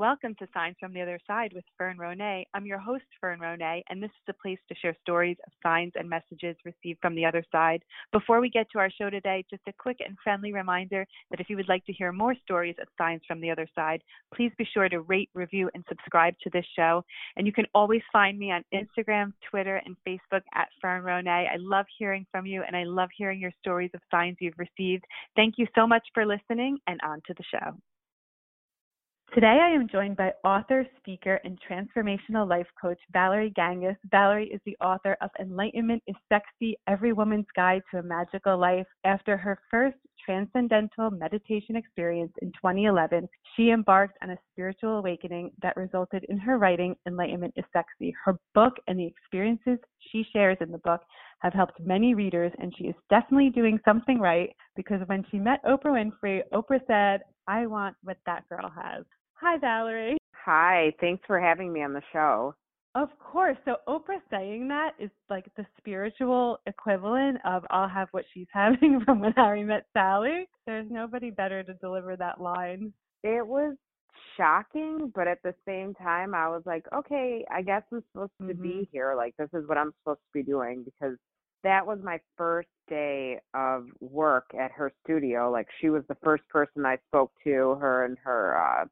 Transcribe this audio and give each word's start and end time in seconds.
Welcome 0.00 0.34
to 0.40 0.48
Signs 0.52 0.74
from 0.80 0.92
the 0.92 1.02
Other 1.02 1.20
Side 1.24 1.52
with 1.54 1.62
Fern 1.78 1.98
Ronay. 1.98 2.42
I'm 2.52 2.66
your 2.66 2.80
host, 2.80 3.04
Fern 3.20 3.38
Ronay, 3.38 3.80
and 3.88 4.02
this 4.02 4.10
is 4.10 4.28
a 4.28 4.42
place 4.42 4.58
to 4.68 4.74
share 4.74 4.96
stories 5.00 5.36
of 5.46 5.52
signs 5.62 5.92
and 5.94 6.10
messages 6.10 6.56
received 6.64 6.98
from 7.00 7.14
the 7.14 7.24
other 7.24 7.44
side. 7.52 7.80
Before 8.10 8.40
we 8.40 8.50
get 8.50 8.66
to 8.72 8.80
our 8.80 8.90
show 8.90 9.08
today, 9.08 9.44
just 9.48 9.62
a 9.68 9.72
quick 9.78 9.98
and 10.04 10.16
friendly 10.24 10.52
reminder 10.52 11.06
that 11.30 11.38
if 11.38 11.48
you 11.48 11.54
would 11.54 11.68
like 11.68 11.84
to 11.84 11.92
hear 11.92 12.10
more 12.10 12.34
stories 12.42 12.74
of 12.82 12.88
signs 12.98 13.20
from 13.24 13.40
the 13.40 13.52
other 13.52 13.68
side, 13.72 14.02
please 14.34 14.50
be 14.58 14.66
sure 14.74 14.88
to 14.88 15.02
rate, 15.02 15.30
review, 15.32 15.70
and 15.74 15.84
subscribe 15.88 16.34
to 16.42 16.50
this 16.50 16.66
show. 16.74 17.04
And 17.36 17.46
you 17.46 17.52
can 17.52 17.66
always 17.72 18.02
find 18.12 18.36
me 18.36 18.50
on 18.50 18.64
Instagram, 18.74 19.32
Twitter, 19.48 19.80
and 19.86 19.94
Facebook 20.04 20.42
at 20.56 20.70
Fern 20.82 21.04
Ronay. 21.04 21.46
I 21.48 21.56
love 21.58 21.86
hearing 21.96 22.26
from 22.32 22.46
you, 22.46 22.64
and 22.66 22.76
I 22.76 22.82
love 22.82 23.10
hearing 23.16 23.38
your 23.38 23.52
stories 23.60 23.92
of 23.94 24.00
signs 24.10 24.38
you've 24.40 24.58
received. 24.58 25.04
Thank 25.36 25.54
you 25.56 25.68
so 25.72 25.86
much 25.86 26.02
for 26.14 26.26
listening, 26.26 26.78
and 26.88 26.98
on 27.04 27.22
to 27.28 27.34
the 27.34 27.44
show. 27.44 27.78
Today, 29.34 29.58
I 29.60 29.74
am 29.74 29.88
joined 29.88 30.16
by 30.16 30.30
author, 30.44 30.86
speaker, 30.96 31.40
and 31.42 31.58
transformational 31.68 32.48
life 32.48 32.68
coach 32.80 33.00
Valerie 33.12 33.52
Gangas. 33.58 33.96
Valerie 34.08 34.48
is 34.48 34.60
the 34.64 34.76
author 34.80 35.16
of 35.20 35.28
Enlightenment 35.40 36.04
is 36.06 36.14
Sexy 36.28 36.76
Every 36.86 37.12
Woman's 37.12 37.48
Guide 37.56 37.82
to 37.90 37.98
a 37.98 38.02
Magical 38.04 38.56
Life. 38.56 38.86
After 39.02 39.36
her 39.36 39.58
first 39.72 39.96
transcendental 40.24 41.10
meditation 41.10 41.74
experience 41.74 42.30
in 42.42 42.52
2011, 42.52 43.28
she 43.56 43.70
embarked 43.70 44.16
on 44.22 44.30
a 44.30 44.38
spiritual 44.52 44.98
awakening 44.98 45.50
that 45.62 45.76
resulted 45.76 46.24
in 46.28 46.38
her 46.38 46.56
writing 46.56 46.94
Enlightenment 47.08 47.54
is 47.56 47.64
Sexy. 47.72 48.14
Her 48.24 48.38
book 48.54 48.74
and 48.86 49.00
the 49.00 49.06
experiences 49.06 49.80
she 50.12 50.24
shares 50.32 50.58
in 50.60 50.70
the 50.70 50.78
book 50.78 51.00
have 51.40 51.54
helped 51.54 51.80
many 51.80 52.14
readers, 52.14 52.52
and 52.58 52.72
she 52.78 52.84
is 52.84 52.94
definitely 53.10 53.50
doing 53.50 53.80
something 53.84 54.20
right 54.20 54.50
because 54.76 55.00
when 55.06 55.26
she 55.32 55.38
met 55.38 55.64
Oprah 55.64 56.12
Winfrey, 56.22 56.42
Oprah 56.52 56.86
said, 56.86 57.22
I 57.48 57.66
want 57.66 57.96
what 58.04 58.18
that 58.26 58.48
girl 58.48 58.70
has. 58.70 59.04
Hi, 59.34 59.58
Valerie. 59.58 60.18
Hi, 60.44 60.92
thanks 61.00 61.22
for 61.26 61.40
having 61.40 61.72
me 61.72 61.82
on 61.82 61.92
the 61.92 62.02
show. 62.12 62.54
Of 62.94 63.08
course. 63.18 63.56
So 63.64 63.76
Oprah 63.88 64.20
saying 64.30 64.68
that 64.68 64.92
is 65.00 65.10
like 65.28 65.46
the 65.56 65.66
spiritual 65.78 66.58
equivalent 66.66 67.38
of 67.44 67.64
I'll 67.70 67.88
have 67.88 68.08
what 68.12 68.24
she's 68.32 68.46
having 68.52 69.00
from 69.04 69.20
when 69.20 69.32
Harry 69.32 69.64
met 69.64 69.86
Sally. 69.92 70.48
There's 70.66 70.86
nobody 70.90 71.30
better 71.30 71.62
to 71.64 71.74
deliver 71.74 72.16
that 72.16 72.40
line. 72.40 72.92
It 73.24 73.44
was 73.44 73.74
shocking, 74.36 75.10
but 75.14 75.26
at 75.26 75.42
the 75.42 75.54
same 75.66 75.94
time 75.94 76.34
I 76.34 76.48
was 76.48 76.62
like, 76.66 76.84
okay, 76.94 77.44
I 77.52 77.62
guess 77.62 77.82
I'm 77.90 78.04
supposed 78.12 78.32
to 78.40 78.46
mm-hmm. 78.46 78.62
be 78.62 78.88
here. 78.92 79.14
Like 79.16 79.34
this 79.38 79.48
is 79.54 79.66
what 79.66 79.78
I'm 79.78 79.92
supposed 80.00 80.20
to 80.20 80.32
be 80.32 80.44
doing 80.44 80.84
because 80.84 81.16
that 81.64 81.84
was 81.84 81.98
my 82.04 82.20
first 82.36 82.68
day 82.88 83.40
of 83.54 83.86
work 84.00 84.46
at 84.58 84.70
her 84.70 84.92
studio. 85.02 85.50
Like 85.50 85.66
she 85.80 85.88
was 85.88 86.04
the 86.08 86.16
first 86.22 86.46
person 86.48 86.86
I 86.86 86.98
spoke 87.08 87.32
to, 87.42 87.76
her 87.80 88.04
and 88.04 88.16
her 88.22 88.56
uh 88.56 88.84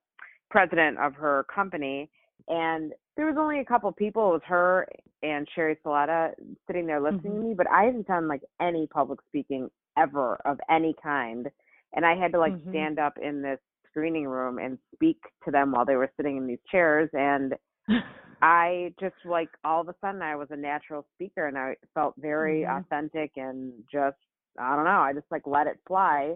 president 0.52 0.98
of 0.98 1.14
her 1.14 1.46
company 1.52 2.10
and 2.46 2.92
there 3.16 3.26
was 3.26 3.36
only 3.38 3.60
a 3.60 3.64
couple 3.64 3.90
people 3.90 4.28
it 4.28 4.32
was 4.32 4.42
her 4.44 4.86
and 5.22 5.48
Sheri 5.56 5.76
Salata 5.84 6.32
sitting 6.66 6.86
there 6.86 7.00
listening 7.00 7.32
mm-hmm. 7.32 7.40
to 7.40 7.48
me 7.48 7.54
but 7.54 7.66
i 7.70 7.84
hadn't 7.84 8.06
done 8.06 8.28
like 8.28 8.42
any 8.60 8.86
public 8.86 9.18
speaking 9.28 9.70
ever 9.98 10.38
of 10.44 10.58
any 10.70 10.94
kind 11.02 11.48
and 11.94 12.04
i 12.04 12.14
had 12.14 12.32
to 12.32 12.38
like 12.38 12.52
mm-hmm. 12.52 12.70
stand 12.70 12.98
up 12.98 13.14
in 13.20 13.40
this 13.40 13.58
screening 13.88 14.26
room 14.26 14.58
and 14.58 14.78
speak 14.94 15.18
to 15.42 15.50
them 15.50 15.72
while 15.72 15.86
they 15.86 15.96
were 15.96 16.12
sitting 16.18 16.36
in 16.36 16.46
these 16.46 16.58
chairs 16.70 17.08
and 17.14 17.54
i 18.42 18.92
just 19.00 19.14
like 19.24 19.48
all 19.64 19.80
of 19.80 19.88
a 19.88 19.94
sudden 20.02 20.20
i 20.20 20.36
was 20.36 20.48
a 20.50 20.56
natural 20.56 21.06
speaker 21.14 21.46
and 21.46 21.56
i 21.56 21.74
felt 21.94 22.14
very 22.18 22.60
mm-hmm. 22.60 22.78
authentic 22.78 23.30
and 23.36 23.72
just 23.90 24.16
i 24.58 24.76
don't 24.76 24.84
know 24.84 25.00
i 25.00 25.14
just 25.14 25.30
like 25.30 25.46
let 25.46 25.66
it 25.66 25.78
fly 25.88 26.34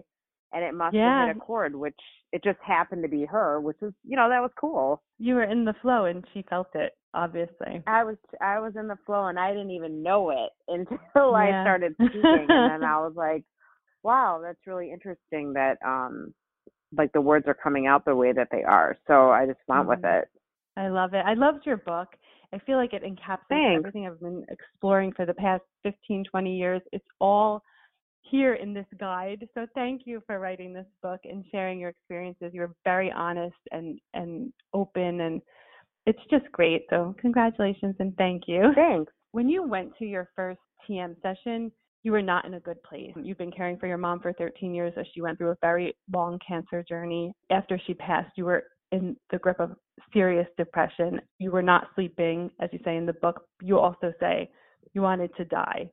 and 0.53 0.63
it 0.63 0.73
must 0.73 0.95
yeah. 0.95 1.19
have 1.19 1.27
hit 1.27 1.37
a 1.37 1.39
chord, 1.39 1.75
which 1.75 1.99
it 2.31 2.43
just 2.43 2.59
happened 2.65 3.03
to 3.03 3.09
be 3.09 3.25
her, 3.25 3.59
which 3.59 3.77
was 3.81 3.93
you 4.03 4.15
know 4.15 4.29
that 4.29 4.41
was 4.41 4.51
cool. 4.59 5.01
You 5.19 5.35
were 5.35 5.43
in 5.43 5.65
the 5.65 5.75
flow, 5.81 6.05
and 6.05 6.23
she 6.33 6.43
felt 6.49 6.67
it. 6.75 6.93
Obviously, 7.13 7.81
I 7.87 8.03
was 8.03 8.17
I 8.41 8.59
was 8.59 8.73
in 8.75 8.87
the 8.87 8.97
flow, 9.05 9.27
and 9.27 9.39
I 9.39 9.51
didn't 9.51 9.71
even 9.71 10.03
know 10.03 10.29
it 10.31 10.51
until 10.67 11.31
yeah. 11.31 11.61
I 11.61 11.63
started 11.63 11.93
speaking, 11.95 12.45
and 12.49 12.71
then 12.71 12.83
I 12.83 12.99
was 12.99 13.13
like, 13.15 13.43
"Wow, 14.03 14.41
that's 14.43 14.67
really 14.67 14.91
interesting." 14.91 15.53
That 15.53 15.77
um, 15.85 16.33
like 16.95 17.11
the 17.13 17.21
words 17.21 17.45
are 17.47 17.53
coming 17.53 17.87
out 17.87 18.05
the 18.05 18.15
way 18.15 18.33
that 18.33 18.49
they 18.51 18.63
are. 18.63 18.97
So 19.07 19.29
I 19.31 19.45
just 19.45 19.59
went 19.67 19.81
mm-hmm. 19.81 19.89
with 19.89 19.99
it. 20.03 20.29
I 20.75 20.89
love 20.89 21.13
it. 21.13 21.23
I 21.25 21.33
loved 21.33 21.65
your 21.65 21.77
book. 21.77 22.09
I 22.53 22.59
feel 22.59 22.77
like 22.77 22.93
it 22.93 23.03
encapsulates 23.03 23.49
Thanks. 23.49 23.79
everything 23.79 24.07
I've 24.07 24.19
been 24.19 24.45
exploring 24.49 25.11
for 25.13 25.25
the 25.25 25.33
past 25.33 25.63
15, 25.83 26.25
20 26.29 26.55
years. 26.55 26.81
It's 26.91 27.05
all 27.19 27.63
here 28.29 28.55
in 28.55 28.73
this 28.73 28.85
guide. 28.99 29.47
So 29.53 29.65
thank 29.73 30.03
you 30.05 30.21
for 30.25 30.39
writing 30.39 30.73
this 30.73 30.85
book 31.01 31.19
and 31.23 31.43
sharing 31.51 31.79
your 31.79 31.89
experiences. 31.89 32.51
You're 32.53 32.73
very 32.83 33.11
honest 33.11 33.55
and 33.71 33.99
and 34.13 34.51
open 34.73 35.21
and 35.21 35.41
it's 36.05 36.19
just 36.29 36.49
great. 36.51 36.85
So 36.89 37.15
congratulations 37.19 37.95
and 37.99 38.15
thank 38.17 38.43
you. 38.47 38.71
Thanks. 38.75 39.11
When 39.31 39.49
you 39.49 39.67
went 39.67 39.91
to 39.99 40.05
your 40.05 40.29
first 40.35 40.59
TM 40.89 41.15
session, 41.21 41.71
you 42.03 42.11
were 42.13 42.21
not 42.21 42.45
in 42.45 42.53
a 42.53 42.59
good 42.59 42.81
place. 42.83 43.11
You've 43.21 43.37
been 43.37 43.51
caring 43.51 43.77
for 43.77 43.87
your 43.87 43.97
mom 43.97 44.21
for 44.21 44.31
13 44.33 44.73
years 44.73 44.93
as 44.97 45.05
she 45.13 45.21
went 45.21 45.37
through 45.37 45.51
a 45.51 45.57
very 45.61 45.95
long 46.13 46.39
cancer 46.47 46.83
journey. 46.87 47.33
After 47.51 47.79
she 47.85 47.93
passed, 47.93 48.31
you 48.37 48.45
were 48.45 48.63
in 48.93 49.17
the 49.31 49.37
grip 49.39 49.59
of 49.59 49.71
serious 50.13 50.47
depression. 50.57 51.19
You 51.39 51.51
were 51.51 51.61
not 51.61 51.87
sleeping, 51.95 52.49
as 52.61 52.69
you 52.71 52.79
say 52.85 52.95
in 52.95 53.05
the 53.05 53.13
book. 53.13 53.43
You 53.61 53.79
also 53.79 54.13
say 54.21 54.49
you 54.93 55.01
wanted 55.01 55.35
to 55.35 55.45
die 55.45 55.89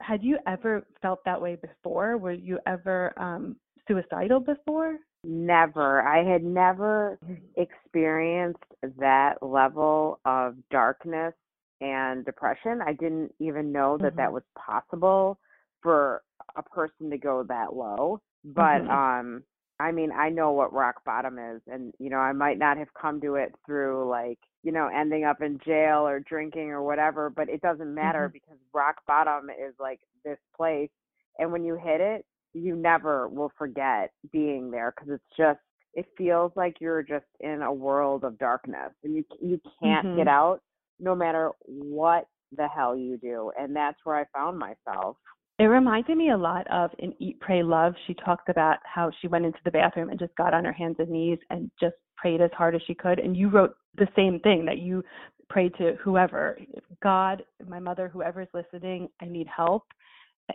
had 0.00 0.22
you 0.22 0.38
ever 0.46 0.86
felt 1.02 1.20
that 1.24 1.40
way 1.40 1.56
before? 1.56 2.16
Were 2.18 2.32
you 2.32 2.58
ever 2.66 3.12
um, 3.18 3.56
suicidal 3.86 4.40
before? 4.40 4.96
Never. 5.24 6.02
I 6.02 6.24
had 6.24 6.44
never 6.44 7.18
mm. 7.26 7.38
experienced 7.56 8.62
that 8.98 9.42
level 9.42 10.20
of 10.24 10.54
darkness 10.70 11.34
and 11.80 12.24
depression. 12.24 12.80
I 12.84 12.92
didn't 12.92 13.34
even 13.40 13.72
know 13.72 13.98
that 13.98 14.08
mm-hmm. 14.08 14.16
that 14.18 14.32
was 14.32 14.42
possible 14.56 15.38
for 15.82 16.22
a 16.56 16.62
person 16.62 17.10
to 17.10 17.18
go 17.18 17.44
that 17.48 17.74
low. 17.74 18.20
But 18.44 18.82
mm-hmm. 18.82 18.90
um 18.90 19.42
I 19.80 19.92
mean, 19.92 20.10
I 20.10 20.28
know 20.28 20.52
what 20.52 20.72
rock 20.72 21.04
bottom 21.04 21.38
is 21.38 21.60
and 21.66 21.92
you 21.98 22.10
know, 22.10 22.18
I 22.18 22.32
might 22.32 22.58
not 22.58 22.78
have 22.78 22.92
come 23.00 23.20
to 23.20 23.36
it 23.36 23.54
through 23.66 24.08
like 24.08 24.38
you 24.62 24.72
know, 24.72 24.88
ending 24.94 25.24
up 25.24 25.40
in 25.40 25.58
jail 25.64 26.06
or 26.06 26.20
drinking 26.20 26.70
or 26.70 26.82
whatever, 26.82 27.30
but 27.30 27.48
it 27.48 27.62
doesn't 27.62 27.94
matter 27.94 28.28
mm-hmm. 28.28 28.32
because 28.32 28.58
rock 28.74 28.96
bottom 29.06 29.50
is 29.50 29.74
like 29.78 30.00
this 30.24 30.38
place. 30.56 30.90
And 31.38 31.52
when 31.52 31.64
you 31.64 31.76
hit 31.76 32.00
it, 32.00 32.24
you 32.54 32.74
never 32.74 33.28
will 33.28 33.52
forget 33.56 34.10
being 34.32 34.70
there 34.70 34.92
because 34.94 35.14
it's 35.14 35.36
just, 35.36 35.60
it 35.94 36.06
feels 36.16 36.52
like 36.56 36.76
you're 36.80 37.02
just 37.02 37.26
in 37.40 37.62
a 37.62 37.72
world 37.72 38.24
of 38.24 38.38
darkness 38.38 38.92
and 39.04 39.14
you 39.14 39.24
you 39.40 39.60
can't 39.82 40.06
mm-hmm. 40.06 40.18
get 40.18 40.28
out 40.28 40.60
no 41.00 41.14
matter 41.14 41.52
what 41.64 42.26
the 42.56 42.68
hell 42.68 42.96
you 42.96 43.16
do. 43.16 43.52
And 43.58 43.74
that's 43.74 43.98
where 44.04 44.16
I 44.16 44.24
found 44.34 44.58
myself. 44.58 45.16
It 45.58 45.64
reminded 45.64 46.16
me 46.16 46.30
a 46.30 46.36
lot 46.36 46.66
of 46.70 46.90
in 47.00 47.12
Eat, 47.18 47.40
Pray, 47.40 47.64
Love. 47.64 47.94
She 48.06 48.14
talked 48.14 48.48
about 48.48 48.78
how 48.84 49.10
she 49.20 49.26
went 49.26 49.44
into 49.44 49.58
the 49.64 49.72
bathroom 49.72 50.08
and 50.08 50.18
just 50.18 50.34
got 50.36 50.54
on 50.54 50.64
her 50.64 50.72
hands 50.72 50.96
and 51.00 51.08
knees 51.08 51.38
and 51.50 51.68
just 51.80 51.96
prayed 52.16 52.40
as 52.40 52.50
hard 52.56 52.76
as 52.76 52.82
she 52.86 52.94
could. 52.94 53.18
And 53.18 53.36
you 53.36 53.48
wrote 53.48 53.74
the 53.96 54.06
same 54.14 54.38
thing 54.40 54.64
that 54.66 54.78
you 54.78 55.02
prayed 55.48 55.74
to 55.78 55.96
whoever, 56.00 56.58
God, 57.02 57.42
my 57.66 57.80
mother, 57.80 58.08
whoever's 58.08 58.48
listening, 58.54 59.08
I 59.20 59.24
need 59.24 59.48
help. 59.48 59.84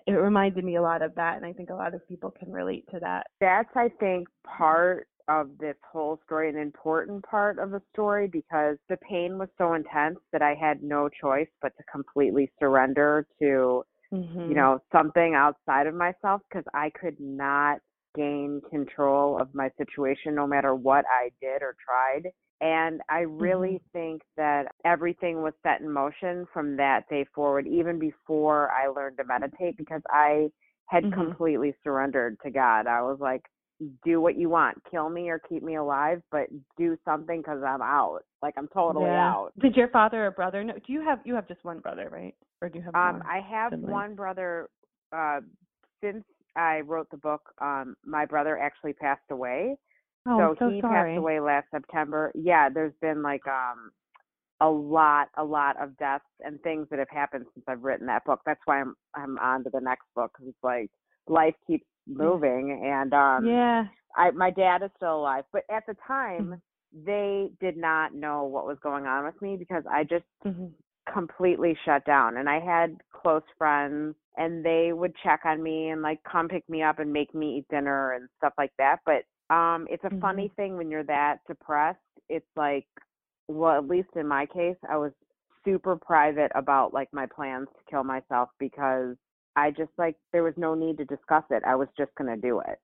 It 0.08 0.14
reminded 0.14 0.64
me 0.64 0.78
a 0.78 0.82
lot 0.82 1.02
of 1.02 1.14
that. 1.16 1.36
And 1.36 1.46
I 1.46 1.52
think 1.52 1.70
a 1.70 1.76
lot 1.76 1.94
of 1.94 2.08
people 2.08 2.32
can 2.32 2.52
relate 2.52 2.86
to 2.92 3.00
that. 3.00 3.28
That's, 3.42 3.70
I 3.76 3.90
think, 4.00 4.28
part 4.46 5.08
of 5.28 5.50
this 5.60 5.76
whole 5.90 6.20
story, 6.26 6.50
an 6.50 6.58
important 6.58 7.26
part 7.26 7.60
of 7.60 7.72
the 7.72 7.82
story, 7.92 8.28
because 8.28 8.78
the 8.88 8.98
pain 8.98 9.38
was 9.38 9.50
so 9.58 9.74
intense 9.74 10.20
that 10.32 10.42
I 10.42 10.54
had 10.54 10.82
no 10.82 11.10
choice 11.10 11.48
but 11.62 11.74
to 11.78 11.84
completely 11.92 12.52
surrender 12.60 13.26
to 13.42 13.84
mm-hmm. 14.14 14.50
you 14.50 14.56
know, 14.56 14.80
something 14.92 15.34
outside 15.36 15.88
of 15.88 15.96
myself 15.96 16.42
because 16.50 16.66
I 16.74 16.92
could 16.92 17.20
not 17.20 17.80
gain 18.16 18.62
control 18.70 19.42
of 19.42 19.54
my 19.54 19.70
situation 19.78 20.36
no 20.36 20.46
matter 20.46 20.76
what 20.76 21.06
I 21.06 21.30
did 21.42 21.62
or 21.62 21.76
tried. 21.84 22.32
And 22.62 23.02
I 23.10 23.22
really 23.22 23.82
mm-hmm. 23.94 23.98
think 23.98 24.22
that 24.38 24.68
everything 24.86 25.42
was 25.42 25.54
set 25.64 25.82
in 25.82 25.92
motion 25.92 26.46
from 26.54 26.78
that 26.78 27.10
day 27.10 27.26
forward, 27.36 27.68
even 27.68 28.00
before 28.00 28.72
I 28.72 28.88
learned 28.88 29.18
to 29.18 29.26
meditate, 29.26 29.78
because 29.78 30.02
I 30.10 30.50
had 30.86 31.04
mm-hmm. 31.04 31.20
completely 31.20 31.74
surrendered 31.84 32.38
to 32.44 32.52
God. 32.52 32.88
I 32.88 33.02
was 33.02 33.18
like, 33.20 33.42
do 34.04 34.22
what 34.22 34.38
you 34.38 34.50
want, 34.50 34.78
kill 34.90 35.10
me 35.10 35.30
or 35.30 35.40
keep 35.40 35.64
me 35.64 35.76
alive, 35.76 36.22
but 36.32 36.48
do 36.78 36.98
something 37.06 37.40
because 37.40 37.62
I'm 37.66 37.82
out. 37.82 38.20
Like 38.42 38.56
I'm 38.58 38.68
totally 38.68 39.12
yeah. 39.12 39.30
out. 39.30 39.52
Did 39.60 39.76
your 39.76 39.90
father 39.90 40.26
or 40.26 40.32
brother 40.32 40.64
know? 40.64 40.74
Do 40.74 40.94
you 40.94 41.02
have 41.02 41.20
you 41.24 41.36
have 41.36 41.48
just 41.48 41.64
one 41.64 41.80
brother, 41.80 42.10
right? 42.12 42.36
Or 42.62 42.70
do 42.70 42.80
you 42.80 42.86
have? 42.86 42.96
Um, 42.96 43.24
I 43.26 43.40
have 43.40 43.72
sibling? 43.72 43.92
one 43.92 44.16
brother. 44.16 44.70
Uh, 45.16 45.42
since 46.02 46.24
I 46.56 46.82
wrote 46.82 47.10
the 47.12 47.18
book, 47.18 47.42
um, 47.62 47.96
my 48.06 48.26
brother 48.26 48.58
actually 48.58 48.94
passed 48.94 49.22
away. 49.32 49.78
Oh, 50.26 50.38
so, 50.38 50.56
so 50.60 50.72
he 50.72 50.82
sorry. 50.82 51.14
passed 51.14 51.18
away 51.18 51.40
last 51.40 51.68
September. 51.72 52.32
Yeah, 52.36 52.70
there's 52.70 52.94
been 53.02 53.22
like 53.22 53.46
um 53.48 53.92
a 54.62 54.70
lot, 54.70 55.28
a 55.38 55.44
lot 55.44 55.82
of 55.82 55.98
deaths 55.98 56.24
and 56.40 56.62
things 56.62 56.88
that 56.90 57.00
have 57.00 57.10
happened 57.10 57.46
since 57.54 57.66
I've 57.68 57.84
written 57.84 58.08
that 58.08 58.24
book. 58.24 58.40
That's 58.46 58.62
why 58.66 58.82
I'm 58.82 58.96
I'm 59.16 59.38
on 59.40 59.64
to 59.66 59.70
the 59.70 59.82
next 59.82 60.06
book 60.16 60.32
because 60.34 60.50
it's 60.50 60.64
like 60.64 60.90
life 61.28 61.56
keeps 61.68 61.86
moving 62.08 62.82
and 62.84 63.14
um 63.14 63.60
yeah 63.60 63.86
I 64.16 64.32
my 64.32 64.52
dad 64.52 64.84
is 64.84 64.92
still 64.98 65.18
alive, 65.18 65.46
but 65.52 65.64
at 65.70 65.86
the 65.88 65.96
time. 66.08 66.54
Mm-hmm. 66.54 66.56
they 67.06 67.50
did 67.60 67.76
not 67.76 68.14
know 68.14 68.44
what 68.44 68.66
was 68.68 68.78
going 68.82 69.06
on 69.06 69.26
with 69.26 69.42
me 69.42 69.56
because 69.58 69.84
I 69.90 70.04
just 70.04 70.26
hmm 70.44 70.68
completely 71.12 71.78
shut 71.86 72.06
down 72.06 72.38
and 72.38 72.50
I 72.50 72.60
had 72.60 72.96
close 73.14 73.44
friends 73.58 74.16
and 74.38 74.64
they 74.64 74.92
would 74.94 75.14
check 75.24 75.42
on 75.46 75.62
me 75.62 75.90
and 75.90 76.02
like 76.02 76.20
come 76.24 76.48
pick 76.48 76.68
me 76.70 76.82
up 76.82 77.00
and 77.00 77.12
make 77.12 77.34
me 77.34 77.58
eat 77.58 77.68
dinner 77.70 78.14
and 78.14 78.30
stuff 78.38 78.54
like 78.58 78.72
that 78.78 78.98
but 79.06 79.24
um 79.54 79.88
it's 79.90 80.04
a 80.06 80.12
Mhm. 80.12 80.22
funny 80.22 80.52
thing 80.56 80.78
when 80.78 80.90
you're 80.90 81.04
that 81.04 81.38
depressed 81.48 82.00
it's 82.30 82.48
like 82.56 82.88
well 83.48 83.78
at 83.78 83.88
least 83.88 84.10
in 84.16 84.28
my 84.28 84.46
case 84.46 84.78
I 84.90 84.98
was 84.98 85.12
super 85.66 85.96
private 85.96 86.52
about 86.56 86.94
like 86.94 87.10
my 87.12 87.26
plans 87.26 87.68
to 87.78 87.92
kill 87.92 88.04
myself 88.04 88.50
because 88.60 89.16
I 89.56 89.72
just 89.72 89.92
like 89.98 90.16
there 90.32 90.44
was 90.44 90.54
no 90.58 90.74
need 90.76 90.98
to 90.98 91.06
discuss 91.06 91.44
it 91.50 91.64
I 91.66 91.76
was 91.76 91.88
just 91.98 92.14
going 92.16 92.34
to 92.34 92.42
do 92.42 92.60
it 92.62 92.80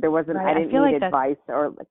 There- 0.00 0.10
wasn't 0.10 0.36
Right, 0.38 0.46
I 0.48 0.50
I 0.50 0.54
didn't 0.54 0.70
feel 0.70 0.84
need 0.84 0.92
like 0.92 1.00
that's- 1.00 1.12
advice 1.12 1.44
or 1.48 1.70
like, 1.70 1.88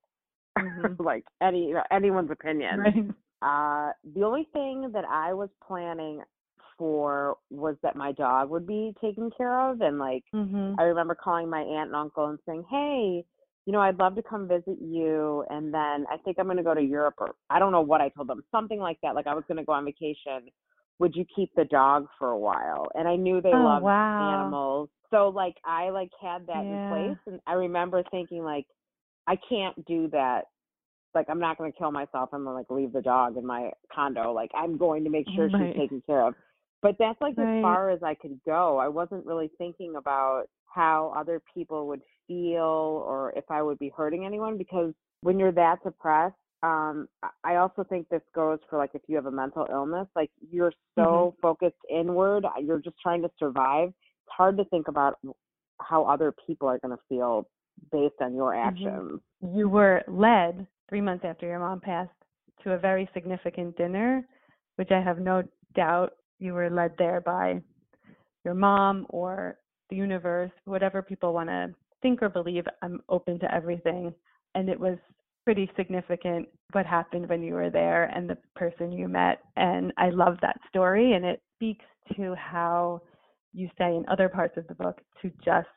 Mhm. 0.58 1.00
like 1.00 1.26
any 1.42 1.74
anyone's 1.92 2.32
opinion 2.32 2.80
Right. 2.80 3.06
uh, 3.42 3.92
the 4.14 4.24
only 4.24 4.46
thing 4.54 4.92
that 4.94 5.06
I 5.06 5.34
was 5.34 5.50
planning 5.66 6.22
for 6.78 7.38
was 7.50 7.76
that 7.84 7.96
my 7.96 8.12
dog 8.12 8.50
would 8.50 8.68
be 8.68 8.94
taken 9.00 9.30
care 9.32 9.60
of, 9.70 9.82
and 9.82 9.98
like 10.00 10.24
Mhm. 10.34 10.76
I 10.78 10.84
remember 10.84 11.16
calling 11.16 11.50
my 11.50 11.62
aunt 11.62 11.88
and 11.88 11.96
uncle 11.96 12.26
and 12.28 12.40
saying, 12.46 12.64
"Hey, 12.70 13.26
you 13.66 13.74
know, 13.74 13.80
I'd 13.82 13.98
love 14.00 14.16
to 14.16 14.24
come 14.24 14.48
visit 14.48 14.78
you, 14.82 15.46
and 15.50 15.74
then 15.74 16.06
I 16.10 16.18
think 16.18 16.38
I'm 16.38 16.46
going 16.46 16.58
to 16.58 16.64
go 16.64 16.74
to 16.74 16.82
Europe, 16.82 17.16
or 17.20 17.36
I 17.50 17.60
don't 17.60 17.72
know 17.72 17.82
what 17.82 18.02
I 18.02 18.10
told 18.10 18.28
them, 18.28 18.44
something 18.52 18.80
like 18.80 19.00
that. 19.02 19.16
Like 19.16 19.26
I 19.28 19.34
was 19.36 19.46
going 19.48 19.58
to 19.58 19.64
go 19.64 19.72
on 19.74 19.86
vacation. 19.86 20.50
Would 21.00 21.16
you 21.16 21.26
keep 21.36 21.54
the 21.56 21.66
dog 21.66 22.08
for 22.20 22.30
a 22.32 22.38
while?" 22.38 22.88
And 22.96 23.08
I 23.08 23.16
knew 23.16 23.42
they 23.42 23.54
Oh, 23.54 23.64
loved 23.64 23.86
wow. 23.86 24.32
animals, 24.34 24.90
so 25.10 25.30
like 25.30 25.56
I 25.66 25.90
like 25.90 26.12
had 26.22 26.48
that 26.48 26.66
Yeah. 26.66 26.74
in 26.74 26.80
place, 26.88 27.18
and 27.28 27.40
I 27.48 27.54
remember 27.54 28.04
thinking 28.12 28.44
like, 28.44 28.66
I 29.28 29.36
can't 29.50 29.86
do 29.86 30.08
that 30.10 30.46
like 31.16 31.30
I'm 31.30 31.40
not 31.40 31.58
going 31.58 31.72
to 31.72 31.78
kill 31.78 31.92
myself. 31.92 32.30
I'm 32.34 32.44
going 32.44 32.54
to 32.54 32.58
like 32.60 32.70
leave 32.70 32.94
the 32.94 33.02
dog 33.02 33.38
in 33.38 33.46
my 33.46 33.72
condo. 33.94 34.34
Like 34.34 34.52
I'm 34.54 34.78
going 34.78 35.04
to 35.06 35.10
make 35.10 35.26
sure 35.36 35.50
Right. 35.54 35.74
she's 35.74 35.82
taken 35.82 36.04
care 36.06 36.22
of. 36.28 36.36
But 36.82 36.98
that's 37.00 37.20
like 37.22 37.36
Right. 37.38 37.48
as 37.58 37.62
far 37.62 37.90
as 37.90 38.04
I 38.04 38.14
could 38.14 38.40
go. 38.46 38.78
I 38.78 38.88
wasn't 38.88 39.26
really 39.26 39.50
thinking 39.58 39.96
about 39.96 40.46
how 40.68 41.14
other 41.18 41.42
people 41.54 41.88
would 41.88 42.02
feel 42.28 42.62
or 43.08 43.34
if 43.36 43.46
I 43.50 43.62
would 43.62 43.80
be 43.80 43.90
hurting 43.96 44.26
anyone 44.26 44.58
because 44.58 44.94
when 45.22 45.40
you're 45.40 45.54
that 45.54 45.84
depressed, 45.84 46.36
um 46.66 47.08
I- 47.22 47.52
I 47.52 47.56
also 47.58 47.84
think 47.84 48.10
this 48.10 48.22
goes 48.34 48.60
for 48.70 48.78
like 48.78 48.92
if 48.94 49.04
you 49.08 49.16
have 49.16 49.28
a 49.28 49.32
mental 49.32 49.68
illness, 49.70 50.08
like 50.16 50.32
you're 50.52 50.74
so 50.96 51.04
mm-hmm. 51.04 51.42
focused 51.42 51.84
inward, 51.90 52.46
uh, 52.46 52.60
you're 52.60 52.80
just 52.80 53.00
trying 53.02 53.22
to 53.22 53.32
survive. 53.38 53.90
It's 53.90 54.36
hard 54.36 54.58
to 54.58 54.66
think 54.66 54.88
about 54.88 55.20
how 55.80 56.04
other 56.06 56.34
people 56.48 56.68
are 56.68 56.80
going 56.80 56.96
to 56.98 57.04
feel 57.08 57.48
based 57.92 58.20
on 58.22 58.34
your 58.36 58.54
mm-hmm. 58.54 58.68
actions. 58.68 59.22
You 59.42 59.70
were 59.70 60.04
led 60.08 60.66
three 60.90 61.02
months 61.02 61.26
after 61.26 61.46
your 61.46 61.60
mom 61.60 61.80
passed 61.80 62.12
to 62.64 62.72
a 62.72 62.78
very 62.78 63.08
significant 63.14 63.78
dinner, 63.78 64.28
which 64.78 64.92
I 64.92 65.02
have 65.02 65.20
no 65.20 65.44
doubt 65.76 66.14
you 66.40 66.54
were 66.54 66.70
led 66.70 66.94
there 66.98 67.22
by 67.22 67.62
your 68.44 68.56
mom 68.56 69.06
or 69.10 69.58
the 69.90 69.96
universe, 69.96 70.52
whatever 70.66 71.02
people 71.02 71.34
want 71.34 71.50
to 71.50 71.74
think 72.02 72.22
or 72.22 72.30
believe. 72.30 72.66
I'm 72.82 73.02
open 73.10 73.40
to 73.40 73.54
everything. 73.54 74.14
And 74.56 74.70
it 74.70 74.80
was 74.80 74.98
pretty 75.46 75.70
significant 75.78 76.50
what 76.72 76.86
happened 76.86 77.30
when 77.30 77.42
you 77.44 77.54
were 77.54 77.70
there 77.70 78.06
and 78.06 78.30
the 78.30 78.38
person 78.56 78.92
you 78.92 79.08
met. 79.08 79.40
And 79.56 79.94
I 79.98 80.10
love 80.10 80.38
that 80.42 80.60
story. 80.68 81.14
And 81.14 81.24
it 81.24 81.42
speaks 81.56 81.86
to 82.18 82.36
how 82.36 83.02
you 83.54 83.70
say 83.78 83.96
in 83.96 84.06
other 84.10 84.28
parts 84.28 84.58
of 84.58 84.68
the 84.68 84.74
book 84.74 85.00
to 85.22 85.32
just 85.44 85.68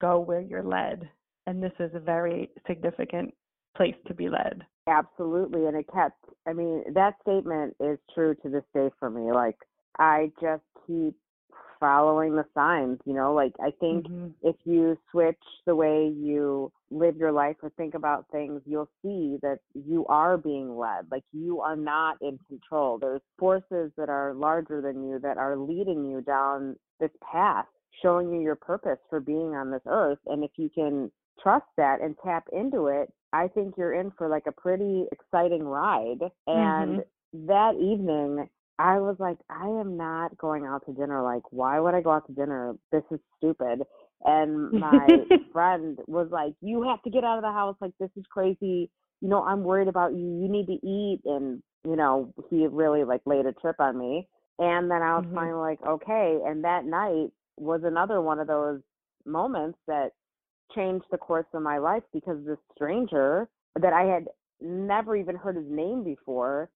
go 0.00 0.20
where 0.20 0.40
you're 0.40 0.62
led. 0.62 1.08
And 1.46 1.62
this 1.62 1.72
is 1.78 1.90
a 1.94 2.00
very 2.00 2.50
significant 2.66 3.34
place 3.76 3.94
to 4.06 4.14
be 4.14 4.28
led. 4.28 4.62
Absolutely. 4.88 5.66
And 5.66 5.76
it 5.76 5.86
kept, 5.92 6.24
I 6.46 6.52
mean, 6.52 6.84
that 6.94 7.14
statement 7.22 7.74
is 7.80 7.98
true 8.14 8.34
to 8.42 8.48
this 8.48 8.64
day 8.72 8.88
for 8.98 9.10
me. 9.10 9.32
Like, 9.32 9.58
I 9.98 10.30
just 10.40 10.62
keep 10.86 11.14
following 11.78 12.34
the 12.34 12.44
signs, 12.54 12.98
you 13.04 13.14
know, 13.14 13.34
like, 13.34 13.54
I 13.60 13.70
think 13.70 14.06
Mhm. 14.06 14.34
if 14.42 14.56
you 14.64 14.96
switch 15.10 15.42
the 15.64 15.74
way 15.74 16.08
you 16.08 16.72
live 16.90 17.16
your 17.16 17.32
life 17.32 17.56
or 17.62 17.70
think 17.70 17.94
about 17.94 18.28
things, 18.28 18.62
you'll 18.64 18.90
see 19.02 19.38
that 19.42 19.60
you 19.74 20.06
are 20.06 20.36
being 20.36 20.76
led. 20.76 21.10
Like, 21.10 21.24
you 21.32 21.60
are 21.60 21.76
not 21.76 22.20
in 22.22 22.38
control. 22.48 22.98
There's 22.98 23.22
forces 23.38 23.92
that 23.96 24.08
are 24.08 24.34
larger 24.34 24.80
than 24.80 25.08
you 25.08 25.18
that 25.20 25.38
are 25.38 25.56
leading 25.56 26.04
you 26.04 26.20
down 26.20 26.78
this 27.00 27.10
path, 27.20 27.66
showing 28.02 28.32
you 28.32 28.40
your 28.40 28.56
purpose 28.56 28.98
for 29.08 29.20
being 29.20 29.54
on 29.54 29.70
this 29.70 29.82
earth. 29.86 30.20
And 30.26 30.44
if 30.44 30.50
you 30.56 30.70
can 30.70 31.10
trust 31.42 31.66
that 31.76 32.00
and 32.00 32.16
tap 32.18 32.48
into 32.52 32.86
it, 32.86 33.12
I 33.32 33.48
think 33.48 33.76
you're 33.76 33.94
in 33.94 34.10
for 34.12 34.28
like 34.28 34.46
a 34.46 34.52
pretty 34.52 35.06
exciting 35.12 35.66
ride. 35.66 36.30
And 36.46 37.04
that 37.32 37.74
evening, 37.74 38.48
I 38.78 38.98
was 38.98 39.16
like, 39.18 39.38
I 39.48 39.66
am 39.68 39.96
not 39.96 40.36
going 40.38 40.64
out 40.66 40.84
to 40.86 40.92
dinner. 40.92 41.22
Like, 41.22 41.42
why 41.50 41.80
would 41.80 41.94
I 41.94 42.00
go 42.02 42.10
out 42.10 42.26
to 42.26 42.32
dinner? 42.32 42.74
This 42.92 43.02
is 43.10 43.20
stupid. 43.38 43.82
And 44.24 44.72
my 44.74 45.24
friend 45.52 45.98
was 46.06 46.28
like, 46.30 46.54
You 46.60 46.82
have 46.82 47.02
to 47.02 47.10
get 47.10 47.24
out 47.24 47.38
of 47.38 47.42
the 47.42 47.52
house. 47.52 47.76
Like, 47.80 47.92
this 47.98 48.10
is 48.16 48.24
crazy. 48.30 48.90
You 49.20 49.28
know, 49.28 49.42
I'm 49.44 49.62
worried 49.64 49.88
about 49.88 50.12
you. 50.14 50.18
You 50.26 50.48
need 50.48 50.66
to 50.66 50.86
eat. 50.86 51.20
And, 51.24 51.62
you 51.84 51.96
know, 51.96 52.32
he 52.50 52.66
really 52.66 53.04
like 53.04 53.22
laid 53.26 53.46
a 53.46 53.52
trip 53.52 53.76
on 53.80 53.98
me. 53.98 54.28
And 54.58 54.90
then 54.90 55.02
I 55.02 55.16
was 55.16 55.24
Mhm. 55.24 55.34
finally 55.34 55.58
like, 55.60 55.82
Okay. 55.86 56.40
And 56.44 56.64
that 56.64 56.84
night 56.84 57.30
was 57.56 57.82
another 57.84 58.20
one 58.20 58.38
of 58.38 58.46
those 58.46 58.80
moments 59.24 59.78
that 59.86 60.12
changed 60.74 61.06
the 61.10 61.18
course 61.18 61.46
of 61.54 61.62
my 61.62 61.78
life 61.78 62.02
because 62.12 62.44
this 62.44 62.58
stranger 62.74 63.48
that 63.80 63.92
I 63.92 64.02
had 64.04 64.28
never 64.60 65.16
even 65.16 65.36
heard 65.36 65.56
his 65.56 65.66
name 65.68 66.02
before 66.02 66.70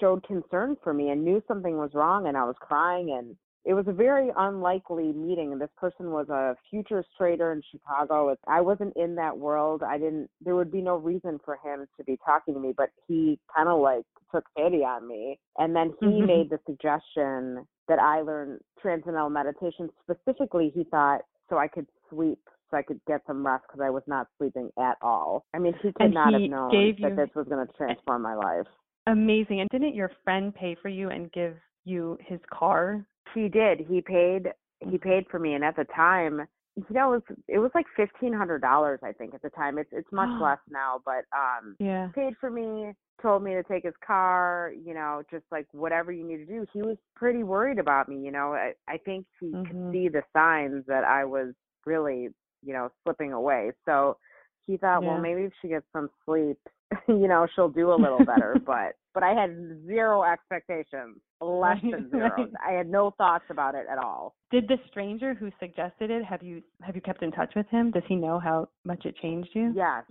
showed 0.00 0.22
concern 0.24 0.76
for 0.82 0.92
me 0.94 1.10
and 1.10 1.24
knew 1.24 1.42
something 1.48 1.76
was 1.76 1.90
wrong 1.94 2.28
and 2.28 2.36
I 2.36 2.44
was 2.44 2.56
crying 2.60 3.16
and 3.18 3.36
it 3.64 3.74
was 3.74 3.88
a 3.88 3.92
very 3.92 4.30
unlikely 4.36 5.12
meeting 5.12 5.52
and 5.52 5.60
this 5.60 5.70
person 5.76 6.12
was 6.12 6.28
a 6.28 6.54
futures 6.70 7.04
trader 7.18 7.52
in 7.52 7.62
Chicago. 7.70 8.36
I 8.46 8.60
wasn't 8.60 8.96
in 8.96 9.16
that 9.16 9.36
world. 9.36 9.82
I 9.82 9.98
didn't 9.98 10.30
there 10.40 10.54
would 10.54 10.70
be 10.70 10.82
no 10.82 10.96
reason 10.96 11.40
for 11.44 11.58
him 11.64 11.86
to 11.96 12.04
be 12.04 12.18
talking 12.24 12.54
to 12.54 12.60
me, 12.60 12.72
but 12.76 12.90
he 13.08 13.40
kind 13.54 13.68
of 13.68 13.80
like 13.80 14.04
took 14.32 14.44
pity 14.56 14.84
on 14.84 15.08
me 15.08 15.38
and 15.58 15.74
then 15.74 15.94
he 16.00 16.06
Mhm. 16.06 16.26
made 16.26 16.50
the 16.50 16.60
suggestion 16.66 17.66
that 17.88 17.98
I 17.98 18.20
learn 18.20 18.60
transcendental 18.80 19.30
meditation 19.30 19.90
specifically 20.00 20.70
he 20.70 20.84
thought 20.84 21.22
so 21.48 21.58
I 21.58 21.68
could 21.68 21.86
sleep 22.10 22.40
so 22.70 22.76
I 22.76 22.82
could 22.82 23.00
get 23.06 23.22
some 23.26 23.46
rest 23.46 23.64
because 23.68 23.80
I 23.84 23.90
was 23.90 24.02
not 24.06 24.28
sleeping 24.38 24.70
at 24.78 24.96
all. 25.02 25.44
I 25.54 25.58
mean, 25.58 25.74
he 25.82 25.92
could 25.92 26.06
And 26.06 26.14
not 26.14 26.34
he 26.34 26.42
have 26.42 26.50
known 26.50 26.70
gave 26.70 27.00
that 27.00 27.10
you- 27.10 27.16
this 27.16 27.34
was 27.34 27.46
going 27.48 27.66
to 27.66 27.72
transform 27.74 28.22
my 28.22 28.34
life. 28.34 28.66
Amazing. 29.06 29.60
And 29.60 29.68
didn't 29.70 29.94
your 29.94 30.10
friend 30.24 30.54
pay 30.54 30.74
for 30.74 30.88
you 30.88 31.10
and 31.10 31.30
give 31.32 31.56
you 31.84 32.18
his 32.20 32.40
car? 32.50 33.04
He 33.34 33.48
did. 33.48 33.80
He 33.80 34.00
paid. 34.00 34.52
He 34.80 34.98
paid 34.98 35.26
for 35.30 35.38
me, 35.38 35.54
and 35.54 35.64
at 35.64 35.76
the 35.76 35.84
time, 35.84 36.46
you 36.76 36.84
know, 36.90 37.14
it 37.14 37.22
was 37.28 37.38
it 37.48 37.58
was 37.58 37.70
like 37.74 37.86
fifteen 37.96 38.32
hundred 38.32 38.60
dollars. 38.62 39.00
I 39.02 39.12
think 39.12 39.32
at 39.34 39.42
the 39.42 39.50
time. 39.50 39.78
It's 39.78 39.92
it's 39.92 40.10
much 40.12 40.28
less 40.40 40.58
now, 40.68 41.00
but 41.04 41.24
um, 41.36 41.76
Yeah. 41.78 42.08
paid 42.14 42.36
for 42.40 42.50
me. 42.50 42.92
Told 43.22 43.42
me 43.42 43.54
to 43.54 43.62
take 43.62 43.84
his 43.84 43.94
car. 44.06 44.72
You 44.84 44.92
know, 44.94 45.22
just 45.30 45.44
like 45.50 45.66
whatever 45.72 46.10
you 46.12 46.24
need 46.24 46.38
to 46.38 46.46
do. 46.46 46.66
He 46.72 46.82
was 46.82 46.98
pretty 47.14 47.42
worried 47.44 47.78
about 47.78 48.08
me. 48.08 48.18
You 48.18 48.32
know, 48.32 48.52
I 48.54 48.74
I 48.88 48.98
think 48.98 49.24
he 49.40 49.52
Mhm. 49.52 49.66
could 49.66 49.92
see 49.92 50.08
the 50.08 50.22
signs 50.32 50.84
that 50.86 51.04
I 51.04 51.24
was 51.24 51.54
really 51.86 52.30
you 52.66 52.72
know 52.72 52.90
slipping 53.04 53.32
away. 53.32 53.72
So 53.84 54.18
he 54.66 54.76
thought, 54.76 55.02
Yeah. 55.02 55.08
well, 55.08 55.18
maybe 55.20 55.42
if 55.42 55.52
she 55.62 55.68
gets 55.68 55.86
some 55.92 56.10
sleep, 56.24 56.58
you 57.08 57.28
know, 57.28 57.46
she'll 57.54 57.68
do 57.68 57.92
a 57.92 57.94
little 57.94 58.24
better. 58.24 58.60
but 58.66 58.96
but 59.14 59.22
I 59.22 59.32
had 59.32 59.80
zero 59.86 60.24
expectations, 60.24 61.18
less 61.40 61.78
than 61.82 62.10
zero. 62.10 62.48
I 62.66 62.72
had 62.72 62.90
no 62.90 63.12
thoughts 63.16 63.44
about 63.48 63.74
it 63.74 63.86
at 63.90 63.98
all. 63.98 64.34
Did 64.50 64.68
the 64.68 64.76
stranger 64.90 65.32
who 65.34 65.50
suggested 65.58 66.10
it 66.10 66.24
have 66.24 66.42
you 66.42 66.62
have 66.82 66.94
you 66.94 67.00
kept 67.00 67.22
in 67.22 67.32
touch 67.32 67.52
with 67.56 67.66
him? 67.68 67.90
Does 67.92 68.02
he 68.08 68.16
know 68.16 68.38
how 68.38 68.68
much 68.84 69.06
it 69.06 69.16
changed 69.16 69.50
you? 69.54 69.72
Yes, 69.74 70.04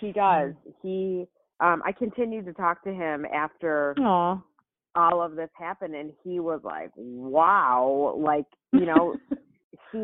he 0.00 0.12
does. 0.12 0.52
He, 0.82 1.26
um, 1.60 1.82
I 1.84 1.92
continued 1.92 2.44
to 2.46 2.52
talk 2.52 2.84
to 2.84 2.92
him 2.92 3.24
after 3.34 3.94
Aw. 3.98 4.38
all 4.94 5.22
of 5.22 5.34
this 5.36 5.50
happened, 5.58 5.94
and 5.94 6.12
he 6.22 6.38
was 6.40 6.60
like, 6.62 6.90
"Wow!" 6.96 8.14
Like 8.18 8.46
you 8.72 8.84
know, 8.86 9.16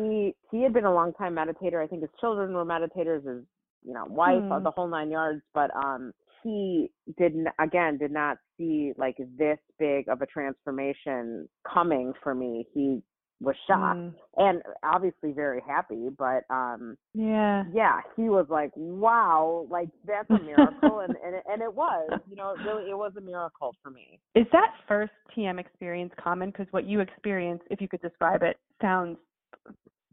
he 0.01 0.35
he 0.51 0.63
had 0.63 0.73
been 0.73 0.85
a 0.85 0.93
long 0.93 1.13
time 1.13 1.35
meditator. 1.35 1.83
I 1.83 1.87
think 1.87 2.01
his 2.01 2.11
children 2.19 2.53
were 2.53 2.65
meditators, 2.65 3.25
his 3.25 3.43
you 3.85 3.93
know 3.93 4.05
wife, 4.07 4.43
Hmm. 4.49 4.63
the 4.63 4.71
whole 4.71 4.87
nine 4.87 5.11
yards. 5.11 5.41
But 5.53 5.71
um, 5.75 6.13
he 6.43 6.91
didn't 7.17 7.47
again 7.59 7.97
did 7.97 8.11
not 8.11 8.37
see 8.57 8.93
like 8.97 9.17
this 9.37 9.57
big 9.79 10.07
of 10.09 10.21
a 10.21 10.25
transformation 10.25 11.47
coming 11.71 12.13
for 12.23 12.33
me. 12.35 12.67
He 12.73 13.01
was 13.41 13.55
shocked 13.67 13.99
Mm. 13.99 14.13
and 14.37 14.61
obviously 14.83 15.33
very 15.33 15.59
happy, 15.67 16.07
but 16.17 16.43
um 16.49 16.97
Yeah. 17.13 17.65
yeah, 17.73 17.99
he 18.15 18.29
was 18.29 18.45
like, 18.49 18.71
"Wow, 18.75 19.67
like 19.69 19.89
that's 20.05 20.29
a 20.29 20.39
miracle," 20.45 20.99
and 21.01 21.15
and 21.25 21.35
it, 21.35 21.43
and 21.49 21.61
it 21.61 21.73
was, 21.73 22.21
you 22.29 22.35
know, 22.37 22.51
it 22.51 22.59
really 22.65 22.89
it 22.89 22.97
was 22.97 23.11
a 23.17 23.21
miracle 23.21 23.75
for 23.83 23.89
me. 23.89 24.19
Is 24.35 24.45
that 24.53 24.71
first 24.87 25.11
TM 25.35 25.59
experience 25.59 26.13
common? 26.23 26.51
Because 26.51 26.67
what 26.71 26.85
you 26.85 27.01
experienced, 27.01 27.65
if 27.69 27.81
you 27.81 27.87
could 27.89 28.01
describe 28.01 28.43
it, 28.43 28.57
sounds 28.81 29.17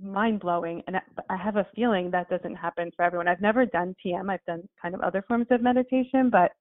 mind 0.03 0.41
blowing. 0.41 0.83
And 0.87 0.97
I 1.29 1.37
have 1.37 1.57
a 1.57 1.67
feeling 1.75 2.11
that 2.11 2.29
doesn't 2.29 2.55
happen 2.55 2.91
for 2.97 3.05
everyone. 3.05 3.29
I've 3.29 3.41
never 3.41 3.67
done 3.67 3.95
TM. 4.05 4.31
I've 4.31 4.45
done 4.47 4.69
kind 4.81 4.95
of 4.95 5.01
other 5.01 5.23
forms 5.27 5.47
of 5.51 5.63
meditation, 5.63 6.31
but 6.31 6.53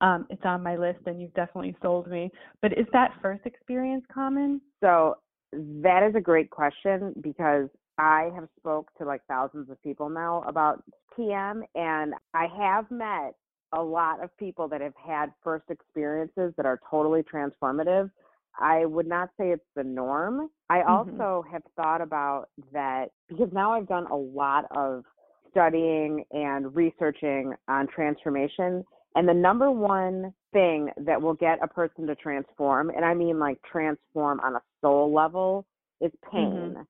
um, 0.00 0.26
it's 0.30 0.42
on 0.44 0.62
my 0.62 0.76
list, 0.76 1.00
and 1.06 1.20
you've 1.20 1.34
definitely 1.34 1.76
sold 1.80 2.08
me. 2.08 2.30
But 2.62 2.72
is 2.72 2.86
that 2.92 3.12
first 3.22 3.46
experience 3.46 4.04
common? 4.12 4.60
So 4.80 5.16
that 5.52 6.02
is 6.08 6.14
a 6.16 6.20
great 6.20 6.50
question 6.50 7.14
because 7.20 7.68
I 7.98 8.30
have 8.34 8.48
spoke 8.58 8.90
to 8.98 9.04
like 9.04 9.22
thousands 9.28 9.70
of 9.70 9.80
people 9.82 10.08
now 10.08 10.42
about 10.46 10.82
TM, 11.16 11.62
and 11.74 12.14
I 12.34 12.46
have 12.58 12.90
met 12.90 13.34
a 13.72 13.82
lot 13.82 14.22
of 14.22 14.36
people 14.36 14.68
that 14.68 14.80
have 14.80 14.94
had 14.96 15.32
first 15.42 15.64
experiences 15.68 16.52
that 16.56 16.66
are 16.66 16.80
totally 16.90 17.22
transformative. 17.22 18.10
I 18.58 18.84
would 18.84 19.06
not 19.06 19.30
say 19.38 19.50
it's 19.50 19.64
the 19.74 19.84
norm. 19.84 20.48
I 20.70 20.78
mm-hmm. 20.78 21.20
also 21.20 21.44
have 21.50 21.62
thought 21.76 22.00
about 22.00 22.46
that 22.72 23.06
because 23.28 23.48
now 23.52 23.72
I've 23.72 23.88
done 23.88 24.06
a 24.06 24.16
lot 24.16 24.64
of 24.76 25.04
studying 25.50 26.24
and 26.32 26.74
researching 26.74 27.54
on 27.68 27.86
transformation. 27.88 28.84
And 29.16 29.28
the 29.28 29.34
number 29.34 29.70
one 29.70 30.32
thing 30.52 30.90
that 30.96 31.20
will 31.20 31.34
get 31.34 31.58
a 31.62 31.68
person 31.68 32.06
to 32.06 32.14
transform, 32.16 32.90
and 32.90 33.04
I 33.04 33.14
mean 33.14 33.38
like 33.38 33.58
transform 33.70 34.40
on 34.40 34.56
a 34.56 34.62
soul 34.80 35.12
level, 35.12 35.66
is 36.00 36.10
pain. 36.30 36.74
Mm-hmm. 36.74 36.82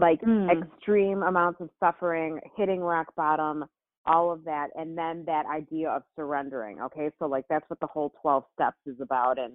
Like 0.00 0.20
mm. 0.20 0.50
extreme 0.50 1.22
amounts 1.22 1.60
of 1.60 1.70
suffering, 1.80 2.38
hitting 2.56 2.80
rock 2.80 3.08
bottom, 3.16 3.64
all 4.08 4.32
of 4.32 4.44
that. 4.44 4.68
And 4.74 4.96
then 4.96 5.24
that 5.26 5.44
idea 5.46 5.90
of 5.90 6.02
surrendering. 6.16 6.80
Okay. 6.80 7.10
So, 7.18 7.26
like, 7.26 7.44
that's 7.48 7.68
what 7.68 7.80
the 7.80 7.86
whole 7.86 8.12
12 8.22 8.44
steps 8.54 8.78
is 8.86 8.96
about. 9.00 9.38
And 9.38 9.54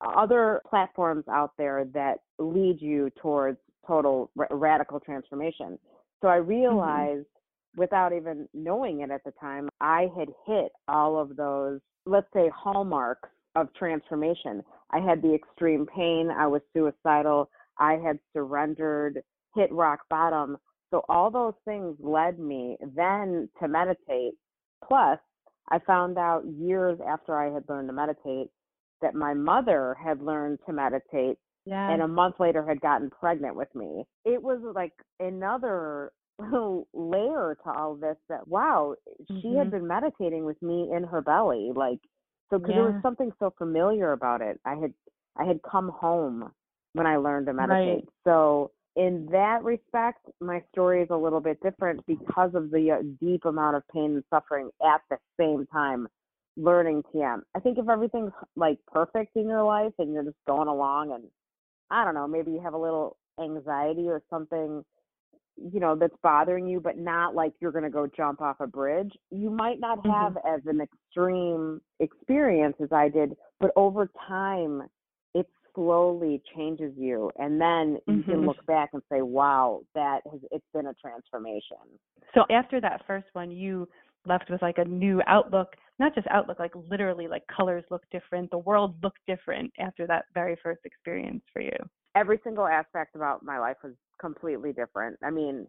other 0.00 0.60
platforms 0.68 1.24
out 1.28 1.52
there 1.58 1.86
that 1.94 2.20
lead 2.38 2.80
you 2.80 3.10
towards 3.20 3.58
total 3.86 4.30
r- 4.38 4.48
radical 4.50 5.00
transformation. 5.00 5.78
So 6.20 6.28
I 6.28 6.38
mm-hmm. 6.38 6.48
realized 6.48 7.26
mm-hmm. 7.26 7.80
without 7.80 8.12
even 8.12 8.48
knowing 8.54 9.00
it 9.00 9.10
at 9.10 9.24
the 9.24 9.32
time, 9.40 9.68
I 9.80 10.08
had 10.16 10.28
hit 10.46 10.72
all 10.88 11.20
of 11.20 11.36
those, 11.36 11.80
let's 12.06 12.32
say, 12.32 12.50
hallmarks 12.54 13.28
of 13.56 13.72
transformation. 13.74 14.62
I 14.90 15.00
had 15.00 15.22
the 15.22 15.34
extreme 15.34 15.86
pain, 15.86 16.30
I 16.30 16.46
was 16.46 16.62
suicidal, 16.72 17.50
I 17.78 17.94
had 17.94 18.18
surrendered, 18.32 19.22
hit 19.54 19.72
rock 19.72 20.00
bottom. 20.10 20.56
So 20.90 21.02
all 21.08 21.30
those 21.30 21.54
things 21.64 21.96
led 21.98 22.38
me 22.38 22.76
then 22.94 23.48
to 23.60 23.68
meditate. 23.68 24.34
Plus, 24.86 25.18
I 25.70 25.78
found 25.80 26.18
out 26.18 26.44
years 26.46 26.98
after 27.06 27.36
I 27.36 27.52
had 27.52 27.64
learned 27.68 27.88
to 27.88 27.94
meditate 27.94 28.50
that 29.04 29.14
my 29.14 29.34
mother 29.34 29.94
had 30.02 30.22
learned 30.22 30.58
to 30.66 30.72
meditate 30.72 31.36
and 31.66 32.02
a 32.02 32.08
month 32.08 32.36
later 32.40 32.64
had 32.66 32.80
gotten 32.80 33.10
pregnant 33.10 33.54
with 33.54 33.74
me. 33.74 34.04
It 34.24 34.42
was 34.42 34.60
like 34.74 34.92
another 35.20 36.12
layer 36.92 37.56
to 37.64 37.70
all 37.70 37.94
this 37.94 38.16
that 38.28 38.46
wow, 38.48 38.94
mm-hmm. 39.22 39.40
she 39.40 39.56
had 39.56 39.68
mm-hmm. 39.68 39.70
been 39.70 39.86
meditating 39.86 40.44
with 40.44 40.60
me 40.60 40.90
in 40.94 41.04
her 41.04 41.20
belly 41.20 41.70
like 41.74 42.00
so 42.50 42.58
because 42.58 42.70
yeah. 42.70 42.82
there 42.82 42.92
was 42.92 43.02
something 43.02 43.30
so 43.38 43.54
familiar 43.56 44.12
about 44.12 44.42
it. 44.42 44.60
I 44.64 44.74
had 44.74 44.92
I 45.36 45.44
had 45.44 45.60
come 45.68 45.90
home 45.90 46.50
when 46.92 47.06
I 47.06 47.16
learned 47.16 47.46
to 47.46 47.52
meditate. 47.52 47.94
Right. 47.94 48.08
So 48.24 48.70
in 48.96 49.26
that 49.32 49.64
respect, 49.64 50.24
my 50.40 50.62
story 50.70 51.02
is 51.02 51.08
a 51.10 51.16
little 51.16 51.40
bit 51.40 51.60
different 51.62 52.04
because 52.06 52.54
of 52.54 52.70
the 52.70 52.92
uh, 52.92 53.02
deep 53.20 53.44
amount 53.44 53.76
of 53.76 53.82
pain 53.92 54.14
and 54.14 54.24
suffering 54.30 54.70
at 54.84 55.00
the 55.10 55.16
same 55.38 55.66
time 55.72 56.06
learning 56.56 57.02
TM. 57.14 57.40
I 57.54 57.60
think 57.60 57.78
if 57.78 57.88
everything's 57.88 58.32
like 58.56 58.78
perfect 58.86 59.36
in 59.36 59.48
your 59.48 59.64
life 59.64 59.92
and 59.98 60.12
you're 60.12 60.24
just 60.24 60.36
going 60.46 60.68
along 60.68 61.12
and 61.12 61.24
I 61.90 62.04
don't 62.04 62.14
know, 62.14 62.26
maybe 62.26 62.52
you 62.52 62.60
have 62.60 62.74
a 62.74 62.78
little 62.78 63.16
anxiety 63.38 64.08
or 64.08 64.22
something 64.30 64.84
you 65.56 65.80
know 65.80 65.94
that's 65.94 66.14
bothering 66.22 66.66
you 66.66 66.80
but 66.80 66.98
not 66.98 67.34
like 67.34 67.52
you're 67.60 67.72
going 67.72 67.84
to 67.84 67.90
go 67.90 68.08
jump 68.16 68.40
off 68.40 68.56
a 68.60 68.66
bridge 68.66 69.12
you 69.30 69.50
might 69.50 69.78
not 69.78 69.98
mm-hmm. 69.98 70.10
have 70.10 70.32
mm-hmm. 70.32 70.54
as 70.54 70.60
an 70.66 70.80
extreme 70.80 71.80
experience 72.00 72.76
as 72.82 72.90
I 72.92 73.08
did 73.08 73.36
but 73.60 73.70
over 73.76 74.10
time 74.26 74.82
it 75.34 75.46
slowly 75.74 76.42
changes 76.56 76.92
you 76.96 77.30
and 77.38 77.60
then 77.60 77.98
you 78.06 78.14
mm-hmm. 78.14 78.30
can 78.30 78.46
look 78.46 78.64
back 78.66 78.90
and 78.92 79.02
say 79.10 79.22
wow 79.22 79.82
that 79.94 80.20
has 80.30 80.40
it's 80.50 80.66
been 80.72 80.86
a 80.86 80.94
transformation 80.94 81.76
so 82.34 82.44
after 82.50 82.80
that 82.80 83.02
first 83.06 83.26
one 83.32 83.50
you 83.50 83.88
left 84.26 84.50
with 84.50 84.62
like 84.62 84.78
a 84.78 84.84
new 84.84 85.20
outlook 85.26 85.68
not 85.98 86.14
just 86.14 86.26
outlook 86.28 86.58
like 86.58 86.72
literally 86.90 87.28
like 87.28 87.42
colors 87.54 87.84
look 87.90 88.02
different 88.10 88.50
the 88.50 88.58
world 88.58 88.94
looked 89.02 89.20
different 89.26 89.72
after 89.78 90.06
that 90.06 90.24
very 90.34 90.56
first 90.62 90.80
experience 90.84 91.42
for 91.52 91.62
you. 91.62 91.76
Every 92.16 92.40
single 92.44 92.66
aspect 92.66 93.16
about 93.16 93.42
my 93.42 93.58
life 93.58 93.76
was 93.82 93.94
completely 94.20 94.72
different. 94.72 95.18
I 95.22 95.30
mean 95.30 95.66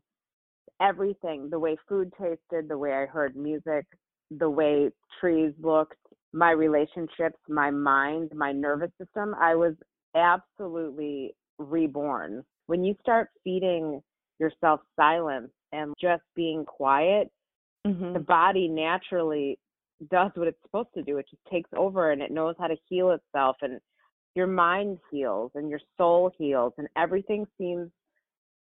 everything 0.81 1.49
the 1.49 1.59
way 1.59 1.77
food 1.87 2.11
tasted 2.19 2.67
the 2.67 2.77
way 2.77 2.91
i 2.91 3.05
heard 3.05 3.33
music 3.35 3.85
the 4.31 4.49
way 4.49 4.89
trees 5.21 5.53
looked 5.61 5.95
my 6.33 6.51
relationships 6.51 7.37
my 7.47 7.71
mind 7.71 8.29
my 8.35 8.51
nervous 8.51 8.89
system 8.99 9.33
i 9.39 9.55
was 9.55 9.73
absolutely 10.15 11.33
reborn. 11.57 12.43
When 12.67 12.83
you 12.83 12.95
start 13.01 13.29
feeding 13.43 14.01
yourself 14.39 14.81
silence 14.95 15.51
and 15.71 15.93
just 15.99 16.23
being 16.35 16.65
quiet 16.65 17.31
mm-hmm. 17.85 18.13
the 18.13 18.19
body 18.19 18.67
naturally 18.67 19.59
does 20.09 20.31
what 20.35 20.47
it's 20.47 20.61
supposed 20.63 20.89
to 20.95 21.03
do. 21.03 21.17
It 21.17 21.27
just 21.29 21.43
takes 21.51 21.69
over 21.75 22.11
and 22.11 22.21
it 22.21 22.31
knows 22.31 22.55
how 22.59 22.67
to 22.67 22.75
heal 22.89 23.11
itself 23.11 23.57
and 23.61 23.79
your 24.35 24.47
mind 24.47 24.99
heals 25.11 25.51
and 25.55 25.69
your 25.69 25.79
soul 25.97 26.31
heals 26.37 26.73
and 26.77 26.87
everything 26.97 27.45
seems 27.57 27.89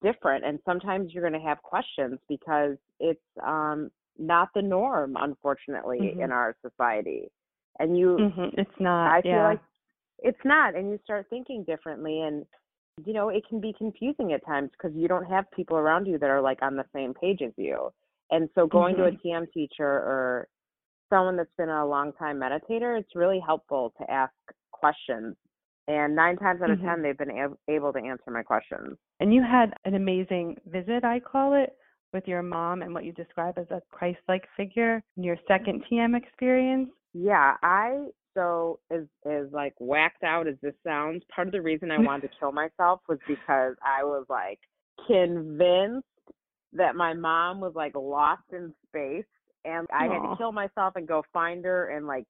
different 0.04 0.46
and 0.46 0.60
sometimes 0.66 1.12
you're 1.12 1.28
going 1.28 1.42
to 1.42 1.48
have 1.48 1.62
questions 1.64 2.20
because 2.30 2.76
it's 3.00 3.20
um 3.46 3.90
not 4.20 4.50
the 4.54 4.62
norm 4.62 5.16
unfortunately 5.20 6.00
mm-hmm. 6.00 6.22
in 6.22 6.32
our 6.32 6.56
society 6.62 7.32
and 7.80 7.98
you 7.98 8.18
mm-hmm. 8.20 8.60
it's 8.60 8.80
not 8.80 9.08
i 9.08 9.22
feel 9.22 9.32
yeah. 9.32 9.48
like 9.48 9.62
it's 10.20 10.46
not 10.46 10.76
and 10.76 10.90
you 10.90 11.00
start 11.04 11.26
thinking 11.30 11.64
differently 11.64 12.22
and 12.22 12.46
you 13.06 13.14
know 13.14 13.30
it 13.30 13.44
can 13.48 13.60
be 13.60 13.74
confusing 13.78 14.34
at 14.34 14.46
times 14.46 14.70
because 14.74 14.96
you 14.96 15.08
don't 15.08 15.26
have 15.26 15.50
people 15.52 15.78
around 15.78 16.06
you 16.06 16.20
that 16.20 16.30
are 16.30 16.42
like 16.42 16.62
on 16.62 16.76
the 16.76 16.86
same 16.94 17.14
page 17.14 17.42
as 17.42 17.54
you 17.58 17.90
and 18.34 18.50
so 18.56 18.68
going 18.68 18.96
mm-hmm. 18.96 19.16
to 19.16 19.32
a 19.32 19.36
tm 19.36 19.46
teacher 19.54 19.86
or 19.86 20.48
someone 21.14 21.38
that's 21.38 21.50
been 21.58 21.70
a 21.70 21.86
long 21.86 22.12
time 22.14 22.40
meditator, 22.40 23.00
it's 23.00 23.16
really 23.16 23.40
helpful 23.46 23.94
to 24.00 24.12
ask 24.12 24.34
questions. 24.72 25.36
And 25.88 26.16
nine 26.16 26.38
times 26.38 26.62
out 26.62 26.72
of 26.72 26.80
mm-hmm. 26.80 26.88
10, 26.88 27.04
they've 27.04 27.18
been 27.18 27.56
able 27.70 27.94
to 27.94 28.00
answer 28.00 28.32
my 28.32 28.42
questions. 28.42 28.98
And 29.20 29.34
you 29.34 29.44
had 29.44 29.74
an 29.86 29.96
amazing 29.96 30.56
visit, 30.66 31.04
I 31.04 31.20
call 31.20 31.62
it, 31.62 31.74
with 32.14 32.28
your 32.28 32.42
mom 32.42 32.82
and 32.82 32.94
what 32.94 33.04
you 33.04 33.12
describe 33.12 33.58
as 33.58 33.70
a 33.70 33.82
Christ 33.92 34.20
like 34.28 34.44
figure 34.56 35.04
in 35.18 35.24
your 35.24 35.38
second 35.48 35.84
TM 35.92 36.16
experience. 36.16 36.90
Yeah, 37.14 37.56
I 37.62 38.08
so 38.34 38.80
as 38.92 39.02
as 39.30 39.48
like 39.52 39.74
whacked 39.80 40.24
out 40.24 40.48
as 40.48 40.56
this 40.62 40.76
sounds, 40.86 41.24
part 41.36 41.48
of 41.48 41.52
the 41.52 41.62
reason 41.62 41.92
I 41.92 42.00
wanted 42.00 42.30
to 42.30 42.34
kill 42.40 42.52
myself 42.52 43.02
was 43.10 43.20
because 43.28 43.76
I 43.84 44.04
was 44.04 44.26
like 44.30 44.60
convinced 45.08 46.08
that 46.76 46.96
my 46.96 47.14
mom 47.14 47.60
was 47.60 47.74
like 47.76 47.94
lost 47.96 48.44
in 48.52 48.74
space 48.88 49.26
and 49.66 49.88
I 49.92 50.08
Aww. 50.08 50.14
had 50.14 50.30
to 50.30 50.36
kill 50.38 50.52
myself 50.52 50.96
and 50.96 51.08
go 51.08 51.24
find 51.34 51.64
her 51.66 51.90
and 51.90 52.08
like 52.08 52.26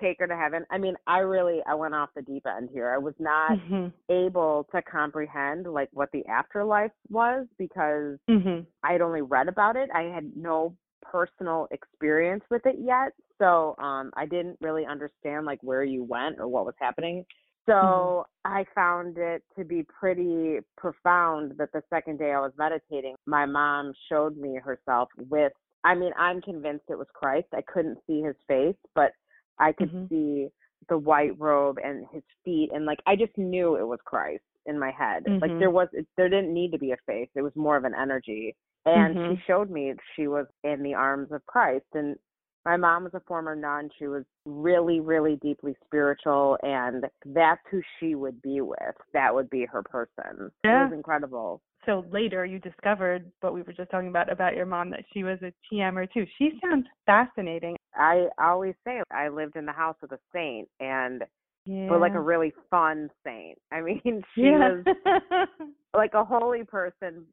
take 0.00 0.18
her 0.18 0.26
to 0.26 0.36
heaven. 0.36 0.64
I 0.70 0.78
mean, 0.78 0.94
I 1.06 1.18
really 1.18 1.60
I 1.66 1.74
went 1.74 1.94
off 1.94 2.10
the 2.14 2.22
deep 2.22 2.46
end 2.46 2.70
here. 2.72 2.90
I 2.90 2.98
was 2.98 3.14
not 3.18 3.52
mm-hmm. 3.52 3.88
able 4.10 4.66
to 4.72 4.82
comprehend 4.82 5.66
like 5.66 5.88
what 5.92 6.10
the 6.12 6.24
afterlife 6.26 6.92
was 7.08 7.46
because 7.58 8.18
mm-hmm. 8.28 8.60
I 8.82 8.92
had 8.92 9.02
only 9.02 9.22
read 9.22 9.48
about 9.48 9.76
it. 9.76 9.90
I 9.94 10.02
had 10.02 10.30
no 10.36 10.74
personal 11.02 11.68
experience 11.70 12.44
with 12.50 12.64
it 12.66 12.76
yet. 12.78 13.12
So, 13.38 13.74
um 13.78 14.10
I 14.14 14.26
didn't 14.26 14.58
really 14.60 14.86
understand 14.86 15.46
like 15.46 15.62
where 15.62 15.84
you 15.84 16.04
went 16.04 16.38
or 16.38 16.48
what 16.48 16.64
was 16.66 16.74
happening. 16.78 17.24
So 17.70 18.26
mm-hmm. 18.46 18.52
I 18.52 18.64
found 18.74 19.16
it 19.16 19.42
to 19.56 19.64
be 19.64 19.84
pretty 19.84 20.58
profound 20.76 21.52
that 21.58 21.72
the 21.72 21.82
second 21.88 22.18
day 22.18 22.32
I 22.32 22.40
was 22.40 22.52
meditating, 22.58 23.14
my 23.26 23.46
mom 23.46 23.92
showed 24.08 24.36
me 24.36 24.58
herself 24.62 25.08
with 25.28 25.52
I 25.82 25.94
mean, 25.94 26.12
I'm 26.18 26.42
convinced 26.42 26.84
it 26.90 26.98
was 26.98 27.06
Christ. 27.14 27.46
I 27.54 27.62
couldn't 27.62 27.96
see 28.06 28.20
his 28.20 28.34
face, 28.46 28.76
but 28.94 29.12
I 29.58 29.72
could 29.72 29.90
mm-hmm. 29.90 30.08
see 30.08 30.48
the 30.90 30.98
white 30.98 31.38
robe 31.38 31.78
and 31.82 32.04
his 32.12 32.22
feet 32.44 32.70
and 32.74 32.84
like 32.84 32.98
I 33.06 33.14
just 33.14 33.36
knew 33.38 33.76
it 33.76 33.86
was 33.86 34.00
Christ 34.04 34.42
in 34.66 34.78
my 34.78 34.90
head. 34.90 35.24
Mm-hmm. 35.24 35.38
Like 35.38 35.58
there 35.58 35.70
was 35.70 35.88
there 36.16 36.28
didn't 36.28 36.52
need 36.52 36.72
to 36.72 36.78
be 36.78 36.90
a 36.90 36.96
face. 37.06 37.28
It 37.36 37.42
was 37.42 37.54
more 37.54 37.76
of 37.76 37.84
an 37.84 37.94
energy. 37.94 38.56
And 38.84 39.14
mm-hmm. 39.14 39.34
she 39.34 39.42
showed 39.46 39.70
me 39.70 39.92
she 40.16 40.26
was 40.26 40.46
in 40.64 40.82
the 40.82 40.94
arms 40.94 41.28
of 41.30 41.44
Christ 41.46 41.84
and 41.94 42.16
my 42.64 42.76
mom 42.76 43.04
was 43.04 43.14
a 43.14 43.20
former 43.20 43.56
nun. 43.56 43.90
She 43.98 44.06
was 44.06 44.24
really, 44.44 45.00
really 45.00 45.36
deeply 45.42 45.74
spiritual, 45.84 46.58
and 46.62 47.04
that's 47.26 47.62
who 47.70 47.80
she 47.98 48.14
would 48.14 48.40
be 48.42 48.60
with. 48.60 48.94
That 49.12 49.34
would 49.34 49.48
be 49.50 49.66
her 49.66 49.82
person. 49.82 50.50
Yeah. 50.64 50.82
It 50.82 50.90
was 50.90 50.92
incredible 50.94 51.62
so 51.86 52.04
later 52.10 52.44
you 52.44 52.58
discovered 52.58 53.30
what 53.40 53.54
we 53.54 53.62
were 53.62 53.72
just 53.72 53.90
talking 53.90 54.08
about 54.08 54.30
about 54.30 54.54
your 54.54 54.66
mom 54.66 54.90
that 54.90 55.04
she 55.12 55.24
was 55.24 55.38
a 55.42 55.52
TMer 55.72 56.10
too. 56.12 56.26
She 56.38 56.52
sounds 56.62 56.86
fascinating. 57.06 57.76
I 57.94 58.26
always 58.38 58.74
say 58.84 59.02
I 59.10 59.28
lived 59.28 59.56
in 59.56 59.66
the 59.66 59.72
house 59.72 59.96
of 60.02 60.12
a 60.12 60.18
saint 60.32 60.68
and 60.78 61.22
yeah. 61.64 61.86
but 61.88 62.00
like 62.00 62.14
a 62.14 62.20
really 62.20 62.52
fun 62.70 63.10
saint. 63.24 63.58
I 63.72 63.80
mean, 63.80 64.22
she 64.34 64.42
yeah. 64.42 64.74
was 64.84 65.48
like 65.94 66.14
a 66.14 66.24
holy 66.24 66.64
person 66.64 67.24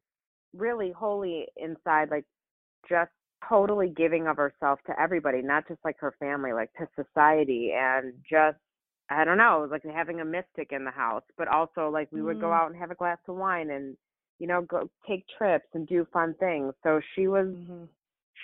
really 0.56 0.92
holy 0.92 1.46
inside, 1.56 2.10
like 2.10 2.24
just 2.88 3.10
totally 3.46 3.88
giving 3.90 4.26
of 4.26 4.36
herself 4.36 4.80
to 4.86 5.00
everybody, 5.00 5.42
not 5.42 5.66
just 5.68 5.80
like 5.84 5.98
her 6.00 6.14
family, 6.18 6.52
like 6.52 6.72
to 6.74 6.88
society 6.96 7.72
and 7.76 8.14
just 8.28 8.58
I 9.10 9.24
don't 9.24 9.38
know, 9.38 9.58
it 9.58 9.70
was 9.70 9.70
like 9.70 9.84
having 9.94 10.20
a 10.20 10.24
mystic 10.24 10.72
in 10.72 10.84
the 10.84 10.90
house, 10.90 11.22
but 11.36 11.48
also 11.48 11.88
like 11.90 12.08
we 12.12 12.20
mm 12.20 12.24
would 12.24 12.38
go 12.38 12.52
Mm. 12.52 12.52
out 12.52 12.70
and 12.70 12.76
have 12.78 12.90
a 12.90 12.94
glass 12.94 13.18
of 13.28 13.36
wine 13.36 13.70
and 13.70 13.96
you 14.38 14.46
know 14.46 14.62
go 14.62 14.90
take 15.06 15.26
trips 15.38 15.68
and 15.74 15.86
do 15.86 16.06
fun 16.12 16.34
things. 16.34 16.74
So 16.82 17.00
she 17.14 17.28
was 17.28 17.54
hmm 17.54 17.84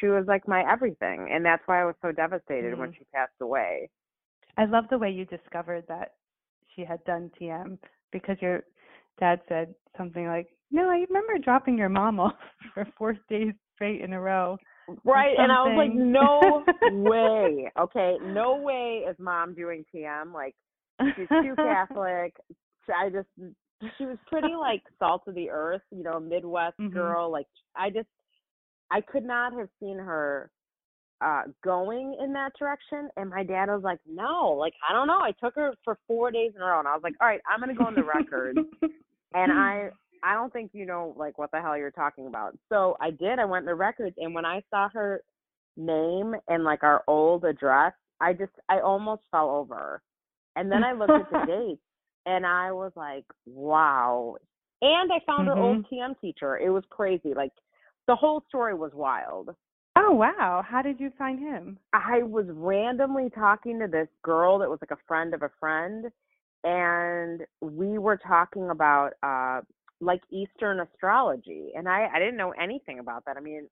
she 0.01 0.07
was 0.07 0.27
like 0.27 0.47
my 0.49 0.63
everything, 0.71 1.29
and 1.31 1.45
that's 1.45 1.67
why 1.67 1.81
I 1.83 1.85
was 1.85 1.97
so 2.03 2.13
devastated 2.13 2.77
when 2.79 2.91
Mhm. 2.91 2.97
she 2.99 3.05
passed 3.15 3.41
away. 3.41 3.91
I 4.57 4.65
love 4.67 4.89
the 4.89 4.99
way 4.99 5.11
you 5.11 5.25
discovered 5.27 5.85
that 5.89 6.15
she 6.75 6.85
had 6.85 7.03
done 7.05 7.31
TM 7.39 7.79
because 8.13 8.41
your 8.41 8.65
dad 9.19 9.41
said 9.49 9.75
something 9.97 10.27
like, 10.27 10.49
"No, 10.71 10.89
I 10.91 11.05
remember 11.09 11.39
dropping 11.39 11.79
your 11.79 11.89
mom 11.89 12.21
off 12.27 12.37
for 12.75 12.85
four 12.99 13.15
days 13.29 13.55
straight 13.75 14.01
in 14.01 14.13
a 14.13 14.21
row." 14.21 14.59
Right, 15.05 15.37
and 15.39 15.51
I 15.51 15.63
was 15.65 15.75
like, 15.77 15.93
no 15.93 16.65
way. 16.83 17.71
Okay, 17.79 18.17
no 18.23 18.57
way 18.57 19.05
is 19.09 19.17
mom 19.19 19.55
doing 19.55 19.85
TM. 19.95 20.33
Like 20.33 20.55
she's 21.17 21.29
too 21.43 21.55
Catholic. 21.57 22.35
I 22.95 23.09
just 23.09 23.29
she 23.99 24.07
was 24.07 24.19
pretty 24.27 24.55
like 24.55 24.83
salt 24.99 25.23
of 25.27 25.35
the 25.35 25.51
earth, 25.51 25.83
you 25.91 26.03
know, 26.03 26.21
Midwest 26.21 26.79
Mhm. 26.81 26.93
girl. 26.93 27.31
Like 27.31 27.47
I 27.77 27.91
just 27.91 28.09
I 28.91 29.01
could 29.01 29.25
not 29.25 29.53
have 29.55 29.69
seen 29.81 29.99
her 29.99 30.51
uh 31.21 31.43
going 31.63 32.17
in 32.23 32.33
that 32.35 32.53
direction 32.59 33.09
and 33.17 33.31
my 33.31 33.43
dad 33.43 33.69
was 33.69 33.83
like, 33.83 34.01
No, 34.07 34.53
like 34.59 34.75
I 34.89 34.93
don't 34.93 35.07
know. 35.07 35.21
I 35.21 35.33
took 35.43 35.55
her 35.55 35.73
for 35.85 35.99
four 36.07 36.31
days 36.31 36.53
in 36.55 36.61
a 36.61 36.65
row 36.65 36.79
and 36.79 36.89
I 36.89 36.93
was 36.95 37.03
like, 37.03 37.15
All 37.21 37.29
right, 37.29 37.41
I'm 37.49 37.61
gonna 37.61 37.75
go 37.75 37.85
on 37.85 37.95
the 37.95 38.05
record 38.05 38.59
and 39.35 39.51
I 39.53 39.91
I 40.25 40.35
don't 40.35 40.53
think 40.53 40.71
you 40.73 40.87
know 40.87 41.15
like 41.17 41.39
what 41.39 41.51
the 41.53 41.61
hell 41.61 41.77
you're 41.77 41.91
talking 41.91 42.27
about. 42.27 42.57
So 42.71 42.97
I 43.01 43.11
did. 43.11 43.39
I 43.39 43.45
went 43.45 43.63
in 43.63 43.67
the 43.67 43.75
records 43.75 44.17
and 44.19 44.35
when 44.35 44.47
I 44.47 44.63
saw 44.71 44.89
her 44.89 45.23
name 45.77 46.35
and 46.49 46.65
like 46.65 46.83
our 46.83 47.05
old 47.07 47.45
address, 47.45 47.93
I 48.21 48.33
just 48.33 48.53
I 48.69 48.81
almost 48.81 49.23
fell 49.31 49.51
over. 49.51 50.03
And 50.57 50.71
then 50.71 50.83
I 50.83 50.93
looked 50.93 51.11
at 51.11 51.31
the 51.31 51.47
dates 51.47 51.83
and 52.27 52.47
I 52.47 52.73
was 52.73 52.93
like, 52.97 53.25
wow. 53.45 54.37
And 54.81 55.13
I 55.13 55.19
found 55.27 55.49
her 55.49 55.57
old 55.57 55.87
TM 55.93 56.19
teacher. 56.21 56.59
It 56.59 56.71
was 56.71 56.85
crazy. 56.91 57.35
Like 57.35 57.53
the 58.07 58.17
whole 58.17 58.43
story 58.49 58.75
was 58.75 58.93
wild. 58.95 59.51
Oh 59.97 60.11
wow! 60.11 60.65
How 60.69 60.83
did 60.83 60.99
you 60.99 61.13
find 61.17 61.39
him? 61.39 61.79
I 61.93 62.23
was 62.25 62.47
randomly 62.49 63.31
talking 63.31 63.79
to 63.79 63.87
this 63.87 64.09
girl 64.23 64.59
that 64.59 64.69
was 64.69 64.81
like 64.83 64.91
a 64.91 65.03
friend 65.07 65.35
of 65.35 65.43
a 65.43 65.51
friend 65.61 66.07
and 66.65 67.43
we 67.61 67.99
were 67.99 68.17
talking 68.17 68.71
about 68.71 69.11
uh 69.23 69.61
like 70.01 70.21
Eastern 70.31 70.81
astrology 70.81 71.73
and 71.77 71.89
I 71.89 72.09
I 72.15 72.19
didn't 72.19 72.37
know 72.37 72.53
anything 72.53 72.99
about 72.99 73.25
that. 73.27 73.37
I 73.37 73.41
mean, 73.41 73.69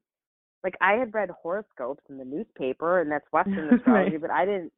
like 0.64 0.74
I 0.80 0.92
had 0.94 1.14
read 1.14 1.30
horoscopes 1.42 2.02
in 2.08 2.18
the 2.18 2.24
newspaper 2.24 3.00
and 3.00 3.10
that's 3.10 3.26
Western 3.32 3.70
Right. 3.86 4.14
astrology, 4.16 4.16
but 4.18 4.30
I 4.30 4.44
didn't 4.44 4.72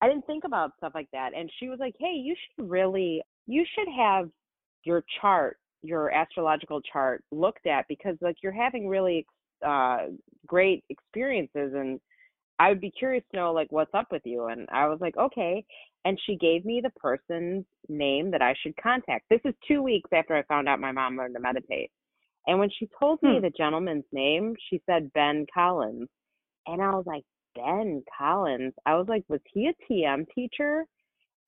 I 0.00 0.08
didn't 0.08 0.26
think 0.26 0.44
about 0.44 0.72
stuff 0.78 0.92
like 0.94 1.08
that. 1.12 1.32
And 1.36 1.50
she 1.58 1.68
was 1.68 1.78
like, 1.80 1.94
"Hey, 1.98 2.14
you 2.14 2.34
should 2.56 2.68
really 2.70 3.22
you 3.46 3.64
should 3.74 3.88
have 3.96 4.30
your 4.84 5.04
chart, 5.20 5.58
your 5.82 6.10
astrological 6.12 6.80
chart 6.82 7.24
looked 7.32 7.66
at 7.66 7.86
because 7.88 8.16
like 8.20 8.36
you're 8.42 8.52
having 8.52 8.88
really 8.88 9.26
uh 9.66 10.06
great 10.46 10.84
experiences 10.90 11.72
and 11.74 12.00
I 12.58 12.68
would 12.70 12.80
be 12.80 12.90
curious 12.90 13.24
to 13.30 13.36
know 13.36 13.52
like 13.52 13.72
what's 13.72 13.94
up 13.94 14.08
with 14.12 14.22
you. 14.24 14.46
And 14.46 14.68
I 14.70 14.86
was 14.86 15.00
like, 15.00 15.16
okay. 15.16 15.64
And 16.04 16.18
she 16.26 16.36
gave 16.36 16.64
me 16.64 16.80
the 16.82 16.90
person's 16.90 17.64
name 17.88 18.30
that 18.30 18.42
I 18.42 18.54
should 18.62 18.76
contact. 18.82 19.26
This 19.28 19.40
is 19.44 19.54
two 19.68 19.82
weeks 19.82 20.10
after 20.14 20.34
I 20.34 20.42
found 20.44 20.68
out 20.68 20.80
my 20.80 20.92
mom 20.92 21.16
learned 21.16 21.34
to 21.34 21.40
meditate. 21.40 21.90
And 22.46 22.58
when 22.58 22.70
she 22.70 22.88
told 22.98 23.22
me 23.22 23.36
Hmm. 23.36 23.42
the 23.42 23.50
gentleman's 23.50 24.06
name, 24.12 24.54
she 24.68 24.80
said 24.86 25.12
Ben 25.12 25.46
Collins. 25.52 26.08
And 26.66 26.80
I 26.80 26.90
was 26.94 27.04
like, 27.06 27.24
Ben 27.54 28.02
Collins. 28.16 28.72
I 28.86 28.94
was 28.96 29.08
like, 29.08 29.24
was 29.28 29.40
he 29.52 29.68
a 29.68 29.74
TM 29.92 30.26
teacher? 30.34 30.86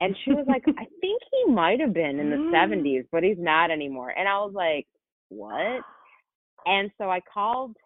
And 0.01 0.17
she 0.25 0.33
was 0.33 0.47
like, 0.49 0.65
I 0.67 0.85
think 1.01 1.23
he 1.31 1.53
might 1.53 1.81
have 1.81 1.95
been 1.95 2.19
in 2.19 2.31
the 2.31 2.37
Mm. 2.37 2.51
70s, 2.53 3.07
but 3.11 3.23
he's 3.23 3.39
not 3.39 3.71
anymore. 3.71 4.11
And 4.11 4.29
I 4.29 4.39
was 4.39 4.53
like, 4.53 4.87
what? 5.29 5.83
And 6.67 6.91
so 6.99 7.11
I 7.11 7.21
called 7.21 7.77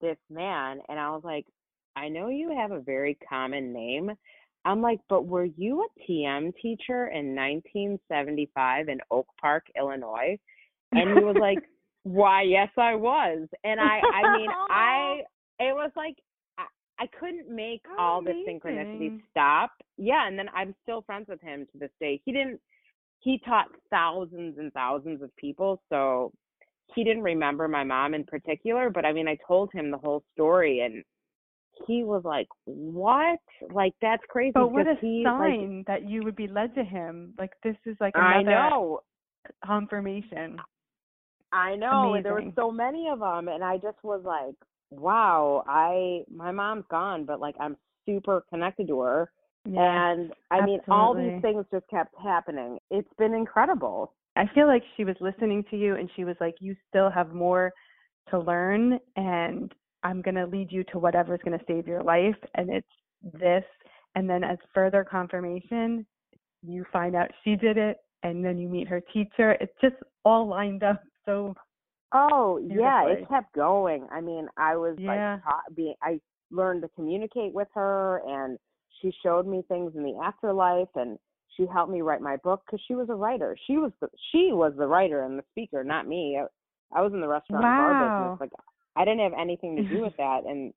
this 0.00 0.18
man 0.30 0.80
and 0.88 0.98
I 0.98 1.10
was 1.10 1.22
like, 1.24 1.46
I 1.96 2.08
know 2.08 2.28
you 2.28 2.50
have 2.56 2.70
a 2.70 2.80
very 2.80 3.18
common 3.28 3.72
name. 3.72 4.10
I'm 4.64 4.82
like, 4.82 5.00
but 5.08 5.26
were 5.26 5.44
you 5.44 5.82
a 5.82 6.10
TM 6.10 6.52
teacher 6.60 7.06
in 7.08 7.34
1975 7.34 8.88
in 8.88 8.98
Oak 9.10 9.26
Park, 9.40 9.64
Illinois? 9.78 10.38
And 10.92 11.18
he 11.18 11.24
was 11.24 11.36
like, 11.40 11.58
why, 12.02 12.42
yes, 12.42 12.68
I 12.76 12.94
was. 12.94 13.48
And 13.64 13.80
I, 13.80 14.00
I 14.00 14.36
mean, 14.36 14.50
I, 14.70 15.20
it 15.58 15.74
was 15.74 15.90
like, 15.96 16.16
I, 16.58 16.64
I 16.98 17.06
couldn't 17.18 17.54
make 17.54 17.82
oh, 17.90 18.02
all 18.02 18.22
the 18.22 18.32
synchronicity 18.46 19.20
stop. 19.30 19.72
Yeah. 19.96 20.26
And 20.26 20.38
then 20.38 20.46
I'm 20.54 20.74
still 20.82 21.02
friends 21.02 21.26
with 21.28 21.40
him 21.40 21.66
to 21.72 21.78
this 21.78 21.90
day. 22.00 22.20
He 22.24 22.32
didn't, 22.32 22.60
he 23.20 23.40
taught 23.44 23.66
thousands 23.90 24.58
and 24.58 24.72
thousands 24.72 25.22
of 25.22 25.34
people. 25.36 25.82
So 25.88 26.32
he 26.94 27.04
didn't 27.04 27.22
remember 27.22 27.68
my 27.68 27.84
mom 27.84 28.14
in 28.14 28.24
particular, 28.24 28.90
but 28.90 29.04
I 29.04 29.12
mean, 29.12 29.28
I 29.28 29.38
told 29.46 29.70
him 29.72 29.90
the 29.90 29.98
whole 29.98 30.22
story 30.34 30.80
and 30.80 31.04
he 31.86 32.04
was 32.04 32.22
like, 32.24 32.48
"What? 32.64 33.40
Like 33.72 33.94
that's 34.00 34.22
crazy." 34.28 34.52
But 34.54 34.72
what 34.72 34.86
a 34.86 34.94
he, 35.00 35.22
like, 35.24 35.34
sign 35.34 35.84
that 35.86 36.08
you 36.08 36.22
would 36.24 36.36
be 36.36 36.48
led 36.48 36.74
to 36.74 36.84
him. 36.84 37.34
Like 37.38 37.52
this 37.62 37.76
is 37.86 37.96
like 38.00 38.16
I 38.16 38.40
another 38.40 38.50
know, 38.50 39.00
confirmation. 39.64 40.58
I 41.52 41.74
know. 41.76 42.14
And 42.14 42.24
there 42.24 42.34
were 42.34 42.52
so 42.54 42.70
many 42.70 43.08
of 43.08 43.20
them, 43.20 43.48
and 43.48 43.64
I 43.64 43.76
just 43.76 43.98
was 44.02 44.22
like, 44.24 44.54
"Wow!" 44.90 45.64
I 45.66 46.24
my 46.32 46.50
mom's 46.52 46.84
gone, 46.90 47.24
but 47.24 47.40
like 47.40 47.56
I'm 47.60 47.76
super 48.06 48.44
connected 48.50 48.88
to 48.88 49.00
her, 49.00 49.30
Yeah. 49.64 50.14
and 50.14 50.32
I 50.50 50.64
mean, 50.64 50.80
all 50.88 51.14
these 51.14 51.40
things 51.42 51.64
just 51.72 51.88
kept 51.88 52.14
happening. 52.22 52.78
It's 52.90 53.12
been 53.18 53.34
incredible. 53.34 54.12
I 54.36 54.46
feel 54.54 54.66
like 54.66 54.82
she 54.96 55.04
was 55.04 55.16
listening 55.20 55.64
to 55.70 55.76
you 55.76 55.96
and 55.96 56.08
she 56.14 56.24
was 56.24 56.36
like, 56.40 56.54
You 56.60 56.76
still 56.88 57.10
have 57.10 57.34
more 57.34 57.72
to 58.30 58.38
learn 58.38 58.98
and 59.16 59.72
I'm 60.02 60.22
gonna 60.22 60.46
lead 60.46 60.70
you 60.70 60.84
to 60.84 60.98
whatever's 60.98 61.40
gonna 61.44 61.60
save 61.66 61.86
your 61.86 62.02
life 62.02 62.36
and 62.54 62.70
it's 62.70 62.88
this 63.34 63.64
and 64.14 64.28
then 64.28 64.42
as 64.44 64.58
further 64.74 65.04
confirmation 65.04 66.06
you 66.62 66.84
find 66.92 67.14
out 67.14 67.30
she 67.44 67.56
did 67.56 67.76
it 67.76 67.98
and 68.22 68.44
then 68.44 68.58
you 68.58 68.68
meet 68.68 68.88
her 68.88 69.00
teacher. 69.12 69.52
It's 69.60 69.72
just 69.80 69.96
all 70.24 70.46
lined 70.46 70.82
up 70.82 71.02
so 71.24 71.54
Oh 72.12 72.58
yeah, 72.58 73.04
it 73.06 73.28
kept 73.28 73.54
going. 73.54 74.06
I 74.10 74.20
mean, 74.20 74.48
I 74.56 74.76
was 74.76 74.96
Yeah. 74.98 75.34
like 75.36 75.44
taught, 75.44 75.74
being 75.76 75.94
I 76.02 76.20
learned 76.50 76.82
to 76.82 76.88
communicate 76.88 77.54
with 77.54 77.68
her, 77.74 78.22
and 78.26 78.58
she 79.00 79.12
showed 79.22 79.46
me 79.46 79.62
things 79.68 79.92
in 79.94 80.02
the 80.02 80.18
afterlife, 80.22 80.88
and 80.96 81.18
she 81.56 81.66
helped 81.72 81.92
me 81.92 82.00
write 82.02 82.20
my 82.20 82.36
book 82.38 82.62
because 82.66 82.82
she 82.88 82.94
was 82.94 83.08
a 83.10 83.14
writer. 83.14 83.56
She 83.66 83.76
was 83.76 83.92
the 84.00 84.08
she 84.32 84.50
was 84.52 84.72
the 84.76 84.86
writer 84.88 85.22
and 85.22 85.38
the 85.38 85.44
speaker, 85.50 85.84
not 85.84 86.08
me. 86.08 86.38
I, 86.40 86.98
I 86.98 87.02
was 87.02 87.12
in 87.12 87.20
the 87.20 87.28
restaurant 87.28 87.66
and 87.66 87.76
bar 87.76 87.94
Wow. 87.94 88.10
business. 88.10 88.40
Like 88.40 88.50
I 89.00 89.04
didn't 89.04 89.20
have 89.20 89.40
anything 89.40 89.76
to 89.76 89.82
do 89.94 90.02
with 90.02 90.12
that, 90.18 90.40
and 90.46 90.72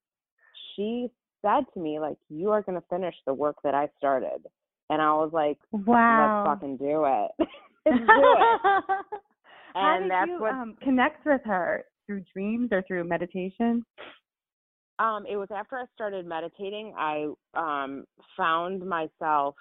she 0.75 1.09
said 1.41 1.65
to 1.73 1.79
me 1.79 1.99
like, 1.99 2.17
"You 2.29 2.51
are 2.51 2.61
going 2.61 2.79
to 2.79 2.87
finish 2.89 3.15
the 3.25 3.33
work 3.33 3.57
that 3.63 3.75
I 3.75 3.89
started," 3.97 4.45
and 4.89 5.01
I 5.01 5.13
was 5.13 5.31
like, 5.33 5.57
Wow. 5.71 6.45
"Let's 6.45 6.59
fucking 6.59 6.77
do 6.77 7.03
it." 7.05 7.31
Let's 7.85 7.97
do 7.97 8.35
it. 8.39 8.61
How 9.75 9.93
And 9.93 10.03
did 10.03 10.09
that's 10.11 10.29
you 10.29 10.39
what- 10.39 10.51
um, 10.51 10.77
connect 10.81 11.25
with 11.25 11.41
her? 11.43 11.85
Through 12.05 12.23
dreams 12.33 12.69
or 12.71 12.81
through 12.87 13.03
meditation? 13.05 13.85
um 14.99 15.25
it 15.27 15.37
was 15.37 15.47
after 15.49 15.75
i 15.77 15.85
started 15.95 16.23
meditating 16.25 16.93
i 16.97 17.27
um 17.55 18.05
found 18.37 18.85
myself 18.87 19.55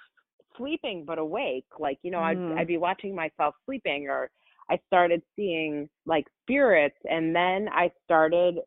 sleeping 0.59 1.05
but 1.07 1.19
awake 1.19 1.65
like 1.79 1.99
you 2.03 2.11
know 2.11 2.19
Mm. 2.19 2.53
i'd 2.53 2.59
i'd 2.61 2.67
be 2.67 2.77
watching 2.77 3.15
myself 3.15 3.55
sleeping 3.65 4.09
or 4.11 4.29
i 4.71 4.79
started 4.87 5.23
seeing 5.37 5.89
like 6.07 6.27
spirits 6.43 6.97
and 7.11 7.35
then 7.35 7.69
i 7.73 7.91
started 8.05 8.59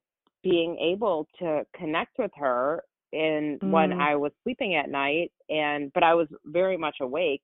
being 0.43 0.77
able 0.77 1.27
to 1.39 1.65
connect 1.75 2.17
with 2.19 2.31
her 2.35 2.83
in 3.13 3.59
when 3.61 3.91
Mm. 3.91 4.01
i 4.01 4.15
was 4.15 4.31
sleeping 4.43 4.75
at 4.75 4.89
night 4.89 5.31
and 5.49 5.91
but 5.93 6.03
i 6.03 6.13
was 6.13 6.27
very 6.45 6.77
much 6.77 6.97
awake 7.01 7.41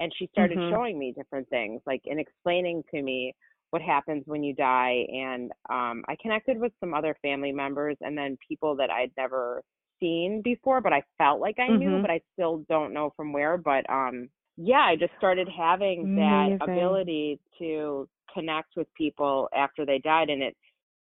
and 0.00 0.12
she 0.18 0.26
started 0.32 0.58
Mhm. 0.58 0.70
showing 0.70 0.98
me 0.98 1.12
different 1.12 1.48
things 1.48 1.80
like 1.86 2.02
and 2.06 2.18
explaining 2.18 2.82
to 2.90 3.02
me 3.02 3.34
what 3.70 3.80
happens 3.82 4.22
when 4.26 4.42
you 4.42 4.54
die 4.54 5.06
and 5.12 5.50
um 5.70 6.04
I 6.08 6.16
connected 6.20 6.58
with 6.58 6.72
some 6.80 6.92
other 6.92 7.16
family 7.22 7.52
members 7.52 7.96
and 8.00 8.16
then 8.16 8.36
people 8.46 8.76
that 8.76 8.90
I'd 8.90 9.12
never 9.16 9.62
seen 10.00 10.42
before 10.42 10.80
but 10.80 10.92
I 10.92 11.02
felt 11.18 11.40
like 11.40 11.58
I 11.58 11.68
knew 11.70 11.98
Mhm. 11.98 12.02
but 12.02 12.10
I 12.10 12.20
still 12.34 12.64
don't 12.68 12.92
know 12.92 13.12
from 13.16 13.32
where 13.32 13.56
but 13.56 13.88
um 13.88 14.28
yeah 14.56 14.80
I 14.82 14.96
just 14.96 15.12
started 15.18 15.48
having 15.48 16.10
that 16.16 16.50
Amazing. 16.60 16.60
ability 16.60 17.40
to 17.58 18.08
connect 18.32 18.76
with 18.76 18.86
people 18.94 19.48
after 19.54 19.84
they 19.86 19.98
died 19.98 20.30
and 20.30 20.42
it 20.42 20.56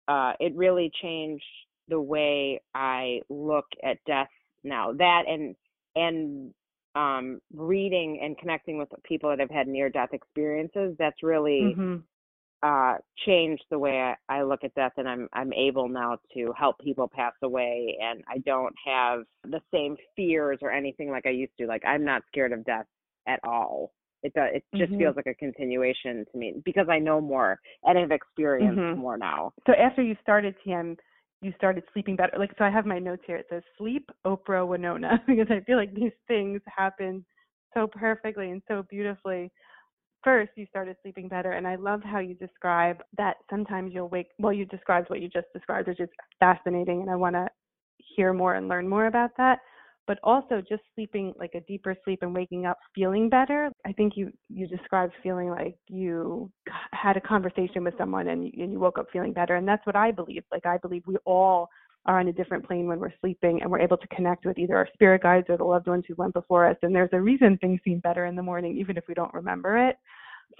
uh 0.09 0.33
it 0.40 0.55
really 0.57 0.90
changed 1.03 1.44
the 1.88 2.00
way 2.00 2.61
I 2.74 3.20
look 3.29 3.66
at 3.85 3.98
death 4.07 4.29
now 4.64 4.92
that 4.92 5.22
and 5.29 5.57
and 5.96 6.55
um 6.94 7.40
reading 7.55 8.20
and 8.22 8.37
connecting 8.38 8.79
with 8.79 8.88
people 9.05 9.31
that 9.31 9.40
have 9.40 9.50
had 9.50 9.68
near 9.68 9.88
death 9.90 10.11
experiences 10.12 10.96
that's 10.98 11.22
really 11.22 11.79
Mhm. 11.79 12.03
uh 12.62 12.96
changed 13.26 13.64
the 13.70 13.79
way 13.79 14.00
I, 14.00 14.16
I 14.38 14.42
look 14.42 14.64
at 14.64 14.74
death 14.74 14.92
and 14.96 15.09
I'm 15.09 15.29
I'm 15.33 15.53
able 15.53 15.88
now 15.88 16.18
to 16.35 16.53
help 16.59 16.79
people 16.81 17.09
pass 17.12 17.35
away 17.42 17.96
and 18.03 18.22
I 18.29 18.38
don't 18.38 18.74
have 18.87 19.20
the 19.44 19.61
same 19.72 19.96
fears 20.16 20.59
or 20.62 20.70
anything 20.70 21.11
like 21.11 21.26
I 21.26 21.31
used 21.31 21.57
to. 21.59 21.66
Like 21.66 21.85
I'm 21.87 22.05
not 22.05 22.22
scared 22.29 22.53
of 22.53 22.64
death 22.64 22.87
at 23.31 23.40
all. 23.45 23.93
It 24.23 24.35
does 24.35 24.51
it 24.53 24.64
just 24.77 24.93
Mhm. 24.93 24.99
feels 24.99 25.16
like 25.16 25.27
a 25.27 25.35
continuation 25.35 26.27
to 26.31 26.38
me 26.38 26.61
because 26.64 26.88
I 26.90 26.99
know 26.99 27.21
more 27.21 27.59
and 27.85 27.99
I've 27.99 28.11
experienced 28.11 28.81
Mhm. 28.81 28.97
more 28.97 29.16
now. 29.16 29.53
So 29.66 29.73
after 29.73 30.03
you 30.03 30.14
started 30.21 30.55
TM, 30.62 30.99
you 31.40 31.53
started 31.53 31.85
sleeping 31.93 32.16
better. 32.16 32.37
Like 32.38 32.53
so, 32.59 32.64
I 32.64 32.71
have 32.71 32.85
my 32.85 32.99
notes 32.99 33.23
here. 33.27 33.37
It 33.37 33.47
says 33.49 33.62
sleep, 33.79 34.11
Oprah, 34.27 34.66
Wynonna, 34.66 35.25
because 35.27 35.51
I 35.51 35.61
feel 35.61 35.79
like 35.79 35.95
these 35.95 36.12
things 36.29 36.61
happen 36.66 37.25
so 37.73 37.87
perfectly 37.87 38.51
and 38.51 38.62
so 38.69 38.83
beautifully. 38.90 39.51
First, 40.23 40.51
you 40.57 40.66
started 40.66 40.97
sleeping 41.01 41.29
better, 41.29 41.53
and 41.53 41.66
I 41.66 41.77
love 41.77 42.03
how 42.03 42.19
you 42.19 42.35
describe 42.35 43.03
that. 43.16 43.38
Sometimes 43.49 43.95
you'll 43.95 44.11
wake. 44.11 44.29
Well, 44.38 44.53
you 44.53 44.66
described 44.66 45.09
what 45.09 45.23
you 45.23 45.29
just 45.29 45.47
described, 45.55 45.88
which 45.88 46.01
is 46.01 46.11
fascinating, 46.38 47.01
and 47.01 47.11
I 47.11 47.16
want 47.16 47.37
to 47.37 47.49
hear 47.97 48.35
more 48.35 48.55
and 48.55 48.69
learn 48.69 48.87
more 48.87 49.07
about 49.07 49.31
that. 49.38 49.61
But 50.11 50.18
also, 50.25 50.61
just 50.61 50.83
sleeping 50.96 51.33
like 51.38 51.55
a 51.55 51.61
deeper 51.61 51.94
sleep 52.03 52.18
and 52.23 52.35
waking 52.35 52.66
up 52.66 52.79
feeling 52.96 53.29
better. 53.29 53.70
I 53.87 53.92
think 53.92 54.14
you 54.16 54.33
you 54.49 54.66
described 54.66 55.12
feeling 55.23 55.51
like 55.51 55.77
you 55.87 56.51
had 56.92 57.16
a 57.16 57.20
conversation 57.20 57.85
with 57.85 57.94
someone 57.96 58.27
and 58.27 58.44
you, 58.44 58.51
and 58.61 58.73
you 58.73 58.81
woke 58.81 58.99
up 58.99 59.07
feeling 59.12 59.33
better, 59.33 59.55
and 59.55 59.68
that's 59.68 59.87
what 59.87 59.94
I 59.94 60.11
believe. 60.11 60.42
Like 60.51 60.66
I 60.66 60.79
believe 60.79 61.05
we 61.07 61.16
all 61.27 61.68
are 62.07 62.18
on 62.18 62.27
a 62.27 62.33
different 62.33 62.66
plane 62.66 62.88
when 62.88 62.99
we're 62.99 63.12
sleeping 63.20 63.62
and 63.62 63.70
we're 63.70 63.79
able 63.79 63.99
to 63.99 64.09
connect 64.09 64.44
with 64.44 64.59
either 64.59 64.75
our 64.77 64.88
spirit 64.94 65.23
guides 65.23 65.46
or 65.49 65.57
the 65.57 65.62
loved 65.62 65.87
ones 65.87 66.03
who 66.09 66.16
went 66.16 66.35
before 66.35 66.68
us 66.68 66.77
and 66.83 66.92
there's 66.92 67.11
a 67.12 67.20
reason 67.20 67.57
things 67.59 67.79
seem 67.85 68.01
better 68.01 68.25
in 68.27 68.35
the 68.35 68.42
morning 68.42 68.77
even 68.77 68.96
if 68.96 69.05
we 69.07 69.14
don't 69.14 69.33
remember 69.35 69.77
it 69.77 69.96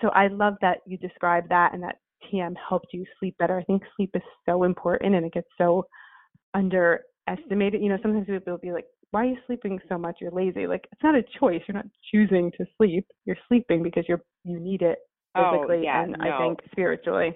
so 0.03 0.11
i 0.11 0.27
love 0.27 0.55
that 0.61 0.79
you 0.87 0.99
described 0.99 1.49
that 1.49 1.73
and 1.73 1.83
that 1.83 1.97
tm 2.31 2.53
helped 2.69 2.93
you 2.93 3.07
sleep 3.19 3.35
better 3.39 3.59
i 3.59 3.65
think 3.65 3.83
sleep 3.97 4.11
is 4.15 4.23
so 4.47 4.65
important 4.65 5.15
and 5.15 5.25
it 5.25 5.33
gets 5.33 5.49
so 5.57 5.83
underestimated 6.53 7.81
you 7.81 7.89
know 7.89 7.99
sometimes 8.03 8.27
people 8.27 8.53
will 8.53 8.59
be 8.59 8.71
like 8.71 8.85
why 9.11 9.23
are 9.23 9.29
you 9.31 9.37
sleeping 9.47 9.79
so 9.89 9.99
much 9.99 10.17
you're 10.21 10.31
lazy 10.31 10.67
like 10.67 10.87
it's 10.93 11.03
not 11.03 11.15
a 11.15 11.23
choice 11.39 11.61
you're 11.67 11.77
not 11.77 11.87
choosing 12.13 12.51
to 12.57 12.65
sleep 12.77 13.07
you're 13.25 13.37
sleeping 13.49 13.83
because 13.83 14.05
you're 14.09 14.23
you 14.45 14.59
need 14.59 14.83
it 14.83 14.99
Oh, 15.37 15.53
physically 15.53 15.85
yeah, 15.85 16.03
and 16.03 16.17
no. 16.19 16.29
i 16.29 16.39
think 16.39 16.59
spiritually 16.73 17.33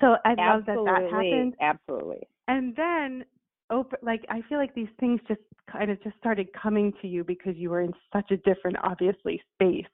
so 0.00 0.16
i 0.24 0.30
love 0.30 0.64
that 0.66 0.74
that 0.84 1.02
Absolutely, 1.04 1.10
happens 1.10 1.54
absolutely. 1.60 2.28
and 2.48 2.76
then 2.76 3.24
Oprah, 3.72 4.02
like 4.02 4.24
I 4.28 4.42
feel 4.48 4.58
like 4.58 4.74
these 4.74 4.88
things 5.00 5.18
just 5.26 5.40
kind 5.70 5.90
of 5.90 6.02
just 6.02 6.16
started 6.18 6.48
coming 6.52 6.92
to 7.00 7.08
you 7.08 7.24
because 7.24 7.56
you 7.56 7.70
were 7.70 7.80
in 7.80 7.92
such 8.12 8.30
a 8.30 8.36
different, 8.38 8.76
obviously, 8.82 9.40
space. 9.54 9.86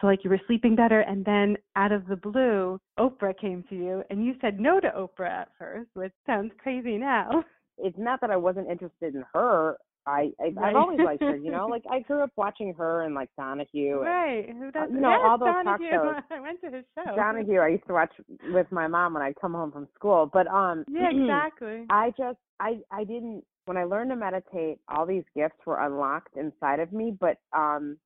So 0.00 0.06
like 0.06 0.24
you 0.24 0.30
were 0.30 0.40
sleeping 0.46 0.74
better, 0.74 1.00
and 1.00 1.24
then 1.24 1.56
out 1.76 1.92
of 1.92 2.06
the 2.06 2.16
blue, 2.16 2.80
Oprah 2.98 3.38
came 3.38 3.64
to 3.68 3.74
you, 3.74 4.02
and 4.08 4.24
you 4.24 4.34
said 4.40 4.58
no 4.58 4.80
to 4.80 4.88
Oprah 4.90 5.42
at 5.42 5.48
first, 5.58 5.90
which 5.94 6.12
sounds 6.26 6.52
crazy 6.58 6.96
now. 6.96 7.44
It's 7.80 7.96
not 7.96 8.20
that 8.22 8.30
I 8.30 8.36
wasn't 8.36 8.68
interested 8.68 9.14
in 9.14 9.22
her. 9.34 9.76
I, 10.08 10.30
I 10.40 10.48
Right. 10.54 10.70
I've 10.70 10.76
always 10.76 10.98
liked 11.00 11.22
her, 11.22 11.36
you 11.36 11.50
know. 11.50 11.66
Like 11.66 11.82
I 11.90 12.00
grew 12.00 12.22
up 12.22 12.30
watching 12.36 12.74
her 12.74 13.02
and 13.02 13.14
like 13.14 13.28
Donahue 13.36 13.98
and 13.98 14.06
right? 14.06 14.48
Who 14.50 14.70
does? 14.70 14.90
you 14.90 15.00
know, 15.00 15.10
yes, 15.10 15.20
all 15.22 15.38
those 15.38 15.54
talk 15.64 15.80
Donahue. 15.80 15.90
shows. 15.90 16.22
I 16.30 16.40
went 16.40 16.60
to 16.62 16.70
his 16.70 16.84
show. 16.94 17.14
Donahue. 17.16 17.60
I 17.60 17.68
used 17.68 17.86
to 17.86 17.92
watch 17.92 18.12
with 18.50 18.66
my 18.72 18.86
mom 18.86 19.14
when 19.14 19.22
I'd 19.22 19.36
come 19.40 19.52
home 19.52 19.70
from 19.70 19.88
school. 19.94 20.28
But 20.32 20.46
um, 20.48 20.84
Yeah, 20.88 21.10
exactly. 21.10 21.84
I 21.90 22.12
just 22.16 22.38
I 22.60 22.78
I 22.90 23.04
didn't 23.04 23.44
when 23.66 23.76
I 23.76 23.84
learned 23.84 24.10
to 24.10 24.16
meditate, 24.16 24.78
all 24.88 25.04
these 25.04 25.24
gifts 25.36 25.58
were 25.66 25.78
unlocked 25.84 26.36
inside 26.36 26.80
of 26.80 26.92
me, 26.92 27.16
but 27.18 27.36
um 27.56 27.98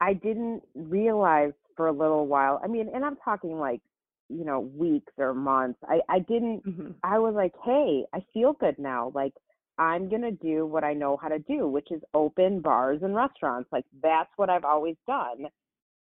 I 0.00 0.12
didn't 0.14 0.62
realize 0.74 1.52
for 1.76 1.88
a 1.88 1.92
little 1.92 2.26
while. 2.26 2.60
I 2.62 2.66
mean, 2.66 2.88
and 2.94 3.04
I'm 3.04 3.16
talking 3.16 3.58
like, 3.58 3.80
you 4.28 4.44
know, 4.44 4.60
weeks 4.60 5.12
or 5.18 5.34
months. 5.34 5.78
I 5.88 6.00
I 6.08 6.18
didn't 6.20 6.64
Mhm. 6.66 6.94
I 7.02 7.18
was 7.18 7.34
like, 7.34 7.54
"Hey, 7.64 8.04
I 8.12 8.20
feel 8.32 8.54
good 8.54 8.78
now. 8.78 9.12
Like 9.14 9.34
I'm 9.78 10.08
going 10.08 10.22
to 10.22 10.30
do 10.30 10.66
what 10.66 10.84
I 10.84 10.94
know 10.94 11.16
how 11.16 11.28
to 11.28 11.38
do, 11.40 11.68
which 11.68 11.90
is 11.90 12.00
open 12.14 12.60
bars 12.60 13.00
and 13.02 13.14
restaurants. 13.14 13.68
Like 13.72 13.84
that's 14.02 14.30
what 14.36 14.48
I've 14.50 14.64
always 14.64 14.96
done. 15.06 15.46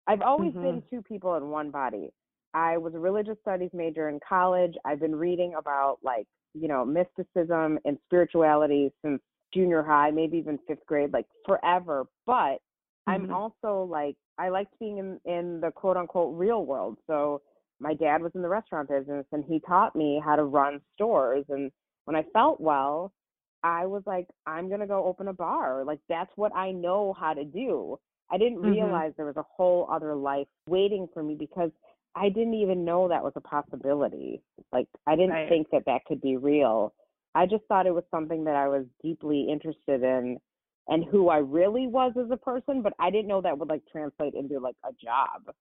I've 0.07 0.21
always 0.21 0.53
been 0.53 0.83
two 0.89 1.01
people 1.01 1.35
in 1.35 1.49
one 1.49 1.71
body. 1.71 2.11
I 2.53 2.77
was 2.77 2.93
a 2.93 2.99
religious 2.99 3.37
studies 3.41 3.71
major 3.73 4.07
in 4.07 4.19
college. 4.27 4.75
I've 4.85 4.99
been 4.99 5.15
reading 5.15 5.55
about 5.55 5.97
like, 6.03 6.27
you 6.53 6.67
know, 6.67 6.85
mysticism 6.85 7.79
and 7.85 7.97
spirituality 8.05 8.91
since 9.03 9.19
junior 9.53 9.83
high, 9.83 10.11
maybe 10.11 10.37
even 10.37 10.59
5th 10.69 10.85
grade, 10.85 11.11
like 11.11 11.25
forever. 11.45 12.05
But 12.25 12.61
I'm 13.07 13.25
Mhm. 13.25 13.31
also 13.31 13.83
like 13.83 14.15
I 14.37 14.49
liked 14.49 14.77
being 14.79 14.99
in 14.99 15.19
in 15.25 15.59
the 15.59 15.71
quote 15.71 15.97
unquote 15.97 16.37
real 16.37 16.65
world. 16.65 16.97
So 17.07 17.41
my 17.79 17.93
dad 17.93 18.21
was 18.21 18.31
in 18.35 18.41
the 18.41 18.47
restaurant 18.47 18.89
business 18.89 19.25
and 19.31 19.43
he 19.43 19.59
taught 19.59 19.95
me 19.95 20.21
how 20.23 20.35
to 20.35 20.43
run 20.45 20.81
stores 20.93 21.45
and 21.49 21.71
when 22.05 22.15
I 22.15 22.23
felt 22.33 22.61
well, 22.61 23.11
I 23.65 23.87
was 23.87 24.03
like 24.05 24.27
I'm 24.45 24.67
going 24.67 24.79
to 24.79 24.87
go 24.87 25.03
open 25.05 25.27
a 25.27 25.33
bar. 25.33 25.83
Like 25.83 25.99
that's 26.07 26.31
what 26.35 26.55
I 26.55 26.71
know 26.71 27.13
how 27.19 27.33
to 27.33 27.43
do. 27.43 27.99
I 28.31 28.37
didn't 28.37 28.59
Mhm. 28.59 28.75
realize 28.75 29.13
there 29.17 29.25
was 29.25 29.37
a 29.37 29.43
whole 29.43 29.87
other 29.91 30.15
life 30.15 30.47
waiting 30.69 31.07
for 31.13 31.23
me 31.23 31.35
because 31.35 31.71
I 32.15 32.29
didn't 32.29 32.53
even 32.53 32.85
know 32.85 33.07
that 33.07 33.23
was 33.23 33.33
a 33.35 33.41
possibility. 33.41 34.41
Like 34.71 34.87
I 35.07 35.15
didn't 35.15 35.31
Right. 35.31 35.49
think 35.49 35.69
that 35.71 35.85
that 35.85 36.05
could 36.05 36.21
be 36.21 36.37
real. 36.37 36.93
I 37.33 37.47
just 37.47 37.65
thought 37.65 37.87
it 37.87 37.93
was 37.93 38.05
something 38.11 38.43
that 38.45 38.55
I 38.55 38.67
was 38.67 38.85
deeply 39.03 39.49
interested 39.49 40.03
in 40.03 40.39
and 40.87 41.03
who 41.03 41.29
I 41.29 41.37
really 41.37 41.87
was 41.87 42.13
as 42.17 42.29
a 42.31 42.37
person, 42.37 42.81
but 42.83 42.93
I 42.99 43.09
didn't 43.09 43.27
know 43.27 43.41
that 43.41 43.57
would 43.57 43.69
like 43.69 43.81
translate 43.91 44.35
into 44.35 44.59
like 44.59 44.77
a 44.83 44.93
job. 44.93 45.53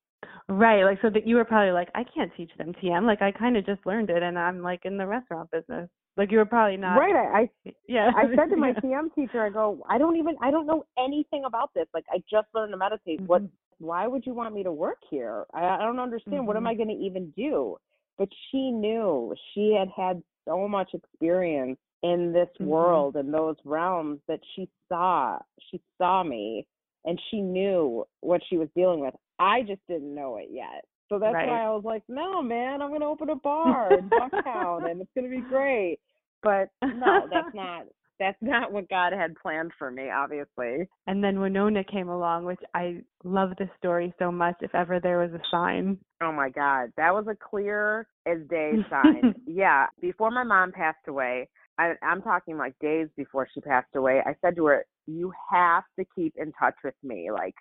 Right, 0.48 0.84
like 0.84 0.98
so 1.02 1.10
that 1.10 1.26
you 1.26 1.36
were 1.36 1.44
probably 1.44 1.72
like, 1.72 1.88
I 1.94 2.04
can't 2.04 2.30
teach 2.36 2.50
them 2.58 2.72
TM. 2.82 3.06
Like 3.06 3.22
I 3.22 3.30
kind 3.32 3.56
of 3.56 3.64
just 3.66 3.84
learned 3.86 4.10
it, 4.10 4.22
and 4.22 4.38
I'm 4.38 4.62
like 4.62 4.84
in 4.84 4.96
the 4.96 5.06
restaurant 5.06 5.50
business. 5.50 5.88
Like 6.16 6.30
you 6.30 6.38
were 6.38 6.44
probably 6.44 6.76
not. 6.76 6.98
right. 6.98 7.14
I, 7.16 7.40
I 7.68 7.74
Yeah. 7.88 8.10
I 8.16 8.24
said 8.36 8.50
to 8.50 8.56
my. 8.56 8.72
TM 8.84 9.14
teacher, 9.14 9.42
I 9.44 9.50
go, 9.50 9.84
I 9.88 9.98
don't 9.98 10.16
even 10.16 10.36
I 10.40 10.50
don't 10.50 10.66
know 10.66 10.84
anything 10.98 11.44
about 11.44 11.72
this. 11.74 11.86
Like 11.94 12.04
I 12.10 12.18
just 12.30 12.48
learned 12.54 12.72
to 12.72 12.76
meditate. 12.76 13.20
What 13.22 13.42
Mhm. 13.42 13.50
why 13.78 14.06
would 14.06 14.24
you 14.24 14.34
want 14.34 14.54
me 14.54 14.62
to 14.62 14.72
work 14.72 14.98
here? 15.10 15.46
I, 15.52 15.64
I 15.66 15.78
don't 15.78 15.98
understand. 15.98 16.46
What 16.46 16.56
am 16.56 16.64
Mhm. 16.64 16.68
I 16.68 16.74
going 16.74 16.88
to 16.88 16.94
even 16.94 17.30
do? 17.30 17.76
But 18.18 18.28
she 18.50 18.70
knew 18.70 19.34
she 19.52 19.72
had 19.72 19.88
had 19.88 20.22
so 20.46 20.68
much 20.68 20.94
experience 20.94 21.78
in 22.02 22.32
this 22.32 22.48
Mhm. 22.60 22.66
world 22.66 23.16
and 23.16 23.32
those 23.34 23.56
realms 23.64 24.20
that 24.28 24.40
she 24.54 24.68
saw. 24.88 25.38
She 25.70 25.80
saw 25.98 26.22
me 26.22 26.66
and 27.04 27.20
she 27.30 27.40
knew 27.40 28.06
what 28.20 28.40
she 28.48 28.56
was 28.58 28.68
dealing 28.76 29.00
with. 29.00 29.14
I 29.38 29.62
just 29.62 29.80
didn't 29.88 30.14
know 30.14 30.36
it 30.36 30.48
yet. 30.50 30.84
So 31.08 31.18
that's 31.18 31.34
Right. 31.34 31.48
why 31.48 31.64
I 31.64 31.70
was 31.70 31.84
like, 31.84 32.02
no, 32.08 32.42
man, 32.42 32.80
I'm 32.80 32.88
going 32.88 33.00
to 33.00 33.06
open 33.06 33.30
a 33.30 33.36
bar 33.36 33.98
in 33.98 34.10
Bucktown 34.10 34.90
and 34.90 35.00
it's 35.00 35.10
going 35.14 35.30
to 35.30 35.36
be 35.36 35.42
great. 35.42 35.98
But 36.42 36.68
no, 36.82 37.26
that's 37.30 37.48
not 37.54 37.86
that's 38.20 38.38
not 38.40 38.72
what 38.72 38.88
God 38.88 39.12
had 39.12 39.34
planned 39.42 39.72
for 39.78 39.90
me, 39.90 40.08
obviously. 40.10 40.88
And 41.06 41.22
then 41.22 41.36
Wynonna 41.36 41.86
came 41.90 42.08
along, 42.08 42.44
which 42.44 42.60
I 42.74 43.02
love 43.24 43.50
this 43.58 43.68
story 43.76 44.14
so 44.18 44.30
much. 44.30 44.56
If 44.60 44.74
ever 44.74 45.00
there 45.00 45.18
was 45.18 45.32
a 45.32 45.42
sign. 45.50 45.98
Oh 46.22 46.32
my 46.32 46.48
God, 46.48 46.90
that 46.96 47.12
was 47.12 47.26
a 47.28 47.34
clear 47.36 48.06
as 48.26 48.38
day 48.48 48.78
sign. 48.88 49.34
yeah, 49.46 49.86
before 50.00 50.30
my 50.30 50.44
mom 50.44 50.70
passed 50.70 51.08
away, 51.08 51.48
I, 51.76 51.94
I'm 52.02 52.22
talking 52.22 52.56
like 52.56 52.78
days 52.78 53.08
before 53.16 53.48
she 53.52 53.60
passed 53.60 53.94
away. 53.96 54.20
I 54.24 54.36
said 54.40 54.54
to 54.56 54.66
her, 54.66 54.84
"You 55.06 55.32
have 55.50 55.82
to 55.98 56.04
keep 56.14 56.34
in 56.36 56.52
touch 56.52 56.76
with 56.84 56.94
me. 57.02 57.30
Like, 57.32 57.54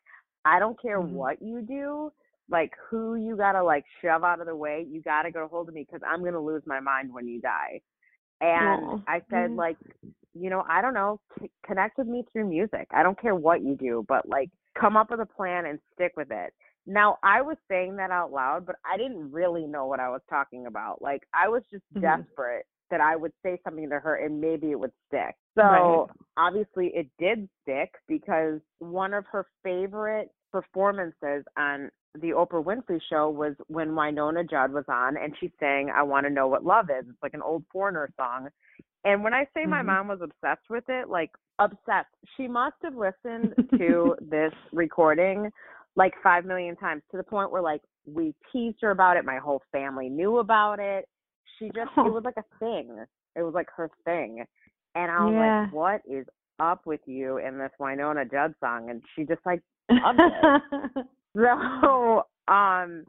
I 0.45 0.59
don't 0.59 0.79
care 0.81 0.99
Mhm. 0.99 1.13
what 1.13 1.41
you 1.41 1.61
do." 1.61 2.11
Like 2.49 2.73
who 2.89 3.15
you 3.15 3.37
gotta 3.37 3.63
like 3.63 3.85
shove 4.01 4.23
out 4.23 4.41
of 4.41 4.47
the 4.47 4.55
way, 4.55 4.85
you 4.89 5.01
gotta 5.01 5.31
get 5.31 5.41
a 5.43 5.47
hold 5.47 5.69
of 5.69 5.75
me 5.75 5.85
because 5.85 6.01
I'm 6.05 6.23
gonna 6.23 6.39
lose 6.39 6.63
my 6.65 6.79
mind 6.79 7.13
when 7.13 7.27
you 7.27 7.39
die. 7.41 7.81
And 8.41 8.91
Aw. 8.91 8.99
I 9.07 9.21
said 9.29 9.51
Mhm. 9.51 9.57
like, 9.57 9.77
you 10.33 10.49
know, 10.49 10.63
I 10.67 10.81
don't 10.81 10.93
know, 10.93 11.19
c- 11.39 11.51
connect 11.65 11.97
with 11.97 12.07
me 12.07 12.23
through 12.31 12.49
music. 12.49 12.87
I 12.91 13.03
don't 13.03 13.19
care 13.19 13.35
what 13.35 13.61
you 13.63 13.75
do, 13.75 14.05
but 14.07 14.27
like 14.27 14.49
come 14.79 14.97
up 14.97 15.11
with 15.11 15.21
a 15.21 15.25
plan 15.25 15.65
and 15.67 15.79
stick 15.93 16.13
with 16.17 16.31
it. 16.31 16.53
Now, 16.85 17.17
I 17.23 17.41
was 17.41 17.57
saying 17.69 17.95
that 17.97 18.11
out 18.11 18.31
loud, 18.31 18.65
but 18.65 18.75
I 18.85 18.97
didn't 18.97 19.31
really 19.31 19.65
know 19.65 19.85
what 19.85 19.99
I 20.01 20.09
was 20.09 20.21
talking 20.29 20.65
about. 20.67 21.01
Like 21.01 21.23
I 21.33 21.47
was 21.47 21.63
just 21.71 21.83
Mhm. 21.95 22.01
desperate 22.01 22.65
that 22.93 23.01
I 23.01 23.15
would 23.15 23.31
say 23.41 23.59
something 23.63 23.89
to 23.89 23.99
her 23.99 24.17
and 24.17 24.39
maybe 24.39 24.69
it 24.69 24.79
would 24.79 24.91
stick. 25.07 25.35
So, 25.57 25.63
Right. 25.63 26.05
obviously 26.37 26.91
it 26.93 27.07
did 27.17 27.49
stick 27.63 27.91
because 28.07 28.59
one 28.77 29.15
of 29.15 29.25
her 29.31 29.47
favorite 29.63 30.29
performances 30.51 31.43
on 31.57 31.89
the 32.13 32.29
Oprah 32.29 32.63
Winfrey 32.63 32.99
show 33.09 33.31
was 33.31 33.55
when 33.65 33.89
Wynonna 33.89 34.47
Judd 34.47 34.71
was 34.71 34.85
on 34.89 35.17
and 35.17 35.33
she 35.39 35.51
sang 35.59 35.89
I 35.89 36.03
Want 36.03 36.27
to 36.27 36.29
Know 36.29 36.47
What 36.47 36.63
Love 36.63 36.91
Is. 36.91 37.05
It's 37.09 37.23
like 37.23 37.33
an 37.33 37.41
old 37.41 37.63
foreigner 37.71 38.07
song. 38.15 38.49
And 39.03 39.23
when 39.23 39.33
I 39.33 39.45
say 39.55 39.65
my 39.65 39.81
Mhm. 39.81 39.85
mom 39.85 40.07
was 40.09 40.21
obsessed 40.21 40.69
with 40.69 40.87
it, 40.87 41.09
like 41.09 41.31
obsessed, 41.57 42.13
she 42.37 42.47
must 42.47 42.75
have 42.83 42.95
listened 42.95 43.55
to 43.79 44.15
this 44.21 44.53
recording 44.71 45.51
like 45.95 46.13
5 46.21 46.45
million 46.45 46.75
times 46.75 47.01
to 47.09 47.17
the 47.17 47.23
point 47.23 47.51
where 47.51 47.61
like 47.63 47.81
we 48.05 48.35
teased 48.51 48.77
her 48.81 48.91
about 48.91 49.17
it, 49.17 49.25
my 49.25 49.39
whole 49.39 49.63
family 49.71 50.09
knew 50.09 50.37
about 50.37 50.79
it. 50.79 51.07
She 51.59 51.65
just 51.67 51.91
it 51.97 52.01
was 52.13 52.23
like 52.23 52.37
a 52.37 52.57
thing. 52.59 53.03
It 53.35 53.41
was 53.41 53.53
like 53.53 53.67
her 53.75 53.89
thing. 54.05 54.45
And 54.95 55.11
I 55.11 55.23
was 55.25 55.33
Yeah. 55.33 55.61
like, 55.63 55.73
"What 55.73 56.01
is 56.05 56.25
up 56.59 56.85
with 56.85 57.01
you 57.05 57.37
in 57.37 57.57
this 57.57 57.71
Wynonna 57.79 58.29
Judd 58.29 58.53
song?" 58.59 58.89
And 58.89 59.01
she 59.15 59.25
just 59.25 59.45
like 59.45 59.61
loved 59.89 60.19
it. 60.19 61.05
So, 61.35 62.27
um, 62.47 63.05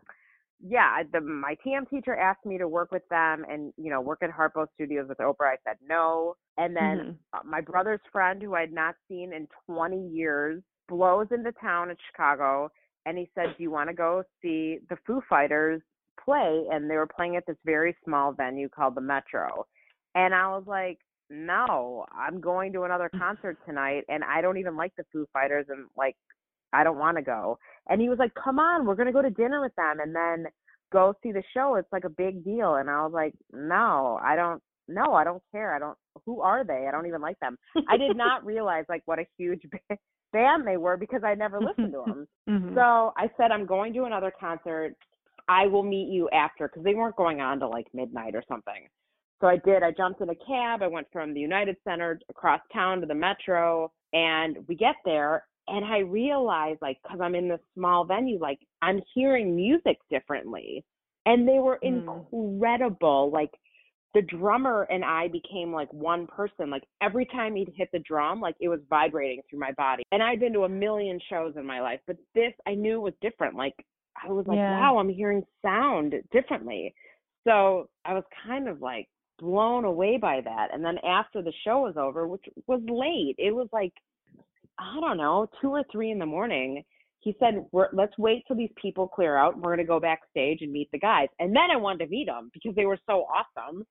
yeah, 0.66 1.02
the 1.12 1.20
my 1.20 1.56
TM 1.66 1.88
teacher 1.90 2.16
asked 2.16 2.46
me 2.46 2.56
to 2.58 2.66
work 2.68 2.90
with 2.90 3.06
them 3.10 3.44
and 3.50 3.72
you 3.76 3.90
know 3.90 4.00
work 4.00 4.22
at 4.22 4.30
Harpo 4.30 4.66
Studios 4.74 5.08
with 5.08 5.18
Oprah. 5.18 5.52
I 5.52 5.56
said 5.64 5.76
no, 5.86 6.36
and 6.56 6.74
then 6.74 6.98
Mhm. 7.34 7.44
my 7.44 7.60
brother's 7.60 8.00
friend 8.10 8.40
who 8.42 8.54
I 8.54 8.60
had 8.60 8.72
not 8.72 8.94
seen 9.08 9.32
in 9.34 9.46
20 9.66 10.08
years 10.08 10.62
blows 10.88 11.26
into 11.32 11.52
town 11.52 11.90
in 11.90 11.96
Chicago 12.10 12.70
and 13.06 13.18
he 13.18 13.30
said, 13.34 13.54
"Do 13.56 13.62
you 13.62 13.70
want 13.70 13.90
to 13.90 13.94
go 13.94 14.22
see 14.40 14.78
the 14.88 14.96
Foo 15.06 15.20
Fighters 15.28 15.82
play?" 16.22 16.66
And 16.70 16.90
they 16.90 16.96
were 16.96 17.06
playing 17.06 17.36
at 17.36 17.46
this 17.46 17.56
very 17.64 17.96
small 18.04 18.32
venue 18.32 18.68
called 18.68 18.94
the 18.94 19.00
Metro. 19.00 19.66
And 20.14 20.34
I 20.34 20.48
was 20.48 20.64
like, 20.66 20.98
"No, 21.30 22.06
I'm 22.12 22.40
going 22.40 22.72
to 22.72 22.82
another 22.84 23.10
concert 23.18 23.58
tonight 23.66 24.04
and 24.08 24.22
I 24.24 24.40
don't 24.40 24.58
even 24.58 24.76
like 24.76 24.94
the 24.96 25.04
Foo 25.12 25.26
Fighters 25.32 25.66
and 25.68 25.86
like 25.96 26.16
I 26.72 26.84
don't 26.84 26.98
want 26.98 27.16
to 27.16 27.22
go." 27.22 27.58
And 27.88 28.00
he 28.00 28.08
was 28.08 28.18
like, 28.18 28.34
"Come 28.34 28.58
on, 28.58 28.86
we're 28.86 28.94
going 28.94 29.06
to 29.06 29.12
go 29.12 29.22
to 29.22 29.30
dinner 29.30 29.60
with 29.60 29.74
them 29.76 30.00
and 30.00 30.14
then 30.14 30.46
go 30.92 31.14
see 31.22 31.32
the 31.32 31.42
show. 31.52 31.76
It's 31.76 31.92
like 31.92 32.04
a 32.04 32.10
big 32.10 32.44
deal." 32.44 32.76
And 32.76 32.90
I 32.90 33.02
was 33.04 33.12
like, 33.12 33.34
"No, 33.52 34.18
I 34.22 34.36
don't 34.36 34.62
no, 34.86 35.14
I 35.14 35.24
don't 35.24 35.42
care. 35.50 35.74
I 35.74 35.78
don't 35.78 35.96
who 36.26 36.40
are 36.40 36.62
they? 36.64 36.86
I 36.86 36.90
don't 36.90 37.06
even 37.06 37.20
like 37.20 37.38
them." 37.40 37.56
I 37.88 37.96
did 37.96 38.16
not 38.16 38.44
realize 38.52 38.84
like 38.88 39.02
what 39.06 39.18
a 39.18 39.26
huge 39.36 39.62
ba- 39.70 39.98
band 40.32 40.66
they 40.66 40.76
were 40.76 40.96
because 40.96 41.22
I 41.24 41.34
never 41.34 41.60
listened 41.60 41.92
to 41.92 42.04
them. 42.06 42.28
Mhm. 42.48 42.74
So 42.74 43.12
I 43.16 43.30
said, 43.36 43.50
I'm 43.50 43.66
going 43.66 43.92
to 43.94 44.04
another 44.04 44.32
concert. 44.38 44.94
I 45.48 45.66
will 45.66 45.82
meet 45.82 46.08
you 46.08 46.28
after 46.30 46.68
because 46.68 46.84
they 46.84 46.94
weren't 46.94 47.16
going 47.16 47.40
on 47.40 47.60
to 47.60 47.68
like 47.68 47.86
midnight 47.92 48.34
or 48.34 48.42
something. 48.48 48.88
So 49.40 49.48
I 49.48 49.56
did. 49.58 49.82
I 49.82 49.90
jumped 49.90 50.20
in 50.20 50.30
a 50.30 50.34
cab. 50.34 50.82
I 50.82 50.86
went 50.86 51.06
from 51.12 51.34
the 51.34 51.40
United 51.40 51.76
Center 51.84 52.18
across 52.30 52.60
town 52.72 53.00
to 53.00 53.06
the 53.06 53.14
Metro, 53.14 53.92
and 54.12 54.58
we 54.68 54.74
get 54.74 54.94
there. 55.04 55.44
And 55.66 55.84
I 55.84 55.98
realized, 55.98 56.80
like, 56.82 56.98
because 57.02 57.20
I'm 57.20 57.34
in 57.34 57.48
this 57.48 57.60
small 57.74 58.04
venue, 58.04 58.38
like, 58.38 58.58
I'm 58.82 59.02
hearing 59.14 59.56
music 59.56 59.98
differently. 60.10 60.84
And 61.26 61.48
they 61.48 61.58
were 61.58 61.78
Mm. 61.82 62.06
incredible. 62.32 63.30
Like, 63.30 63.50
the 64.14 64.22
drummer 64.22 64.86
and 64.90 65.04
I 65.04 65.28
became 65.28 65.72
like 65.72 65.92
one 65.92 66.26
person. 66.28 66.70
Like 66.70 66.84
every 67.00 67.26
time 67.26 67.56
he'd 67.56 67.72
hit 67.74 67.90
the 67.92 67.98
drum, 67.98 68.40
like 68.40 68.54
it 68.60 68.68
was 68.68 68.80
vibrating 68.88 69.42
through 69.50 69.58
my 69.58 69.72
body. 69.72 70.04
And 70.12 70.22
I'd 70.22 70.40
been 70.40 70.52
to 70.52 70.64
a 70.64 70.68
million 70.68 71.20
shows 71.28 71.54
in 71.56 71.66
my 71.66 71.80
life, 71.80 72.00
but 72.06 72.16
this 72.34 72.52
I 72.66 72.74
knew 72.74 73.00
was 73.00 73.12
different. 73.20 73.56
Like 73.56 73.74
I 74.22 74.30
was 74.32 74.46
like, 74.46 74.56
Yeah. 74.56 74.80
wow, 74.80 74.98
I'm 74.98 75.08
hearing 75.08 75.44
sound 75.62 76.14
differently. 76.32 76.94
So 77.44 77.88
I 78.04 78.14
was 78.14 78.24
kind 78.46 78.68
of 78.68 78.80
like 78.80 79.08
blown 79.38 79.84
away 79.84 80.16
by 80.16 80.40
that. 80.40 80.68
And 80.72 80.84
then 80.84 80.98
after 80.98 81.42
the 81.42 81.52
show 81.64 81.82
was 81.82 81.96
over, 81.96 82.26
which 82.26 82.44
was 82.66 82.80
late, 82.88 83.34
it 83.38 83.54
was 83.54 83.68
like 83.72 83.92
I 84.78 84.98
don't 85.00 85.18
know, 85.18 85.48
two 85.60 85.70
or 85.70 85.84
three 85.92 86.10
in 86.10 86.18
the 86.18 86.26
morning. 86.26 86.82
He 87.20 87.36
said, 87.38 87.64
We're, 87.72 87.88
"Let's 87.92 88.16
wait 88.18 88.44
till 88.46 88.56
these 88.56 88.72
people 88.80 89.06
clear 89.08 89.36
out. 89.36 89.54
and 89.54 89.62
We're 89.62 89.72
gonna 89.76 89.86
go 89.86 90.00
backstage 90.00 90.62
and 90.62 90.72
meet 90.72 90.90
the 90.92 90.98
guys." 90.98 91.28
And 91.38 91.54
then 91.54 91.70
I 91.70 91.76
wanted 91.76 92.04
to 92.04 92.10
meet 92.10 92.26
them 92.26 92.50
because 92.52 92.74
they 92.74 92.86
were 92.86 92.98
so 93.06 93.24
awesome. 93.24 93.86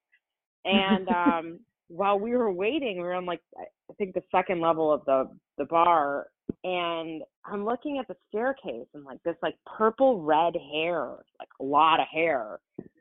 And 0.65 1.07
um 1.09 1.59
while 1.87 2.19
we 2.19 2.35
were 2.35 2.51
waiting, 2.51 2.97
we 2.97 3.03
were 3.03 3.13
on 3.13 3.25
like 3.25 3.41
I 3.57 3.63
I 3.89 3.93
think 3.95 4.13
the 4.13 4.23
second 4.31 4.61
level 4.61 4.91
of 4.91 5.03
the 5.05 5.29
the 5.57 5.65
bar, 5.65 6.27
and 6.63 7.23
I'm 7.45 7.65
looking 7.65 7.97
at 7.99 8.07
the 8.07 8.15
staircase, 8.29 8.87
and 8.93 9.03
like 9.03 9.21
this 9.23 9.35
like 9.41 9.55
purple 9.77 10.21
red 10.21 10.53
hair, 10.71 11.15
like 11.39 11.49
a 11.59 11.63
lot 11.63 11.99
of 11.99 12.07
hair, 12.07 12.59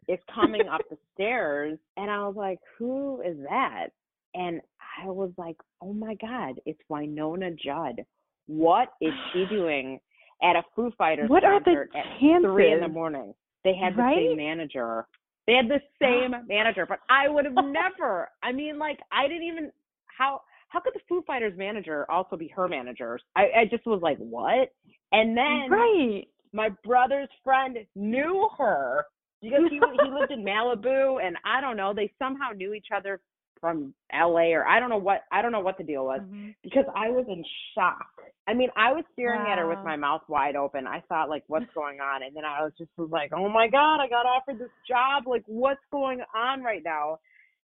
is 0.08 0.18
coming 0.34 0.68
up 0.68 0.80
the 0.90 0.98
stairs, 1.14 1.78
and 1.96 2.10
I 2.10 2.26
was 2.26 2.36
like, 2.36 2.58
"Who 2.78 3.20
is 3.22 3.36
that?" 3.48 3.88
And 4.34 4.60
I 5.00 5.06
was 5.06 5.30
like, 5.36 5.56
"Oh 5.80 5.92
my 5.92 6.14
God, 6.14 6.60
it's 6.66 6.80
Wynonna 6.90 7.58
Judd. 7.58 8.04
What 8.46 8.88
is 9.00 9.12
she 9.32 9.46
doing 9.46 10.00
at 10.42 10.56
a 10.56 10.62
Foo 10.74 10.90
Fighters 10.98 11.30
What 11.30 11.42
concert 11.42 11.90
at 11.94 12.04
three 12.42 12.72
in 12.72 12.80
the 12.80 12.88
morning?" 12.88 13.34
They 13.64 13.74
had 13.74 13.94
the 13.94 14.02
Right? 14.02 14.16
same 14.16 14.36
manager. 14.36 15.06
They 15.46 15.54
had 15.54 15.68
the 15.68 15.80
same 16.02 16.34
manager, 16.48 16.84
but 16.84 16.98
I 17.08 17.28
would 17.28 17.44
have 17.44 17.54
never. 17.54 18.28
I 18.42 18.50
mean, 18.50 18.78
like, 18.78 18.98
I 19.12 19.28
didn't 19.28 19.44
even 19.44 19.72
how 20.18 20.42
how 20.72 20.80
could 20.80 20.94
the 20.94 21.00
Foo 21.08 21.22
Fighters 21.26 21.52
manager 21.56 22.10
also 22.10 22.36
be 22.36 22.48
her 22.48 22.66
manager? 22.68 23.18
I 23.36 23.42
I 23.60 23.64
just 23.70 23.86
was 23.86 24.00
like, 24.02 24.18
what? 24.18 24.72
And 25.12 25.36
then 25.36 25.70
right. 25.70 26.26
my 26.52 26.70
brother's 26.84 27.28
friend 27.44 27.76
knew 27.94 28.48
her 28.58 29.04
because 29.42 29.62
he 29.70 29.76
he 29.76 30.10
lived 30.10 30.32
in 30.32 30.42
Malibu, 30.44 31.22
and 31.24 31.36
I 31.44 31.60
don't 31.60 31.76
know. 31.76 31.92
They 31.94 32.10
somehow 32.18 32.50
knew 32.56 32.72
each 32.72 32.88
other 32.94 33.20
from 33.60 33.94
L.A. 34.12 34.54
or 34.54 34.66
I 34.66 34.80
don't 34.80 34.90
know 34.90 34.96
what 34.98 35.22
I 35.30 35.42
don't 35.42 35.52
know 35.52 35.60
what 35.60 35.78
the 35.78 35.84
deal 35.84 36.04
was 36.06 36.20
Mhm. 36.22 36.54
because 36.62 36.84
I 36.96 37.10
was 37.10 37.26
in 37.28 37.44
shock. 37.74 38.08
I 38.48 38.54
mean, 38.54 38.70
I 38.76 38.92
was 38.92 39.04
staring 39.12 39.42
at 39.42 39.58
her 39.58 39.68
with 39.68 39.78
my 39.84 39.94
mouth 39.94 40.22
wide 40.28 40.56
open. 40.56 40.86
I 40.86 41.00
thought 41.08 41.28
like, 41.28 41.44
what's 41.46 41.66
going 41.74 42.00
on? 42.00 42.22
And 42.24 42.34
then 42.34 42.44
I 42.44 42.62
was 42.64 42.72
just 42.78 42.90
was 42.96 43.10
like, 43.10 43.32
oh 43.32 43.48
my 43.48 43.68
god, 43.68 44.00
I 44.00 44.08
got 44.08 44.26
offered 44.26 44.58
this 44.58 44.70
job. 44.88 45.28
Like, 45.28 45.44
what's 45.46 45.84
going 45.92 46.22
on 46.34 46.62
right 46.62 46.82
now? 46.84 47.20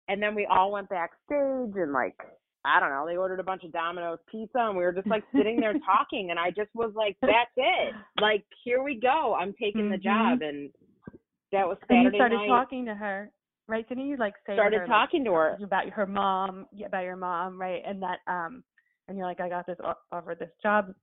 And 0.09 0.23
then 0.23 0.35
we 0.35 0.47
all 0.47 0.73
went 0.73 0.89
backstage 0.91 1.75
and 1.77 1.93
like, 1.93 2.17
I 2.65 2.81
don't 2.81 2.91
know, 2.91 3.07
they 3.07 3.17
ordered 3.17 3.41
a 3.41 3.45
bunch 3.45 3.65
of 3.65 3.73
Domino's 3.73 4.19
pizza 4.31 4.59
and 4.59 4.77
we 4.77 4.85
were 4.85 4.93
just 4.93 5.07
like 5.09 5.25
sitting 5.37 5.57
there 5.61 5.75
talking. 5.87 6.31
And 6.31 6.39
I 6.39 6.51
just 6.51 6.71
was 6.75 6.93
like, 6.95 7.17
that's 7.23 7.51
it. 7.57 7.95
Like, 8.21 8.45
here 8.65 8.83
we 8.83 8.99
go. 9.01 9.35
I'm 9.39 9.55
taking 9.61 9.91
the 9.91 9.97
Mhm. 9.97 10.03
job. 10.03 10.43
And 10.43 10.71
that 11.53 11.67
was 11.67 11.79
And 11.89 12.03
you 12.05 12.11
started 12.11 12.37
night. 12.37 12.49
talking 12.49 12.85
to 12.87 12.95
her, 12.95 13.31
right? 13.69 13.89
Didn't 13.89 14.07
you 14.07 14.17
like 14.17 14.35
say 14.47 14.55
to 14.55 14.61
started 14.61 14.81
her, 14.81 14.87
like, 14.87 14.89
talking 14.89 15.25
to 15.25 15.33
her. 15.35 15.59
about 15.63 15.89
her 15.91 16.07
mom, 16.07 16.67
yeah, 16.73 16.87
about 16.87 17.05
your 17.05 17.17
mom, 17.17 17.61
right? 17.61 17.83
And 17.87 18.03
that, 18.03 18.19
um, 18.27 18.63
and 19.09 19.17
you're 19.17 19.27
like, 19.27 19.41
I 19.41 19.49
got 19.49 19.67
this 19.67 19.79
o- 19.83 19.95
offered 20.13 20.39
this 20.39 20.51
job, 20.63 20.95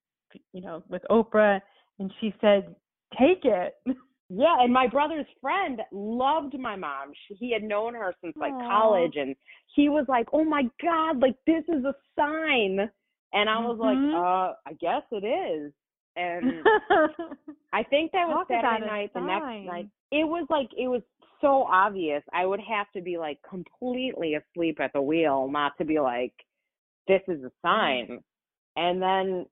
you 0.53 0.61
know, 0.61 0.83
with 0.89 1.01
Oprah, 1.09 1.59
and 1.99 2.13
she 2.19 2.33
said, 2.41 2.75
take 3.17 3.45
it. 3.45 3.75
Yeah, 4.29 4.55
and 4.59 4.73
my 4.73 4.87
brother's 4.87 5.27
friend 5.39 5.81
loved 5.91 6.57
my 6.57 6.75
mom. 6.75 7.11
She, 7.27 7.35
he 7.35 7.53
had 7.53 7.61
known 7.61 7.93
her 7.93 8.13
since 8.21 8.35
like 8.37 8.53
Aw. 8.53 8.67
college, 8.67 9.15
and 9.17 9.35
he 9.75 9.89
was 9.89 10.05
like, 10.07 10.27
"Oh 10.33 10.43
my 10.43 10.63
God, 10.81 11.19
like 11.19 11.35
this 11.45 11.63
is 11.69 11.85
a 11.85 11.93
sign." 12.15 12.89
And 13.33 13.49
I 13.49 13.57
was 13.59 13.77
Mhm. 13.77 13.81
like, 13.81 14.15
"Uh, 14.15 14.53
I 14.65 14.73
guess 14.79 15.03
it 15.11 15.23
is." 15.25 15.71
And 16.17 16.65
I 17.73 17.83
think 17.83 18.13
that 18.13 18.25
was 18.25 18.37
Talk 18.37 18.47
Saturday 18.47 18.85
night. 18.85 19.13
The 19.13 19.19
next 19.19 19.65
night, 19.65 19.89
it 20.11 20.23
was 20.23 20.47
like 20.49 20.69
it 20.77 20.87
was 20.87 21.01
so 21.41 21.63
obvious. 21.63 22.23
I 22.31 22.45
would 22.45 22.61
have 22.61 22.89
to 22.93 23.01
be 23.01 23.17
like 23.17 23.37
completely 23.43 24.35
asleep 24.35 24.79
at 24.79 24.93
the 24.93 25.01
wheel 25.01 25.49
not 25.49 25.77
to 25.77 25.85
be 25.85 25.99
like, 25.99 26.33
"This 27.05 27.21
is 27.27 27.43
a 27.43 27.51
sign." 27.61 28.23
And 28.77 29.01
then 29.01 29.45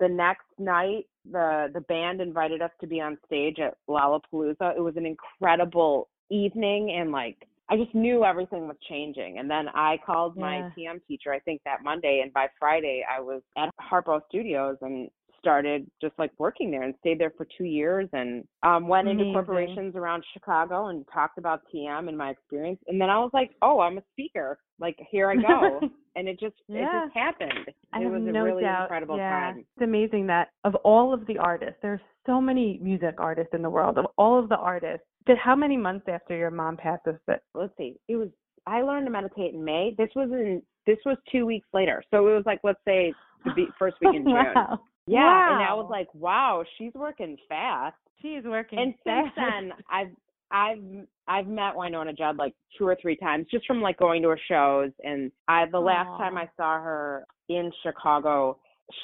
the 0.00 0.08
next 0.08 0.46
night, 0.58 1.06
the 1.30 1.70
the 1.72 1.80
band 1.82 2.20
invited 2.20 2.62
us 2.62 2.70
to 2.80 2.86
be 2.86 3.00
on 3.00 3.18
stage 3.26 3.58
at 3.58 3.76
Lollapalooza. 3.88 4.76
It 4.76 4.80
was 4.80 4.96
an 4.96 5.06
incredible 5.06 6.08
evening, 6.30 6.92
and 6.98 7.12
like 7.12 7.46
I 7.68 7.76
just 7.76 7.94
knew 7.94 8.24
everything 8.24 8.66
was 8.68 8.76
changing. 8.88 9.38
And 9.38 9.50
then 9.50 9.68
I 9.74 9.98
called 10.04 10.36
my 10.36 10.58
Yeah. 10.58 10.70
TM 10.76 11.00
teacher, 11.06 11.32
I 11.32 11.38
think 11.38 11.62
that 11.64 11.82
Monday, 11.82 12.20
and 12.22 12.32
by 12.32 12.48
Friday 12.58 13.04
I 13.08 13.20
was 13.20 13.42
at 13.56 13.70
Harpo 13.80 14.20
Studios 14.28 14.76
and 14.82 15.10
started 15.42 15.90
just 16.00 16.14
like 16.18 16.30
working 16.38 16.70
there 16.70 16.82
and 16.84 16.94
stayed 17.00 17.18
there 17.18 17.32
for 17.36 17.46
two 17.58 17.64
years 17.64 18.08
and 18.12 18.44
um 18.62 18.86
went 18.86 19.08
into 19.08 19.24
corporations 19.32 19.96
around 19.96 20.24
Chicago 20.32 20.86
and 20.86 21.04
talked 21.12 21.36
about 21.36 21.62
TM 21.74 22.08
and 22.08 22.16
my 22.16 22.30
experience. 22.30 22.78
And 22.86 23.00
then 23.00 23.10
I 23.10 23.18
was 23.18 23.30
like, 23.34 23.50
oh, 23.60 23.80
I'm 23.80 23.98
a 23.98 24.02
speaker. 24.12 24.58
Like 24.78 24.96
here 25.10 25.30
I 25.30 25.36
go. 25.36 25.80
and 26.16 26.28
it 26.28 26.38
just 26.38 26.54
it 26.68 26.88
just 27.04 27.14
happened. 27.14 27.52
I 27.92 28.02
it 28.02 28.06
was 28.06 28.22
a 28.22 28.42
really 28.42 28.62
doubt. 28.62 28.84
incredible 28.84 29.16
yeah. 29.16 29.30
time. 29.30 29.58
It's 29.58 29.82
amazing 29.82 30.26
that 30.28 30.50
of 30.64 30.76
all 30.76 31.12
of 31.12 31.26
the 31.26 31.38
artists, 31.38 31.76
there's 31.82 32.00
so 32.24 32.40
many 32.40 32.78
music 32.80 33.16
artists 33.18 33.52
in 33.52 33.62
the 33.62 33.70
world. 33.70 33.98
Of 33.98 34.06
all 34.16 34.38
of 34.38 34.48
the 34.48 34.56
artists, 34.56 35.06
that 35.26 35.38
how 35.38 35.56
many 35.56 35.76
months 35.76 36.06
after 36.08 36.36
your 36.36 36.50
mom 36.50 36.76
passes 36.76 37.16
that? 37.26 37.42
let's 37.54 37.72
see, 37.76 37.96
it 38.08 38.16
was 38.16 38.28
I 38.66 38.82
learned 38.82 39.06
to 39.06 39.10
meditate 39.10 39.54
in 39.54 39.64
May. 39.64 39.94
This 39.98 40.10
was 40.14 40.30
in 40.30 40.62
this 40.86 40.98
was 41.04 41.16
two 41.30 41.46
weeks 41.46 41.66
later. 41.72 42.02
So 42.10 42.26
it 42.28 42.34
was 42.34 42.44
like 42.46 42.60
let's 42.62 42.80
say 42.86 43.12
the 43.44 43.66
first 43.78 43.96
week 44.00 44.16
in 44.16 44.22
June. 44.24 44.34
wow. 44.34 44.80
Yeah. 45.06 45.54
And 45.54 45.62
I 45.62 45.74
was 45.74 45.88
like, 45.90 46.08
wow, 46.14 46.64
she's 46.78 46.92
working 46.94 47.36
fast. 47.48 47.96
She's 48.20 48.44
working. 48.44 48.78
And 48.78 48.94
since 49.04 49.32
then 49.36 49.72
I've 49.90 50.10
I've 50.52 51.06
I've 51.26 51.46
met 51.46 51.74
Wynonna 51.74 52.16
Judd 52.16 52.36
like 52.36 52.54
two 52.78 52.86
or 52.86 52.96
three 53.00 53.16
times 53.16 53.46
just 53.50 53.66
from 53.66 53.80
like 53.80 53.98
going 53.98 54.22
to 54.22 54.28
her 54.28 54.40
shows 54.48 54.92
and 55.02 55.32
I 55.48 55.64
the 55.70 55.78
last 55.80 56.08
time 56.18 56.36
I 56.36 56.48
saw 56.56 56.80
her 56.80 57.24
in 57.48 57.72
Chicago, 57.82 58.58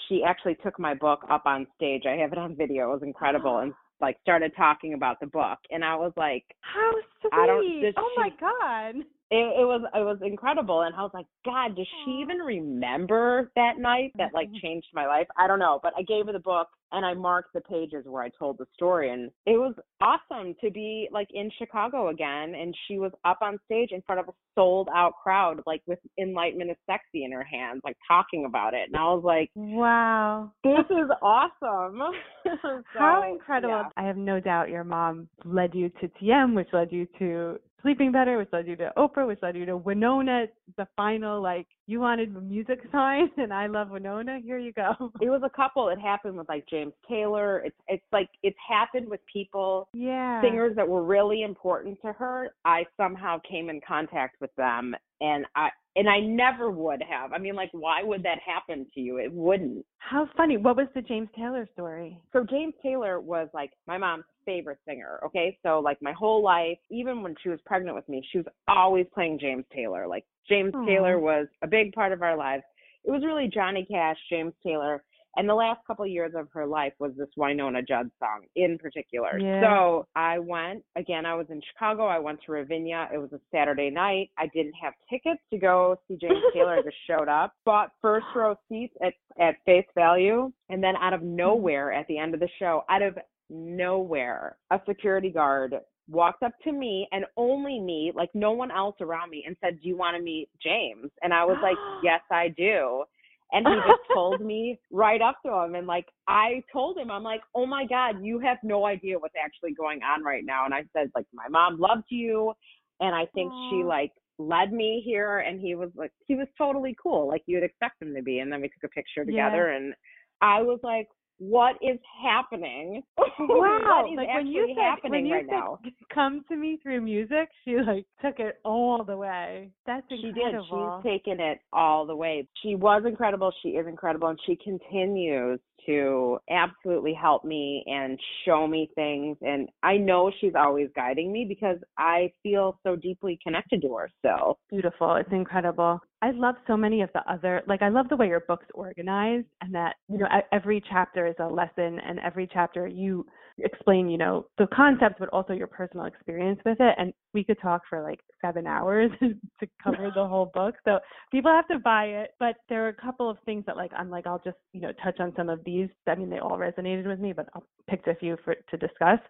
she 0.08 0.22
actually 0.24 0.56
took 0.62 0.78
my 0.78 0.94
book 0.94 1.20
up 1.30 1.42
on 1.46 1.66
stage. 1.74 2.04
I 2.06 2.16
have 2.16 2.32
it 2.32 2.38
on 2.38 2.54
video. 2.54 2.90
It 2.90 2.94
was 2.94 3.02
incredible 3.02 3.58
and 3.58 3.72
like 4.00 4.16
started 4.22 4.52
talking 4.56 4.94
about 4.94 5.18
the 5.20 5.26
book 5.26 5.58
and 5.70 5.84
I 5.84 5.96
was 5.96 6.12
like 6.16 6.44
How 6.60 6.92
sweet! 7.20 7.32
I 7.32 7.46
don't- 7.46 7.94
oh 7.96 8.10
my 8.16 8.28
she- 8.28 8.36
god. 8.40 8.94
It, 9.30 9.36
it 9.60 9.64
was 9.66 9.82
it 9.94 9.98
was 10.04 10.18
incredible 10.22 10.82
and 10.82 10.94
i 10.94 11.02
was 11.02 11.10
like 11.12 11.26
god 11.44 11.76
does 11.76 11.86
she 12.04 12.12
even 12.12 12.38
remember 12.38 13.50
that 13.56 13.78
night 13.78 14.12
that 14.16 14.32
like 14.34 14.48
Mm-hmm. 14.48 14.66
changed 14.66 14.86
my 14.94 15.06
life 15.06 15.26
i 15.36 15.46
don't 15.46 15.58
know 15.58 15.78
but 15.82 15.92
i 15.98 16.02
gave 16.02 16.26
her 16.26 16.32
the 16.32 16.38
book 16.38 16.68
and 16.92 17.04
i 17.04 17.12
marked 17.12 17.52
the 17.52 17.60
pages 17.62 18.04
where 18.06 18.22
i 18.22 18.30
told 18.38 18.56
the 18.58 18.64
story 18.72 19.10
and 19.12 19.30
it 19.44 19.58
was 19.58 19.74
awesome 20.00 20.54
to 20.62 20.70
be 20.70 21.08
like 21.12 21.28
in 21.34 21.50
chicago 21.58 22.08
again 22.08 22.54
and 22.54 22.74
she 22.86 22.98
was 22.98 23.12
up 23.26 23.38
on 23.42 23.58
stage 23.66 23.90
in 23.92 24.00
front 24.02 24.18
of 24.20 24.28
a 24.28 24.32
sold 24.54 24.88
out 24.94 25.12
crowd 25.22 25.60
like 25.66 25.82
with 25.86 25.98
enlightenment 26.18 26.70
is 26.70 26.76
sexy 26.86 27.24
in 27.24 27.32
her 27.32 27.44
hands 27.44 27.82
like 27.84 27.96
talking 28.06 28.46
about 28.46 28.72
it 28.72 28.88
and 28.88 28.96
i 28.96 29.04
was 29.04 29.22
like 29.24 29.50
Wow. 29.54 30.52
this 30.64 30.86
is 30.90 31.10
awesome 31.20 32.00
How 32.94 33.22
So, 33.22 33.32
incredible. 33.34 33.74
yeah. 33.74 33.88
I 33.96 34.06
have 34.06 34.16
no 34.16 34.40
doubt 34.40 34.70
your 34.70 34.84
mom 34.84 35.28
led 35.44 35.74
you 35.74 35.90
to 36.00 36.08
TM, 36.08 36.54
which 36.54 36.68
led 36.72 36.90
you 36.90 37.06
to 37.18 37.58
Sleeping 37.82 38.10
Better, 38.10 38.38
which 38.38 38.48
led 38.52 38.66
you 38.66 38.76
to 38.76 38.92
Oprah, 38.96 39.26
which 39.26 39.38
led 39.40 39.56
you 39.56 39.64
to 39.66 39.78
Wynonna, 39.78 40.46
the 40.76 40.86
final, 40.96 41.40
like, 41.40 41.66
you 41.86 42.00
wanted 42.00 42.34
music 42.42 42.80
sign, 42.92 43.30
and 43.36 43.52
I 43.52 43.66
love 43.66 43.88
Wynonna. 43.88 44.42
Here 44.42 44.58
you 44.58 44.72
go. 44.72 45.12
it 45.20 45.30
was 45.30 45.42
a 45.44 45.50
couple 45.50 45.88
it 45.88 45.98
happened 45.98 46.36
with 46.36 46.48
like 46.48 46.64
james 46.68 46.92
taylor 47.08 47.60
it's 47.64 47.76
it's 47.88 48.04
like 48.12 48.28
it's 48.42 48.56
happened 48.68 49.08
with 49.08 49.20
people 49.32 49.88
Yeah. 49.92 50.40
singers 50.42 50.74
that 50.76 50.86
were 50.88 51.02
really 51.02 51.42
important 51.42 51.98
to 52.02 52.12
her 52.12 52.50
i 52.64 52.84
somehow 52.96 53.38
came 53.48 53.70
in 53.70 53.80
contact 53.86 54.40
with 54.40 54.54
them 54.56 54.94
and 55.20 55.46
i 55.54 55.68
and 55.98 56.08
i 56.08 56.20
never 56.20 56.70
would 56.70 57.02
have 57.02 57.32
i 57.32 57.38
mean 57.38 57.54
like 57.54 57.70
why 57.72 58.02
would 58.02 58.22
that 58.22 58.38
happen 58.44 58.86
to 58.94 59.00
you 59.00 59.18
it 59.18 59.32
wouldn't 59.32 59.84
How 59.98 60.28
funny. 60.36 60.56
What 60.56 60.76
was 60.76 60.86
the 60.94 61.02
James 61.02 61.28
Taylor 61.36 61.68
story? 61.74 62.18
so 62.32 62.44
james 62.48 62.74
taylor 62.82 63.20
was 63.20 63.48
like 63.52 63.72
my 63.86 63.98
mom's 63.98 64.24
favorite 64.46 64.78
singer 64.86 65.20
okay 65.24 65.58
so 65.62 65.80
like 65.80 65.98
my 66.00 66.12
whole 66.12 66.42
life 66.42 66.78
even 66.90 67.22
when 67.22 67.34
she 67.42 67.48
was 67.50 67.58
pregnant 67.66 67.94
with 67.96 68.08
me 68.08 68.26
she 68.30 68.38
was 68.38 68.46
always 68.68 69.06
playing 69.12 69.38
james 69.38 69.64
taylor 69.74 70.06
like 70.06 70.24
james 70.48 70.72
Aw. 70.74 70.86
taylor 70.86 71.18
was 71.18 71.46
a 71.62 71.66
big 71.66 71.92
part 71.92 72.12
of 72.12 72.22
our 72.22 72.36
lives 72.36 72.62
it 73.04 73.10
was 73.10 73.22
really 73.24 73.50
johnny 73.52 73.86
cash 73.90 74.16
james 74.30 74.54
taylor 74.64 75.02
and 75.38 75.48
the 75.48 75.54
last 75.54 75.80
couple 75.86 76.04
of 76.04 76.10
years 76.10 76.32
of 76.36 76.48
her 76.52 76.66
life 76.66 76.92
was 76.98 77.12
this 77.16 77.28
Wynonna 77.38 77.86
Judd 77.86 78.10
song 78.18 78.42
in 78.56 78.76
particular. 78.76 79.38
Yeah. 79.38 79.62
So 79.62 80.06
I 80.16 80.40
went 80.40 80.82
again. 80.96 81.24
I 81.24 81.34
was 81.34 81.46
in 81.48 81.62
Chicago. 81.72 82.06
I 82.06 82.18
went 82.18 82.40
to 82.46 82.52
Ravinia. 82.52 83.08
It 83.14 83.18
was 83.18 83.32
a 83.32 83.40
Saturday 83.54 83.88
night. 83.88 84.30
I 84.36 84.48
didn't 84.48 84.74
have 84.82 84.92
tickets 85.08 85.40
to 85.52 85.58
go 85.58 85.96
see 86.08 86.18
James 86.20 86.42
Taylor. 86.52 86.78
I 86.78 86.82
just 86.82 86.96
showed 87.06 87.28
up, 87.28 87.54
bought 87.64 87.90
first 88.02 88.26
row 88.34 88.56
seats 88.68 88.94
at 89.00 89.14
at 89.40 89.54
face 89.64 89.86
value, 89.94 90.50
and 90.68 90.82
then 90.82 90.96
out 90.96 91.14
of 91.14 91.20
hmm. 91.20 91.36
nowhere 91.36 91.92
at 91.92 92.06
the 92.08 92.18
end 92.18 92.34
of 92.34 92.40
the 92.40 92.48
show, 92.58 92.82
out 92.90 93.02
of 93.02 93.16
nowhere, 93.48 94.56
a 94.70 94.80
security 94.86 95.30
guard 95.30 95.74
walked 96.10 96.42
up 96.42 96.52
to 96.64 96.72
me 96.72 97.06
and 97.12 97.24
only 97.36 97.78
me, 97.78 98.12
like 98.14 98.30
no 98.34 98.52
one 98.52 98.70
else 98.70 98.96
around 99.00 99.30
me, 99.30 99.44
and 99.46 99.56
said, 99.60 99.80
"Do 99.80 99.88
you 99.88 99.96
want 99.96 100.16
to 100.16 100.22
meet 100.22 100.48
James?" 100.60 101.10
And 101.22 101.32
I 101.32 101.44
was 101.44 101.58
like, 101.62 101.76
"Yes, 102.02 102.22
I 102.30 102.48
do." 102.48 103.04
And 103.52 103.66
he 103.66 103.74
just 103.74 104.02
told 104.14 104.40
me 104.40 104.78
right 104.90 105.20
up 105.22 105.38
to 105.44 105.52
him. 105.52 105.74
And 105.74 105.86
like, 105.86 106.06
I 106.26 106.62
told 106.72 106.98
him, 106.98 107.10
I'm 107.10 107.22
like, 107.22 107.40
oh 107.54 107.66
my 107.66 107.86
God, 107.86 108.22
you 108.22 108.38
have 108.40 108.58
no 108.62 108.86
idea 108.86 109.18
what's 109.18 109.34
actually 109.42 109.72
going 109.74 110.00
on 110.02 110.22
right 110.22 110.44
now. 110.44 110.64
And 110.64 110.74
I 110.74 110.84
said, 110.92 111.10
like, 111.14 111.26
my 111.32 111.48
mom 111.48 111.78
loved 111.78 112.06
you. 112.10 112.52
And 113.00 113.14
I 113.14 113.26
think 113.34 113.52
she 113.68 113.84
like 113.84 114.12
led 114.38 114.72
me 114.72 115.02
here. 115.04 115.38
And 115.40 115.60
he 115.60 115.74
was 115.74 115.90
like, 115.94 116.12
he 116.26 116.34
was 116.34 116.46
totally 116.56 116.96
cool, 117.02 117.26
like 117.28 117.42
you'd 117.46 117.62
expect 117.62 118.02
him 118.02 118.14
to 118.14 118.22
be. 118.22 118.40
And 118.40 118.52
then 118.52 118.60
we 118.60 118.68
took 118.68 118.84
a 118.84 118.88
picture 118.88 119.24
Yeah. 119.24 119.26
together. 119.50 119.68
And 119.70 119.94
I 120.40 120.62
was 120.62 120.80
like, 120.82 121.08
what 121.38 121.76
is 121.82 121.98
happening? 122.22 123.02
Wow. 123.40 124.02
what 124.02 124.12
is 124.12 124.16
like 124.16 124.34
when 124.34 124.48
you 124.48 124.74
said, 124.74 124.82
happening 124.82 125.12
when 125.12 125.26
you 125.26 125.34
right 125.34 125.46
said, 125.48 125.52
now? 125.52 125.78
come 126.12 126.44
to 126.48 126.56
me 126.56 126.80
through 126.82 127.00
music, 127.00 127.48
she 127.64 127.76
like 127.76 128.04
took 128.20 128.40
it 128.40 128.58
all 128.64 129.04
the 129.04 129.16
way. 129.16 129.70
That's 129.86 130.04
incredible. 130.10 130.64
She 131.04 131.06
did. 131.06 131.22
She's 131.22 131.22
taken 131.22 131.40
it 131.40 131.60
all 131.72 132.04
the 132.04 132.16
way. 132.16 132.48
She 132.62 132.74
was 132.74 133.04
incredible. 133.06 133.52
She 133.62 133.70
is 133.70 133.86
incredible. 133.86 134.26
And 134.26 134.38
she 134.44 134.56
continues 134.56 135.60
to 135.88 136.38
absolutely 136.50 137.14
help 137.14 137.44
me 137.44 137.82
and 137.86 138.18
show 138.44 138.66
me 138.66 138.90
things. 138.94 139.36
And 139.40 139.68
I 139.82 139.96
know 139.96 140.30
she's 140.40 140.52
always 140.54 140.88
guiding 140.94 141.32
me 141.32 141.46
because 141.48 141.78
I 141.96 142.32
feel 142.42 142.78
so 142.84 142.94
deeply 142.94 143.38
connected 143.42 143.82
to 143.82 143.94
her 143.94 144.10
So 144.24 144.58
beautiful. 144.70 145.16
It's 145.16 145.32
incredible. 145.32 146.00
I 146.20 146.32
love 146.32 146.56
so 146.66 146.76
many 146.76 147.02
of 147.02 147.10
the 147.14 147.22
other, 147.30 147.62
like, 147.66 147.80
I 147.80 147.88
love 147.88 148.08
the 148.08 148.16
way 148.16 148.26
your 148.26 148.44
book's 148.48 148.66
organized 148.74 149.46
and 149.62 149.74
that, 149.74 149.94
you 150.08 150.18
know, 150.18 150.26
every 150.52 150.82
chapter 150.90 151.26
is 151.26 151.36
a 151.38 151.46
lesson 151.46 152.00
and 152.00 152.18
every 152.20 152.48
chapter 152.52 152.86
you 152.86 153.24
explain, 153.60 154.08
you 154.08 154.18
know, 154.18 154.46
the 154.58 154.66
concepts, 154.68 155.16
but 155.18 155.28
also 155.30 155.52
your 155.52 155.66
personal 155.66 156.06
experience 156.06 156.60
with 156.64 156.78
it. 156.80 156.94
And 156.98 157.12
we 157.34 157.44
could 157.44 157.60
talk 157.60 157.82
for 157.88 158.02
like 158.02 158.20
seven 158.40 158.66
hours 158.66 159.10
to 159.20 159.68
cover 159.82 160.10
the 160.14 160.26
whole 160.26 160.50
book. 160.54 160.74
So 160.84 160.98
people 161.30 161.50
have 161.50 161.68
to 161.68 161.78
buy 161.78 162.04
it. 162.04 162.30
But 162.38 162.56
there 162.68 162.84
are 162.84 162.88
a 162.88 162.94
couple 162.94 163.28
of 163.28 163.38
things 163.44 163.64
that, 163.66 163.76
like, 163.76 163.92
I'm 163.96 164.10
like, 164.10 164.26
I'll 164.26 164.42
just, 164.44 164.58
you 164.72 164.80
know, 164.80 164.92
touch 165.02 165.20
on 165.20 165.32
some 165.36 165.48
of 165.48 165.62
these. 165.64 165.88
I 166.06 166.14
mean, 166.14 166.30
they 166.30 166.38
all 166.38 166.58
resonated 166.58 167.06
with 167.06 167.20
me, 167.20 167.32
but 167.32 167.48
I'll 167.54 167.66
pick 167.88 168.06
a 168.06 168.14
few 168.14 168.36
for 168.44 168.54
to 168.54 168.76
discuss 168.76 169.20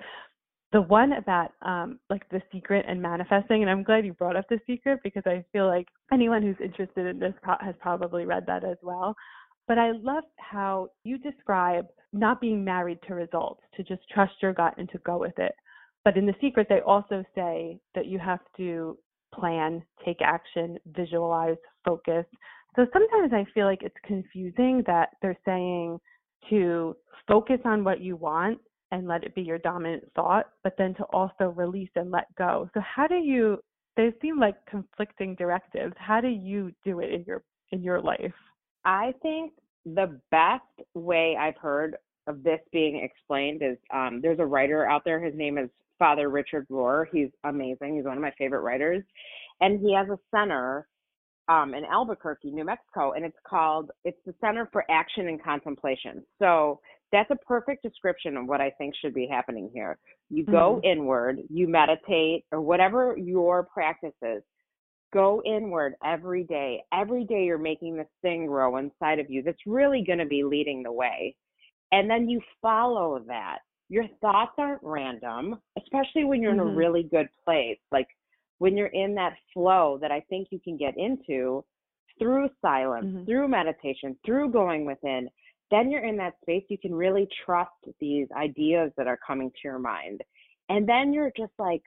the 0.72 0.82
one 0.82 1.14
about 1.14 1.52
um 1.62 1.98
like 2.10 2.28
the 2.28 2.42
secret 2.52 2.84
and 2.88 3.00
manifesting 3.00 3.62
and 3.62 3.70
i'm 3.70 3.82
glad 3.82 4.04
you 4.04 4.12
brought 4.12 4.36
up 4.36 4.46
the 4.48 4.60
secret 4.66 5.00
because 5.02 5.22
i 5.26 5.42
feel 5.52 5.66
like 5.66 5.86
anyone 6.12 6.42
who's 6.42 6.56
interested 6.62 7.06
in 7.06 7.18
this 7.18 7.32
has 7.60 7.74
probably 7.80 8.26
read 8.26 8.44
that 8.46 8.64
as 8.64 8.76
well 8.82 9.14
but 9.68 9.78
i 9.78 9.92
love 9.92 10.24
how 10.38 10.88
you 11.04 11.18
describe 11.18 11.86
not 12.12 12.40
being 12.40 12.64
married 12.64 12.98
to 13.06 13.14
results 13.14 13.60
to 13.74 13.82
just 13.82 14.02
trust 14.12 14.32
your 14.42 14.52
gut 14.52 14.74
and 14.78 14.88
to 14.90 14.98
go 14.98 15.18
with 15.18 15.38
it 15.38 15.52
but 16.04 16.16
in 16.16 16.26
the 16.26 16.34
secret 16.40 16.66
they 16.68 16.80
also 16.80 17.22
say 17.34 17.78
that 17.94 18.06
you 18.06 18.18
have 18.18 18.40
to 18.56 18.96
plan 19.34 19.82
take 20.04 20.20
action 20.22 20.78
visualize 20.96 21.56
focus 21.84 22.24
so 22.76 22.86
sometimes 22.92 23.32
i 23.32 23.44
feel 23.52 23.66
like 23.66 23.82
it's 23.82 23.94
confusing 24.04 24.82
that 24.86 25.10
they're 25.20 25.38
saying 25.44 25.98
to 26.48 26.96
focus 27.26 27.58
on 27.64 27.84
what 27.84 28.00
you 28.00 28.16
want 28.16 28.58
and 28.90 29.06
let 29.06 29.24
it 29.24 29.34
be 29.34 29.42
your 29.42 29.58
dominant 29.58 30.02
thought, 30.14 30.46
but 30.64 30.74
then 30.78 30.94
to 30.94 31.02
also 31.12 31.52
release 31.54 31.90
and 31.96 32.10
let 32.10 32.34
go. 32.36 32.70
So 32.72 32.80
how 32.80 33.06
do 33.06 33.16
you 33.16 33.58
they 33.98 34.12
seem 34.22 34.38
like 34.38 34.54
conflicting 34.70 35.34
directives. 35.34 35.92
How 35.98 36.20
do 36.20 36.28
you 36.28 36.70
do 36.84 37.00
it 37.00 37.12
in 37.12 37.24
your 37.26 37.42
in 37.72 37.82
your 37.82 38.00
life? 38.00 38.32
I 38.84 39.14
think 39.22 39.52
the 39.84 40.20
best 40.30 40.62
way 40.94 41.36
I've 41.38 41.56
heard 41.56 41.96
of 42.26 42.42
this 42.42 42.60
being 42.72 42.96
explained 43.02 43.62
is 43.62 43.76
um, 43.92 44.20
there's 44.22 44.38
a 44.38 44.46
writer 44.46 44.88
out 44.88 45.02
there. 45.04 45.20
His 45.20 45.34
name 45.34 45.58
is 45.58 45.70
Father 45.98 46.28
Richard 46.28 46.66
Rohr. 46.70 47.06
He's 47.10 47.30
amazing. 47.44 47.96
He's 47.96 48.04
one 48.04 48.16
of 48.16 48.22
my 48.22 48.32
favorite 48.38 48.60
writers. 48.60 49.02
And 49.60 49.80
he 49.80 49.94
has 49.94 50.08
a 50.08 50.18
center 50.34 50.86
um, 51.48 51.74
in 51.74 51.84
Albuquerque, 51.84 52.50
New 52.50 52.64
Mexico, 52.64 53.12
and 53.12 53.24
it's 53.24 53.38
called, 53.46 53.90
it's 54.04 54.18
the 54.26 54.34
Center 54.40 54.68
for 54.72 54.84
Action 54.90 55.28
and 55.28 55.42
Contemplation. 55.42 56.22
So 56.38 56.80
that's 57.10 57.30
a 57.30 57.36
perfect 57.36 57.82
description 57.82 58.36
of 58.36 58.46
what 58.46 58.60
I 58.60 58.70
think 58.70 58.94
should 59.00 59.14
be 59.14 59.26
happening 59.26 59.70
here. 59.72 59.98
You 60.28 60.44
go 60.44 60.78
inward, 60.84 61.38
you 61.48 61.66
meditate, 61.66 62.44
or 62.52 62.60
whatever 62.60 63.16
your 63.16 63.62
practice 63.62 64.12
is, 64.22 64.42
go 65.12 65.42
inward 65.44 65.94
every 66.04 66.44
day. 66.44 66.82
Every 66.92 67.24
day 67.24 67.44
you're 67.44 67.58
making 67.58 67.96
this 67.96 68.08
thing 68.22 68.46
grow 68.46 68.76
inside 68.76 69.18
of 69.18 69.30
you 69.30 69.42
that's 69.42 69.66
really 69.66 70.04
going 70.06 70.18
to 70.18 70.26
be 70.26 70.44
leading 70.44 70.82
the 70.82 70.92
way. 70.92 71.34
And 71.92 72.10
then 72.10 72.28
you 72.28 72.40
follow 72.60 73.18
that. 73.26 73.58
Your 73.88 74.06
thoughts 74.20 74.52
aren't 74.58 74.82
random, 74.82 75.60
especially 75.78 76.24
when 76.24 76.42
you're 76.42 76.52
in 76.52 76.58
Mhm. 76.58 76.72
a 76.72 76.76
really 76.76 77.04
good 77.04 77.28
place. 77.44 77.78
Like 77.90 78.08
when 78.58 78.76
you're 78.76 78.88
in 78.88 79.14
that 79.14 79.38
flow 79.54 79.96
that 79.98 80.12
I 80.12 80.20
think 80.28 80.48
you 80.50 80.60
can 80.60 80.76
get 80.76 80.96
into 80.98 81.64
through 82.18 82.50
silence, 82.60 83.06
Mhm. 83.06 83.26
through 83.26 83.48
meditation, 83.48 84.18
through 84.24 84.50
going 84.50 84.84
within, 84.84 85.30
then 85.70 85.90
you're 85.90 86.04
in 86.04 86.16
that 86.16 86.38
space 86.40 86.64
you 86.68 86.78
can 86.78 86.94
really 86.94 87.26
trust 87.44 87.88
these 87.98 88.30
ideas 88.32 88.92
that 88.96 89.06
are 89.06 89.18
coming 89.18 89.50
to 89.50 89.58
your 89.64 89.78
mind. 89.78 90.22
And 90.68 90.86
then 90.86 91.12
you're 91.12 91.32
just 91.36 91.58
like 91.58 91.82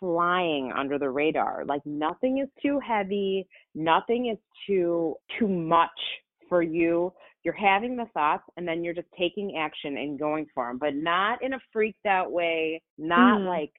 flying 0.00 0.72
under 0.76 0.98
the 0.98 1.10
radar. 1.10 1.64
Like 1.66 1.84
nothing 1.84 2.38
is 2.38 2.48
too 2.62 2.80
heavy, 2.86 3.46
nothing 3.74 4.26
is 4.26 4.38
too 4.66 5.14
too 5.38 5.48
much 5.48 5.90
for 6.48 6.62
you. 6.62 7.12
You're 7.44 7.54
having 7.54 7.96
the 7.96 8.06
thoughts 8.14 8.44
and 8.56 8.66
then 8.66 8.82
you're 8.84 8.94
just 8.94 9.08
taking 9.18 9.56
action 9.56 9.96
and 9.96 10.18
going 10.18 10.46
for 10.54 10.66
them, 10.68 10.78
but 10.78 10.94
not 10.94 11.42
in 11.42 11.54
a 11.54 11.58
freaked 11.72 12.06
out 12.06 12.30
way, 12.32 12.82
not 12.98 13.40
Mhm. 13.40 13.46
like 13.46 13.72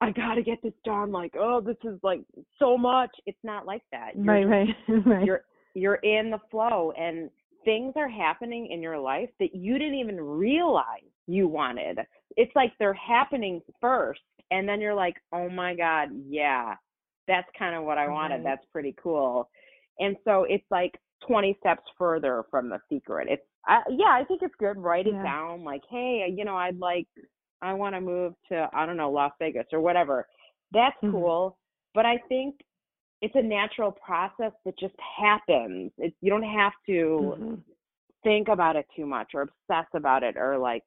I 0.00 0.10
got 0.10 0.34
to 0.34 0.42
get 0.42 0.60
this 0.62 0.74
done 0.84 1.12
like, 1.12 1.36
oh, 1.38 1.60
this 1.60 1.76
is 1.84 2.02
like 2.02 2.20
so 2.58 2.76
much. 2.76 3.10
It's 3.26 3.42
not 3.44 3.66
like 3.66 3.82
that. 3.92 4.16
You're 4.16 4.24
Right, 4.24 4.44
right, 4.48 4.68
right. 5.06 5.24
you're 5.24 5.44
you're 5.74 5.96
in 5.96 6.30
the 6.30 6.40
flow 6.50 6.90
and 6.92 7.30
things 7.64 7.92
are 7.96 8.08
happening 8.08 8.66
in 8.68 8.80
your 8.82 8.98
life 8.98 9.28
that 9.40 9.54
you 9.54 9.78
didn't 9.78 9.94
even 9.96 10.20
realize 10.20 11.02
you 11.26 11.46
wanted. 11.48 11.98
It's 12.36 12.54
like 12.56 12.72
they're 12.78 12.94
happening 12.94 13.60
first 13.80 14.20
and 14.50 14.68
then 14.68 14.80
you're 14.80 14.94
like, 14.94 15.16
"Oh 15.32 15.48
my 15.48 15.74
god, 15.74 16.10
yeah. 16.28 16.74
That's 17.28 17.48
kind 17.58 17.74
of 17.74 17.84
what 17.84 17.98
I 17.98 18.08
wanted. 18.08 18.44
That's 18.44 18.64
pretty 18.72 18.94
cool." 19.02 19.48
And 19.98 20.16
so 20.24 20.44
it's 20.44 20.64
like 20.70 20.98
20 21.26 21.56
steps 21.60 21.82
further 21.98 22.44
from 22.50 22.68
the 22.68 22.80
secret. 22.88 23.28
It's 23.30 23.42
I, 23.66 23.82
yeah, 23.90 24.10
I 24.12 24.24
think 24.24 24.42
it's 24.42 24.54
good 24.58 24.78
write 24.78 25.06
it 25.06 25.12
Yeah. 25.14 25.22
down 25.22 25.64
like, 25.64 25.82
"Hey, 25.90 26.32
you 26.36 26.44
know, 26.44 26.56
I'd 26.56 26.78
like 26.78 27.08
I 27.62 27.72
want 27.74 27.94
to 27.94 28.00
move 28.00 28.34
to 28.50 28.68
I 28.72 28.86
don't 28.86 28.96
know, 28.96 29.10
Las 29.10 29.32
Vegas 29.40 29.66
or 29.72 29.80
whatever." 29.80 30.26
That's 30.72 30.96
Mhm. 31.02 31.12
cool, 31.12 31.58
but 31.94 32.06
I 32.06 32.18
think 32.28 32.56
it's 33.22 33.34
a 33.36 33.42
natural 33.42 33.92
process 33.92 34.52
that 34.64 34.78
just 34.78 34.94
happens. 35.18 35.92
It, 35.98 36.14
you 36.20 36.30
don't 36.30 36.42
have 36.42 36.72
to 36.86 37.36
Mm-hmm. 37.38 37.54
think 38.22 38.48
about 38.48 38.76
it 38.76 38.86
too 38.94 39.06
much 39.06 39.32
or 39.34 39.42
obsess 39.42 39.86
about 39.94 40.22
it 40.22 40.36
or 40.36 40.58
like 40.58 40.82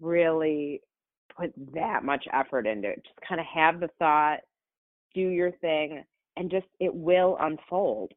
really 0.00 0.80
put 1.38 1.52
that 1.74 2.04
much 2.04 2.24
effort 2.32 2.66
into 2.66 2.88
it. 2.88 3.02
Just 3.04 3.20
kind 3.28 3.40
of 3.40 3.46
have 3.46 3.80
the 3.80 3.88
thought, 3.98 4.38
do 5.14 5.20
your 5.28 5.50
thing, 5.52 6.02
and 6.36 6.50
just 6.50 6.66
it 6.80 6.94
will 6.94 7.36
unfold 7.40 8.12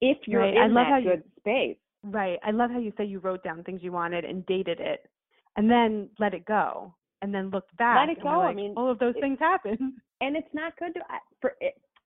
if 0.00 0.18
you're 0.26 0.40
Right. 0.42 0.56
I 0.56 0.64
in 0.66 0.74
that 0.74 1.02
you- 1.02 1.10
good 1.10 1.24
space. 1.38 1.76
Right. 2.02 2.38
I 2.42 2.50
love 2.50 2.70
how 2.70 2.78
you 2.78 2.92
say 2.96 3.04
you 3.04 3.18
wrote 3.18 3.42
down 3.44 3.62
things 3.62 3.82
you 3.82 3.92
wanted 3.92 4.24
and 4.24 4.44
dated 4.46 4.80
it, 4.80 5.06
and 5.56 5.70
then 5.70 6.08
let 6.18 6.32
it 6.34 6.44
go, 6.46 6.94
and 7.22 7.34
then 7.34 7.50
looked 7.50 7.76
back. 7.76 7.96
Let 8.08 8.16
it 8.16 8.22
go. 8.22 8.40
I 8.40 8.54
mean, 8.54 8.72
all 8.76 8.90
of 8.90 8.98
those 8.98 9.14
it- 9.16 9.20
things 9.20 9.38
happen. 9.38 10.00
And 10.22 10.36
it's 10.36 10.52
not 10.52 10.76
good 10.78 10.92
to, 10.94 11.00
for 11.40 11.54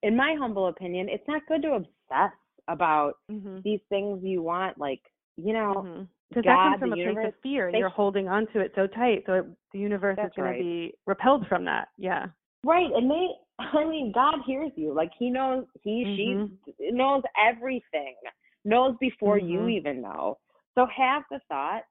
in 0.04 0.14
my 0.14 0.36
humble 0.38 0.68
opinion, 0.68 1.08
it's 1.08 1.26
not 1.26 1.42
good 1.48 1.62
to 1.62 1.72
obsess 1.74 2.32
about 2.68 3.14
Mm-hmm. 3.28 3.58
these 3.64 3.80
things 3.88 4.22
you 4.22 4.40
want. 4.40 4.78
Like 4.78 5.00
you 5.36 5.52
know, 5.52 6.06
Because 6.34 6.44
that 6.44 6.56
comes 6.56 6.80
from 6.80 6.92
a 6.92 6.96
place 6.96 7.26
of 7.28 7.34
fear, 7.42 7.66
and 7.66 7.74
they- 7.74 7.78
you're 7.78 7.88
holding 7.88 8.28
on 8.28 8.46
to 8.48 8.60
it 8.60 8.72
so 8.74 8.86
tight, 8.86 9.24
so 9.26 9.34
it, 9.34 9.46
the 9.72 9.78
universe 9.78 10.18
is 10.18 10.32
going 10.34 10.50
right. 10.50 10.58
to 10.58 10.62
be 10.62 10.94
repelled 11.06 11.46
from 11.46 11.64
that. 11.64 11.88
Yeah. 11.96 12.26
Right, 12.64 12.90
and 12.92 13.10
they 13.10 13.28
I 13.58 13.84
mean, 13.84 14.10
God 14.12 14.40
hears 14.46 14.72
you. 14.74 14.92
Like 14.92 15.12
he 15.18 15.30
knows 15.30 15.64
he 15.82 16.04
Mhm. 16.04 16.50
she 16.78 16.90
knows 16.90 17.22
everything. 17.38 18.16
Knows 18.64 18.96
before 18.98 19.38
you 19.38 19.60
Mhm. 19.60 19.72
even 19.72 20.00
know. 20.00 20.38
So 20.74 20.86
have 20.86 21.22
the 21.30 21.38
thought, 21.48 21.84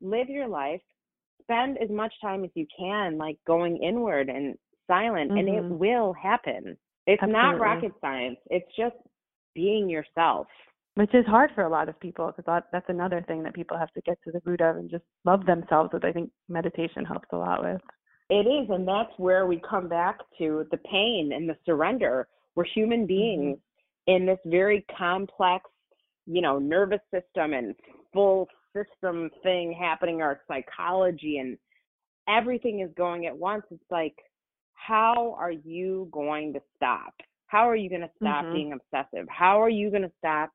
live 0.00 0.28
your 0.28 0.46
life, 0.46 0.82
spend 1.40 1.78
as 1.78 1.90
much 1.90 2.14
time 2.20 2.44
as 2.44 2.50
you 2.54 2.66
can 2.78 3.18
like 3.18 3.36
going 3.46 3.78
inward 3.78 4.28
and 4.28 4.56
silent 4.86 5.32
and 5.32 5.48
it 5.48 5.64
Mhm. 5.64 5.78
will 5.78 6.12
happen. 6.12 6.76
It's 7.06 7.22
not 7.22 7.58
rocket 7.58 7.92
science. 8.00 8.38
It's 8.50 8.70
just 8.76 8.96
being 9.54 9.88
yourself. 9.88 10.46
Which 10.94 11.14
is 11.14 11.24
hard 11.26 11.50
for 11.54 11.64
a 11.64 11.70
lot 11.70 11.88
of 11.88 11.98
people 12.00 12.26
because 12.26 12.44
that, 12.46 12.64
that's 12.70 12.88
another 12.88 13.24
thing 13.26 13.42
that 13.44 13.54
people 13.54 13.78
have 13.78 13.92
to 13.92 14.00
get 14.02 14.18
to 14.24 14.30
the 14.30 14.42
root 14.44 14.60
of 14.60 14.76
and 14.76 14.90
just 14.90 15.04
love 15.24 15.46
themselves, 15.46 15.90
which 15.92 16.04
I 16.04 16.12
think 16.12 16.30
meditation 16.48 17.04
helps 17.04 17.28
a 17.32 17.36
lot 17.36 17.62
with. 17.62 17.80
It 18.28 18.46
is, 18.46 18.68
and 18.70 18.86
that's 18.86 19.12
where 19.16 19.46
we 19.46 19.60
come 19.68 19.88
back 19.88 20.18
to 20.38 20.66
the 20.70 20.76
pain 20.78 21.32
and 21.34 21.48
the 21.48 21.56
surrender. 21.64 22.28
We're 22.54 22.64
human 22.64 23.06
beings 23.06 23.58
in 24.06 24.26
this 24.26 24.38
very 24.44 24.84
complex, 24.96 25.64
you 26.26 26.42
know, 26.42 26.58
nervous 26.58 27.00
system 27.10 27.54
and 27.54 27.74
full 28.12 28.48
system 28.74 29.30
thing 29.42 29.72
happening, 29.72 30.22
our 30.22 30.40
psychology 30.48 31.38
and 31.38 31.56
everything 32.28 32.80
is 32.80 32.90
going 32.96 33.26
at 33.26 33.36
once. 33.36 33.64
It's 33.70 33.82
like, 33.90 34.14
how 34.74 35.34
are 35.38 35.50
you 35.50 36.08
going 36.10 36.52
to 36.52 36.60
stop? 36.76 37.14
How 37.46 37.68
are 37.68 37.76
you 37.76 37.90
going 37.90 38.02
to 38.02 38.10
stop 38.16 38.44
Mhm. 38.46 38.52
being 38.52 38.72
obsessive? 38.72 39.28
How 39.28 39.60
are 39.60 39.68
you 39.68 39.90
going 39.90 40.02
to 40.02 40.12
stop, 40.18 40.50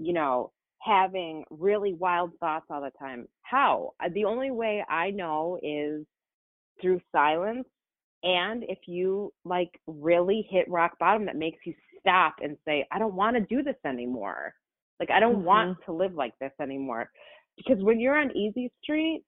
you 0.00 0.12
know, 0.12 0.50
having 0.80 1.44
really 1.50 1.94
wild 1.94 2.32
thoughts 2.40 2.66
all 2.70 2.80
the 2.80 2.90
time? 2.98 3.28
How? 3.42 3.92
Uh, 4.02 4.08
The 4.14 4.24
only 4.24 4.50
way 4.50 4.84
I 4.88 5.10
know 5.10 5.58
is 5.62 6.06
through 6.80 7.00
silence 7.12 7.66
and 8.22 8.64
if 8.64 8.78
you 8.86 9.32
like 9.44 9.70
really 9.86 10.46
hit 10.50 10.68
rock 10.70 10.98
bottom 10.98 11.24
that 11.26 11.36
makes 11.36 11.58
you 11.64 11.74
stop 12.00 12.36
and 12.42 12.56
say 12.66 12.86
i 12.90 12.98
don't 12.98 13.14
want 13.14 13.36
to 13.36 13.42
do 13.54 13.62
this 13.62 13.76
anymore 13.86 14.54
like 14.98 15.10
i 15.10 15.20
don't 15.20 15.44
want 15.44 15.76
to 15.84 15.92
live 15.92 16.14
like 16.14 16.32
this 16.38 16.52
anymore 16.60 17.10
because 17.56 17.82
when 17.82 18.00
you're 18.00 18.18
on 18.18 18.34
easy 18.36 18.70
street 18.82 19.22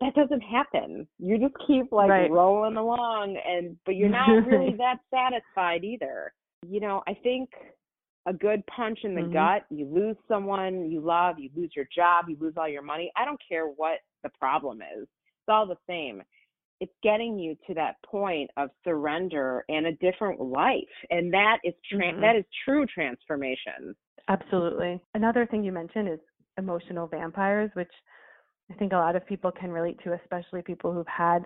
that 0.00 0.14
doesn't 0.14 0.40
happen 0.42 1.06
you 1.18 1.38
just 1.38 1.54
keep 1.66 1.90
like 1.92 2.10
Right. 2.10 2.30
rolling 2.30 2.76
along 2.76 3.38
and 3.46 3.76
but 3.86 3.96
you're 3.96 4.08
not 4.08 4.46
really 4.46 4.74
that 4.78 4.98
satisfied 5.10 5.84
either 5.84 6.32
you 6.66 6.80
know 6.80 7.02
i 7.06 7.14
think 7.22 7.50
a 8.26 8.32
good 8.32 8.64
punch 8.66 9.04
in 9.04 9.14
the 9.14 9.22
Mhm. 9.22 9.32
gut 9.32 9.64
you 9.70 9.86
lose 9.86 10.16
someone 10.28 10.90
you 10.90 11.00
love 11.00 11.38
you 11.38 11.50
lose 11.54 11.74
your 11.74 11.86
job 11.94 12.28
you 12.28 12.36
lose 12.40 12.56
all 12.56 12.68
your 12.68 12.82
money 12.82 13.10
i 13.16 13.24
don't 13.24 13.40
care 13.48 13.66
what 13.66 14.00
the 14.22 14.30
problem 14.30 14.82
is 14.82 15.02
it's 15.04 15.48
all 15.48 15.66
the 15.66 15.78
same 15.86 16.22
it's 16.80 16.92
getting 17.02 17.38
you 17.38 17.56
to 17.66 17.72
that 17.72 17.96
point 18.02 18.50
of 18.56 18.70
surrender 18.84 19.64
and 19.68 19.86
a 19.86 19.92
different 19.92 20.40
life 20.40 20.82
and 21.10 21.32
that 21.32 21.58
is 21.64 21.74
tra- 21.88 22.12
Mhm. 22.12 22.20
that 22.20 22.36
is 22.36 22.44
true 22.64 22.84
transformation 22.86 23.94
Absolutely. 24.28 25.00
Another 25.14 25.46
thing 25.46 25.62
you 25.62 25.72
mentioned 25.72 26.08
is 26.08 26.18
emotional 26.58 27.06
vampires, 27.06 27.70
which 27.74 27.92
I 28.70 28.74
think 28.74 28.92
a 28.92 28.96
lot 28.96 29.14
of 29.14 29.24
people 29.26 29.52
can 29.52 29.70
relate 29.70 29.98
to, 30.02 30.14
especially 30.14 30.62
people 30.62 30.92
who've 30.92 31.06
had 31.06 31.44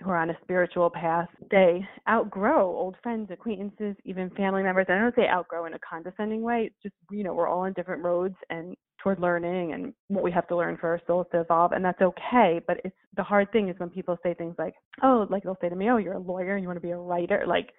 who 0.00 0.10
are 0.10 0.16
on 0.16 0.30
a 0.30 0.38
spiritual 0.42 0.90
path. 0.90 1.28
They 1.50 1.86
outgrow 2.08 2.66
old 2.66 2.96
friends, 3.02 3.30
acquaintances, 3.30 3.96
even 4.04 4.30
family 4.30 4.62
members. 4.62 4.86
I 4.88 4.98
don't 4.98 5.14
say 5.14 5.28
outgrow 5.28 5.66
in 5.66 5.74
a 5.74 5.78
condescending 5.78 6.42
way. 6.42 6.64
It's 6.66 6.82
just 6.82 6.94
you 7.10 7.24
know 7.24 7.34
we're 7.34 7.48
all 7.48 7.60
on 7.60 7.72
different 7.72 8.02
roads 8.02 8.34
and 8.50 8.76
toward 9.02 9.20
learning 9.20 9.72
and 9.72 9.92
what 10.08 10.22
we 10.22 10.30
have 10.30 10.46
to 10.48 10.56
learn 10.56 10.76
for 10.76 10.88
our 10.88 11.00
souls 11.06 11.26
to 11.32 11.40
evolve, 11.40 11.72
and 11.72 11.84
that's 11.84 12.00
okay. 12.00 12.60
But 12.66 12.78
it's 12.84 12.96
the 13.16 13.22
hard 13.22 13.50
thing 13.52 13.68
is 13.68 13.78
when 13.78 13.90
people 13.90 14.16
say 14.22 14.34
things 14.34 14.54
like, 14.58 14.74
"Oh, 15.02 15.26
like 15.30 15.42
they'll 15.42 15.58
say 15.60 15.68
to 15.68 15.76
me, 15.76 15.90
oh, 15.90 15.96
you're 15.98 16.14
a 16.14 16.18
lawyer, 16.18 16.54
and 16.54 16.62
you 16.62 16.68
want 16.68 16.76
to 16.76 16.86
be 16.86 16.92
a 16.92 16.98
writer," 16.98 17.44
like 17.46 17.72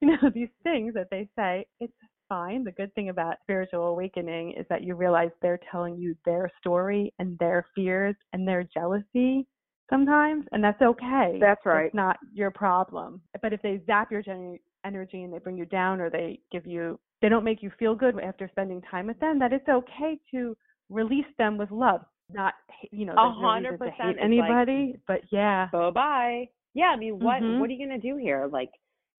you 0.00 0.08
know 0.08 0.30
these 0.34 0.50
things 0.62 0.94
that 0.94 1.08
they 1.10 1.28
say. 1.36 1.66
It's 1.80 1.92
fine. 2.28 2.62
The 2.64 2.72
good 2.72 2.94
thing 2.94 3.08
about 3.08 3.36
spiritual 3.42 3.88
awakening 3.88 4.52
is 4.52 4.64
that 4.70 4.82
you 4.82 4.94
realize 4.94 5.30
they're 5.42 5.60
telling 5.70 5.96
you 5.96 6.16
their 6.24 6.50
story 6.60 7.12
and 7.18 7.36
their 7.38 7.66
fears 7.74 8.14
and 8.32 8.46
their 8.46 8.62
jealousy 8.62 9.46
sometimes, 9.90 10.46
and 10.52 10.62
that's 10.64 10.80
okay. 10.80 11.38
That's 11.40 11.64
right. 11.66 11.86
It's 11.86 11.94
not 11.94 12.16
your 12.32 12.50
problem. 12.50 13.20
But 13.42 13.52
if 13.52 13.60
they 13.62 13.82
zap 13.86 14.10
your 14.10 14.22
gen- 14.22 14.58
energy 14.84 15.22
and 15.24 15.32
they 15.32 15.38
bring 15.38 15.58
you 15.58 15.66
down 15.66 16.00
or 16.00 16.08
they 16.08 16.40
give 16.50 16.66
you, 16.66 16.98
they 17.20 17.28
don't 17.28 17.44
make 17.44 17.62
you 17.62 17.70
feel 17.78 17.94
good 17.94 18.18
after 18.20 18.48
spending 18.48 18.80
time 18.90 19.06
with 19.08 19.20
them, 19.20 19.38
that 19.40 19.52
it's 19.52 19.68
okay 19.68 20.18
to 20.30 20.56
release 20.88 21.26
them 21.36 21.58
with 21.58 21.70
love. 21.70 22.00
Not, 22.32 22.54
you 22.92 23.04
know, 23.04 23.12
A 23.12 23.16
there's 23.16 23.42
no 23.42 23.48
hundred 23.48 23.78
percent. 23.78 23.96
hate 23.98 24.08
It's 24.10 24.16
like- 24.18 24.24
anybody, 24.24 24.96
but 25.06 25.20
yeah. 25.30 25.68
bye 25.72 25.90
bye 25.90 26.48
yeah 26.72 26.92
i 26.94 26.96
mean 26.96 27.18
what 27.18 27.42
Mhm. 27.42 27.58
what 27.58 27.68
are 27.68 27.72
you 27.72 27.84
going 27.84 28.00
to 28.00 28.08
do 28.10 28.16
here 28.16 28.46
like 28.46 28.70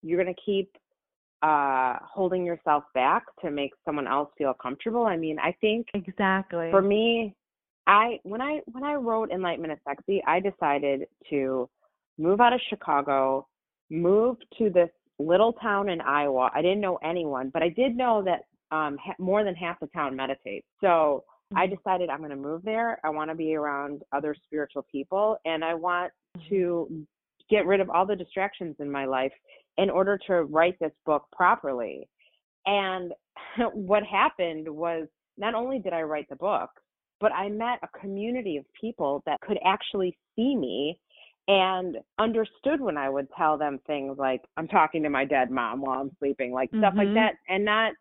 you're 0.02 0.18
going 0.22 0.34
to 0.34 0.40
keep 0.40 0.74
uh 1.42 1.96
holding 2.02 2.46
yourself 2.46 2.84
back 2.94 3.24
to 3.42 3.50
make 3.50 3.72
someone 3.84 4.06
else 4.06 4.30
feel 4.38 4.54
comfortable 4.54 5.04
i 5.04 5.18
mean 5.18 5.38
i 5.38 5.52
think 5.60 5.86
Exactly. 5.92 6.70
for 6.70 6.80
me 6.80 7.34
i 7.86 8.18
when 8.22 8.40
i 8.40 8.60
when 8.66 8.84
i 8.84 8.94
wrote 8.94 9.30
enlightenment 9.30 9.72
is 9.72 9.78
sexy 9.86 10.22
i 10.26 10.40
decided 10.40 11.06
to 11.28 11.68
move 12.18 12.40
out 12.40 12.52
of 12.52 12.60
chicago 12.68 13.46
move 13.90 14.36
to 14.56 14.70
this 14.70 14.90
little 15.18 15.52
town 15.54 15.88
in 15.88 16.00
iowa 16.00 16.50
i 16.54 16.62
didn't 16.62 16.80
know 16.80 16.98
anyone 17.02 17.50
but 17.52 17.62
i 17.62 17.68
did 17.68 17.96
know 17.96 18.22
that 18.22 18.42
um 18.74 18.96
ha- 19.02 19.14
more 19.18 19.44
than 19.44 19.54
half 19.54 19.78
the 19.80 19.86
town 19.88 20.14
meditates 20.16 20.66
so 20.80 21.24
i 21.54 21.66
Mhm. 21.66 21.76
decided 21.76 22.08
i'm 22.08 22.18
going 22.18 22.30
to 22.30 22.36
move 22.36 22.62
there 22.62 22.98
i 23.04 23.10
want 23.10 23.30
to 23.30 23.34
be 23.34 23.54
around 23.54 24.02
other 24.12 24.34
spiritual 24.34 24.84
people 24.90 25.36
and 25.44 25.64
i 25.64 25.74
want 25.74 26.12
to 26.48 27.06
get 27.50 27.66
rid 27.66 27.80
of 27.80 27.90
all 27.90 28.06
the 28.06 28.16
distractions 28.16 28.74
in 28.78 28.90
my 28.90 29.04
life 29.04 29.32
in 29.78 29.90
order 29.90 30.18
to 30.26 30.44
write 30.44 30.78
this 30.78 30.92
book 31.04 31.26
properly. 31.32 32.08
And 32.66 33.12
what 33.72 34.02
happened 34.04 34.68
was 34.68 35.08
not 35.36 35.54
only 35.54 35.78
did 35.78 35.92
I 35.92 36.02
write 36.02 36.28
the 36.28 36.36
book, 36.36 36.70
but 37.22 37.32
I 37.32 37.48
met 37.48 37.78
a 37.84 37.98
community 37.98 38.56
of 38.56 38.64
people 38.78 39.22
that 39.26 39.40
could 39.40 39.58
actually 39.64 40.18
see 40.34 40.56
me 40.56 40.98
and 41.46 41.96
understood 42.18 42.80
when 42.80 42.98
I 42.98 43.08
would 43.08 43.28
tell 43.36 43.56
them 43.56 43.78
things 43.86 44.18
like 44.18 44.42
I'm 44.56 44.66
talking 44.66 45.04
to 45.04 45.08
my 45.08 45.24
dead 45.24 45.50
mom 45.50 45.80
while 45.82 46.00
I'm 46.00 46.10
sleeping, 46.18 46.52
like 46.52 46.70
stuff 46.76 46.94
like 46.96 47.08
Mhm. 47.08 47.14
that 47.14 47.34
and 47.48 47.64
not 47.64 47.94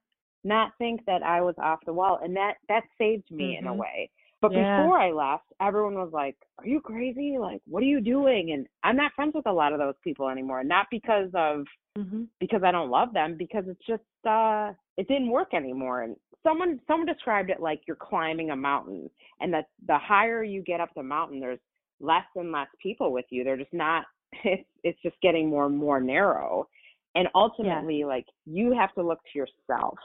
not 0.43 0.75
think 0.79 1.05
that 1.05 1.21
I 1.21 1.39
was 1.39 1.53
off 1.59 1.85
the 1.85 1.93
wall 1.93 2.17
and 2.23 2.35
that 2.35 2.55
that 2.67 2.83
saved 2.97 3.29
me 3.29 3.57
in 3.57 3.67
a 3.67 3.73
Mhm. 3.73 3.77
way. 3.77 4.09
But 4.41 4.53
Yeah. 4.53 4.75
before 4.75 4.97
I 4.97 5.11
left, 5.11 5.53
everyone 5.59 5.93
was 5.93 6.11
like, 6.11 6.35
"Are 6.57 6.65
you 6.65 6.81
crazy? 6.81 7.37
Like, 7.37 7.61
what 7.67 7.83
are 7.83 7.85
you 7.85 8.01
doing?" 8.01 8.53
And 8.53 8.67
I'm 8.83 8.95
not 8.95 9.13
friends 9.13 9.35
with 9.35 9.45
a 9.45 9.53
lot 9.53 9.71
of 9.71 9.77
those 9.77 9.99
people 9.99 10.29
anymore. 10.29 10.63
Not 10.63 10.89
because 10.89 11.29
of 11.35 11.67
Mhm. 11.97 12.27
because 12.39 12.63
I 12.63 12.71
don't 12.71 12.89
love 12.89 13.13
them, 13.13 13.35
because 13.37 13.67
it's 13.67 13.85
just 13.85 14.03
uh 14.25 14.73
it 14.97 15.07
didn't 15.07 15.29
work 15.29 15.53
anymore. 15.53 16.03
And 16.03 16.15
someone 16.43 16.79
someone 16.87 17.05
described 17.07 17.49
it 17.49 17.59
like 17.59 17.81
you're 17.87 17.95
climbing 17.97 18.51
a 18.51 18.55
mountain, 18.55 19.09
and 19.39 19.53
that 19.53 19.67
the 19.87 19.97
higher 19.97 20.43
you 20.43 20.61
get 20.61 20.79
up 20.79 20.89
the 20.95 21.03
mountain, 21.03 21.39
there's 21.39 21.59
less 21.99 22.25
and 22.35 22.51
less 22.51 22.67
people 22.81 23.11
with 23.11 23.25
you. 23.29 23.43
They're 23.43 23.57
just 23.57 23.73
not. 23.73 24.05
It's 24.43 24.67
it's 24.83 25.01
just 25.03 25.19
getting 25.21 25.49
more 25.49 25.65
and 25.65 25.77
more 25.77 25.99
narrow. 25.99 26.67
And 27.15 27.27
ultimately, 27.35 28.03
like 28.05 28.25
you 28.45 28.71
have 28.71 28.93
to 28.93 29.03
look 29.03 29.19
to 29.33 29.37
yourself. 29.39 29.99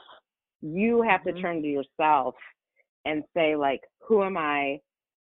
You 0.61 1.01
have 1.03 1.21
Mhm. 1.21 1.35
to 1.35 1.41
turn 1.41 1.61
to 1.61 1.67
yourself 1.67 2.35
and 3.05 3.23
say 3.33 3.55
like, 3.55 3.81
who 3.99 4.23
am 4.23 4.35
I? 4.37 4.81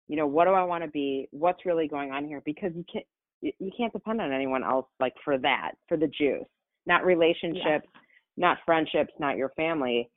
You 0.08 0.16
know, 0.16 0.26
what 0.26 0.46
do 0.46 0.50
I 0.50 0.64
want 0.64 0.82
to 0.82 0.90
be? 0.90 1.28
What's 1.30 1.64
really 1.64 1.86
going 1.86 2.10
on 2.10 2.26
here? 2.26 2.40
Because 2.44 2.74
you 2.74 2.84
can't 2.92 3.06
you 3.42 3.70
can't 3.76 3.92
depend 3.92 4.20
on 4.20 4.32
anyone 4.32 4.64
else 4.64 4.86
like 4.98 5.14
for 5.24 5.38
that, 5.38 5.72
for 5.88 5.96
the 5.96 6.08
juice. 6.08 6.44
Not 6.86 7.04
relationships, 7.04 7.86
not 8.36 8.58
friendships, 8.64 9.12
not 9.18 9.36
your 9.36 9.50
family. 9.50 10.10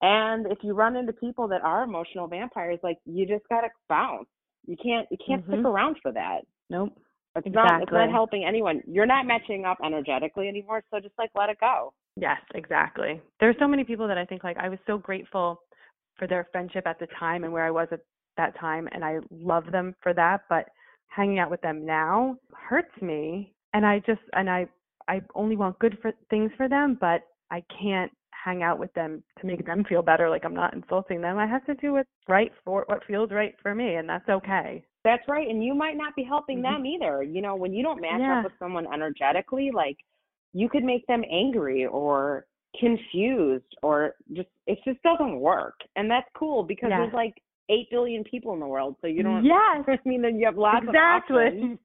And 0.00 0.46
if 0.46 0.58
you 0.62 0.74
run 0.74 0.96
into 0.96 1.12
people 1.12 1.48
that 1.48 1.62
are 1.62 1.82
emotional 1.82 2.28
vampires, 2.28 2.78
like 2.82 2.98
you 3.04 3.26
just 3.26 3.48
gotta 3.48 3.68
bounce. 3.88 4.28
You 4.66 4.76
can't 4.76 5.06
you 5.10 5.16
can't 5.24 5.44
stick 5.46 5.60
Mhm. 5.60 5.64
around 5.64 5.98
for 6.02 6.12
that. 6.12 6.44
Nope. 6.70 6.96
It's 7.34 7.46
not 7.54 7.82
it's 7.82 7.92
not 7.92 8.10
helping 8.10 8.44
anyone. 8.44 8.82
You're 8.86 9.06
not 9.06 9.26
matching 9.26 9.64
up 9.64 9.78
energetically 9.82 10.48
anymore, 10.48 10.82
so 10.90 11.00
just 11.00 11.18
like 11.18 11.30
let 11.34 11.50
it 11.50 11.58
go. 11.60 11.92
Yes, 12.16 12.40
exactly. 12.54 13.20
There 13.38 13.48
are 13.48 13.54
so 13.58 13.68
many 13.68 13.84
people 13.84 14.08
that 14.08 14.18
I 14.18 14.24
think 14.24 14.44
like 14.44 14.56
I 14.56 14.68
was 14.68 14.78
so 14.86 14.98
grateful 14.98 15.62
for 16.16 16.26
their 16.26 16.48
friendship 16.50 16.86
at 16.86 16.98
the 16.98 17.06
time 17.18 17.44
and 17.44 17.52
where 17.52 17.64
I 17.64 17.70
was 17.70 17.88
at 17.92 18.00
that 18.36 18.56
time 18.56 18.88
and 18.92 19.04
I 19.04 19.20
love 19.30 19.70
them 19.70 19.94
for 20.00 20.12
that, 20.14 20.42
but 20.48 20.68
hanging 21.08 21.38
out 21.38 21.50
with 21.50 21.60
them 21.60 21.84
now 21.84 22.36
hurts 22.54 22.92
me 23.02 23.52
and 23.74 23.84
I 23.84 23.98
just 24.00 24.20
and 24.32 24.48
I 24.48 24.66
I 25.08 25.22
only 25.34 25.56
want 25.56 25.78
good 25.78 25.98
for 26.02 26.12
things 26.30 26.50
for 26.56 26.68
them, 26.68 26.96
but 27.00 27.22
I 27.50 27.62
can't 27.80 28.12
hang 28.30 28.62
out 28.62 28.78
with 28.78 28.92
them 28.92 29.22
to 29.40 29.46
make 29.46 29.64
them 29.66 29.84
feel 29.88 30.02
better 30.02 30.28
like 30.30 30.44
I'm 30.44 30.54
not 30.54 30.74
insulting 30.74 31.20
them. 31.20 31.38
I 31.38 31.46
have 31.46 31.64
to 31.66 31.74
do 31.74 31.94
what's 31.94 32.08
right 32.28 32.52
for 32.64 32.84
what 32.86 33.04
feels 33.06 33.30
right 33.30 33.54
for 33.62 33.74
me 33.74 33.94
and 33.94 34.08
that's 34.08 34.28
okay. 34.28 34.84
That's 35.04 35.26
right. 35.28 35.48
And 35.48 35.64
you 35.64 35.74
might 35.74 35.96
not 35.96 36.14
be 36.14 36.22
helping 36.22 36.58
Mhm. 36.58 36.62
them 36.62 36.86
either. 36.86 37.22
You 37.22 37.40
know, 37.40 37.56
when 37.56 37.72
you 37.72 37.82
don't 37.82 38.00
match 38.00 38.20
Yeah. 38.20 38.38
up 38.38 38.44
with 38.44 38.58
someone 38.58 38.86
energetically, 38.92 39.70
like 39.70 39.96
you 40.52 40.68
could 40.68 40.84
make 40.84 41.06
them 41.06 41.24
angry 41.30 41.86
or 41.86 42.46
confused 42.78 43.76
or 43.82 44.14
just 44.32 44.48
it 44.66 44.78
just 44.84 45.02
doesn't 45.02 45.40
work. 45.40 45.80
And 45.96 46.10
that's 46.10 46.28
cool 46.34 46.62
because 46.62 46.90
Yes. 46.90 47.00
there's 47.00 47.14
like 47.14 47.34
eight 47.68 47.88
billion 47.90 48.24
people 48.24 48.52
in 48.54 48.60
the 48.60 48.66
world. 48.66 48.96
So 49.00 49.06
you 49.06 49.22
don't 49.22 49.44
Yes. 49.44 49.84
I 49.88 49.98
mean 50.04 50.22
then 50.22 50.36
you 50.38 50.46
have 50.46 50.56
lots 50.56 50.82
of 50.82 50.88
exactly. 50.88 51.36
options. 51.46 51.78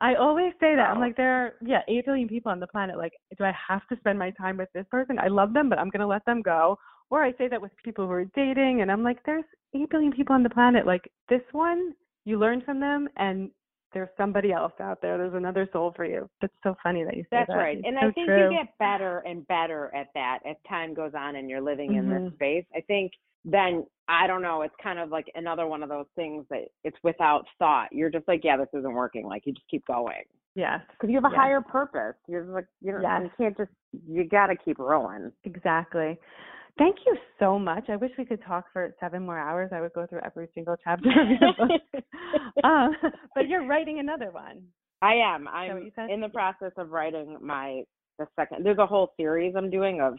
I 0.00 0.14
always 0.14 0.52
say 0.60 0.74
that. 0.76 0.88
I'm 0.90 1.00
like, 1.00 1.16
there 1.16 1.34
are 1.44 1.54
yeah, 1.64 1.80
eight 1.88 2.06
billion 2.06 2.28
people 2.28 2.50
on 2.50 2.60
the 2.60 2.66
planet. 2.66 2.96
Like, 2.96 3.12
do 3.36 3.44
I 3.44 3.52
have 3.68 3.86
to 3.88 3.96
spend 3.98 4.18
my 4.18 4.30
time 4.30 4.56
with 4.56 4.68
this 4.72 4.86
person? 4.90 5.18
I 5.18 5.28
love 5.28 5.52
them, 5.52 5.68
but 5.68 5.78
I'm 5.78 5.90
gonna 5.90 6.06
let 6.06 6.24
them 6.24 6.42
go. 6.42 6.78
Or 7.10 7.22
I 7.22 7.32
say 7.32 7.48
that 7.48 7.60
with 7.60 7.70
people 7.84 8.06
who 8.06 8.12
are 8.12 8.24
dating, 8.36 8.80
and 8.80 8.90
I'm 8.90 9.02
like, 9.02 9.18
there's 9.24 9.44
eight 9.74 9.90
billion 9.90 10.12
people 10.12 10.34
on 10.34 10.42
the 10.42 10.50
planet. 10.50 10.86
Like 10.86 11.10
this 11.28 11.42
one, 11.52 11.92
you 12.24 12.38
learn 12.38 12.62
from 12.62 12.80
them, 12.80 13.08
and 13.16 13.50
there's 13.92 14.08
somebody 14.16 14.52
else 14.52 14.72
out 14.80 15.00
there. 15.00 15.16
There's 15.16 15.34
another 15.34 15.68
soul 15.72 15.92
for 15.94 16.04
you. 16.04 16.28
That's 16.40 16.52
so 16.62 16.74
funny 16.82 17.04
that 17.04 17.16
you 17.16 17.22
say 17.24 17.28
that. 17.32 17.38
That's 17.46 17.50
that. 17.50 17.56
right. 17.56 17.78
It's 17.78 17.86
And 17.86 17.96
so 18.00 18.08
I 18.08 18.10
think 18.12 18.26
true. 18.28 18.50
you 18.50 18.50
get 18.50 18.76
better 18.78 19.18
and 19.20 19.46
better 19.46 19.94
at 19.94 20.08
that 20.14 20.40
as 20.48 20.56
time 20.68 20.94
goes 20.94 21.12
on 21.16 21.36
and 21.36 21.48
you're 21.48 21.60
living 21.60 21.94
in 21.94 22.08
this 22.08 22.22
Mhm. 22.22 22.34
space. 22.34 22.64
I 22.74 22.80
think 22.80 23.12
then 23.44 23.84
I 24.08 24.26
don't 24.26 24.42
know, 24.42 24.62
it's 24.62 24.74
kind 24.82 24.98
of 24.98 25.10
like 25.10 25.26
another 25.34 25.66
one 25.66 25.82
of 25.82 25.88
those 25.88 26.06
things 26.14 26.44
that 26.50 26.64
it's 26.84 26.96
without 27.02 27.44
thought. 27.58 27.88
You're 27.92 28.10
just 28.10 28.28
like, 28.28 28.42
yeah, 28.44 28.56
this 28.56 28.68
isn't 28.74 28.92
working. 28.92 29.26
Like 29.26 29.42
you 29.46 29.52
just 29.52 29.68
keep 29.70 29.86
going. 29.86 30.24
Yeah, 30.54 30.78
Because 30.92 31.08
you 31.10 31.16
have 31.16 31.24
a 31.24 31.30
Yes. 31.30 31.36
higher 31.40 31.60
purpose. 31.60 32.14
You're 32.28 32.42
just 32.42 32.52
like 32.54 32.66
you 32.80 32.92
know 32.92 33.00
Yes. 33.00 33.22
you 33.24 33.30
can't 33.36 33.56
just 33.56 33.70
you 34.06 34.24
gotta 34.28 34.54
keep 34.56 34.78
rolling. 34.78 35.32
Exactly. 35.44 36.18
Thank 36.76 36.96
you 37.06 37.16
so 37.38 37.58
much. 37.58 37.88
I 37.88 37.96
wish 37.96 38.10
we 38.18 38.24
could 38.24 38.42
talk 38.42 38.66
for 38.72 38.94
seven 38.98 39.24
more 39.24 39.38
hours. 39.38 39.70
I 39.72 39.80
would 39.80 39.92
go 39.92 40.06
through 40.06 40.20
every 40.24 40.48
single 40.54 40.76
chapter 40.82 41.08
of 41.08 41.28
your 41.28 41.52
book. 41.58 42.04
um, 42.64 42.96
but 43.34 43.48
you're 43.48 43.66
writing 43.66 44.00
another 44.00 44.30
one. 44.30 44.62
I 45.02 45.14
am. 45.14 45.46
I'm 45.48 45.90
what 45.96 46.10
in 46.10 46.20
the 46.20 46.28
process 46.28 46.72
of 46.76 46.90
writing 46.90 47.36
my 47.40 47.82
the 48.18 48.26
second 48.36 48.64
there's 48.64 48.78
a 48.78 48.86
whole 48.86 49.12
series 49.16 49.54
I'm 49.56 49.70
doing 49.70 50.00
of 50.00 50.14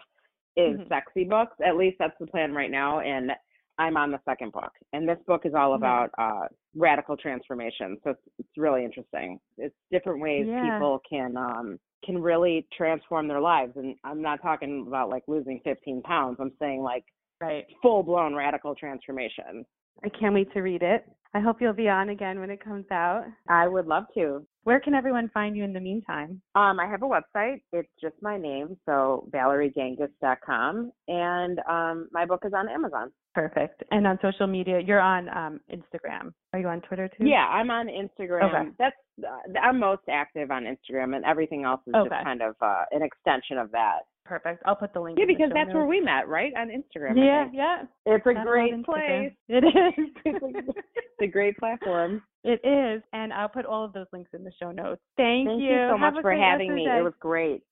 is 0.56 0.80
Mhm. 0.80 0.88
sexy 0.88 1.24
books. 1.26 1.56
At 1.64 1.76
least 1.78 1.97
that's 1.99 2.18
the 2.20 2.28
plan 2.28 2.53
right 2.53 2.72
now 2.72 2.99
and 2.99 3.32
I'm 3.78 3.97
on 3.97 4.10
the 4.12 4.22
second 4.24 4.53
book. 4.53 4.72
And 4.93 5.08
this 5.08 5.20
book 5.28 5.45
is 5.45 5.53
all 5.53 5.72
Mhm. 5.72 5.76
about 5.78 6.10
uh 6.18 6.47
radical 6.76 7.18
transformation. 7.18 7.97
So 8.03 8.12
it's, 8.12 8.22
it's 8.39 8.58
really 8.58 8.84
interesting. 8.86 9.39
It's 9.58 9.76
different 9.91 10.22
ways 10.22 10.47
Yeah. 10.47 10.62
people 10.78 10.99
can 11.10 11.36
um 11.38 11.80
can 12.03 12.22
really 12.22 12.68
transform 12.72 13.28
their 13.28 13.41
lives 13.41 13.76
and 13.78 13.95
I'm 14.03 14.22
not 14.22 14.41
talking 14.41 14.86
about 14.88 15.10
like 15.10 15.24
losing 15.28 15.60
15 15.62 16.01
pounds. 16.03 16.39
I'm 16.39 16.53
saying 16.60 16.82
like 16.84 17.03
Right. 17.41 17.66
full 17.82 18.01
blown 18.03 18.34
radical 18.34 18.76
transformation. 18.76 19.66
I 20.03 20.10
can't 20.10 20.34
wait 20.34 20.51
to 20.53 20.62
read 20.62 20.84
it. 20.84 21.06
I 21.34 21.39
hope 21.41 21.62
you'll 21.62 21.74
be 21.74 21.89
on 21.89 22.10
again 22.10 22.39
when 22.39 22.49
it 22.49 22.62
comes 22.62 22.89
out. 22.91 23.26
I 23.49 23.68
would 23.68 23.88
love 23.88 24.06
to. 24.14 24.45
Where 24.66 24.80
can 24.80 24.95
everyone 24.95 25.30
find 25.32 25.55
you 25.55 25.63
in 25.63 25.74
the 25.74 25.80
meantime? 25.80 26.41
Um, 26.55 26.80
I 26.80 26.88
have 26.88 27.03
a 27.03 27.05
website. 27.05 27.61
It's 27.72 27.88
just 28.01 28.16
my 28.24 28.36
name, 28.36 28.76
so 28.88 29.30
valeriegangas.com, 29.32 30.91
and 31.07 31.59
um, 31.70 32.07
my 32.11 32.26
book 32.26 32.41
is 32.45 32.53
on 32.55 32.68
Amazon. 32.68 33.11
Perfect. 33.36 33.84
And 33.91 34.07
on 34.07 34.18
social 34.24 34.47
media, 34.47 34.80
you're 34.80 34.99
on 34.99 35.30
um, 35.30 35.59
Instagram. 35.72 36.34
Are 36.51 36.59
you 36.59 36.68
on 36.68 36.82
Twitter 36.82 37.07
too? 37.07 37.26
Yeah, 37.28 37.45
I'm 37.45 37.70
on 37.70 37.88
Instagram. 37.88 38.49
Okay. 38.49 38.70
That's 38.80 38.95
uh, 39.24 39.59
I'm 39.61 39.80
most 39.80 40.01
active 40.09 40.49
on 40.49 40.63
Instagram, 40.63 41.16
and 41.16 41.24
everything 41.26 41.63
else 41.63 41.82
is 41.86 41.93
Okay. 41.93 42.09
just 42.09 42.24
kind 42.26 42.41
of 42.41 42.55
uh, 42.59 42.86
an 42.91 43.03
extension 43.03 43.59
of 43.59 43.72
that. 43.72 43.99
Perfect. 44.26 44.63
I'll 44.65 44.76
put 44.76 44.91
the 44.93 44.99
link. 44.99 45.19
Yeah, 45.19 45.26
because 45.28 45.51
that's 45.53 45.71
where 45.71 45.86
we 45.86 46.01
met, 46.01 46.28
right? 46.28 46.51
On 46.57 46.67
Instagram. 46.67 47.15
Yeah, 47.15 47.47
yeah. 47.53 47.84
It's 48.07 48.26
a 48.26 48.34
That's 48.34 48.47
great 48.47 48.84
place. 48.84 49.32
It 49.47 49.63
is. 49.63 50.09
it's 50.26 51.21
a 51.21 51.28
great 51.28 51.55
platform. 51.57 52.23
It 52.43 52.59
is, 52.63 53.03
and 53.13 53.32
I'll 53.32 53.49
put 53.49 53.65
all 53.65 53.86
of 53.86 53.93
those 53.93 54.07
links 54.11 54.32
in 54.34 54.43
the 54.43 54.51
show 54.59 54.71
notes. 54.71 55.01
Thank, 55.15 55.47
Thank 55.47 55.61
you 55.61 55.78
so 55.89 55.97
Have 55.97 56.13
much 56.13 56.21
for 56.21 56.36
having 56.36 56.73
me. 56.73 56.86
day. 56.86 56.97
It 56.97 57.03
was 57.03 57.13
great. 57.19 57.63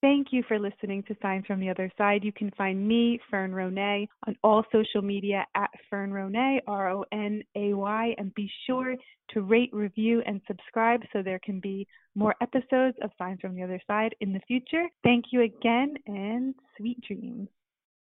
Thank 0.00 0.28
you 0.30 0.44
for 0.46 0.60
listening 0.60 1.02
to 1.08 1.16
Signs 1.20 1.44
from 1.46 1.58
the 1.58 1.68
Other 1.68 1.90
Side. 1.98 2.22
You 2.22 2.32
can 2.32 2.52
find 2.56 2.86
me, 2.86 3.18
Fern 3.30 3.50
Ronay, 3.50 4.06
on 4.28 4.36
all 4.44 4.62
social 4.70 5.02
media 5.02 5.44
at 5.56 5.70
Fern 5.90 6.12
Ronay, 6.12 6.60
R 6.68 6.90
O 6.90 7.04
N 7.10 7.42
A 7.56 7.74
Y, 7.74 8.14
and 8.16 8.32
be 8.34 8.48
sure 8.66 8.94
to 9.30 9.40
rate, 9.42 9.70
review, 9.72 10.22
and 10.24 10.40
subscribe 10.46 11.00
so 11.12 11.20
there 11.20 11.40
can 11.40 11.58
be 11.58 11.84
more 12.14 12.36
episodes 12.40 12.96
of 13.02 13.10
Signs 13.18 13.40
from 13.40 13.56
the 13.56 13.62
Other 13.64 13.80
Side 13.88 14.14
in 14.20 14.32
the 14.32 14.40
future. 14.46 14.86
Thank 15.02 15.26
you 15.32 15.42
again, 15.42 15.94
and 16.06 16.54
sweet 16.76 17.00
dreams. 17.00 17.48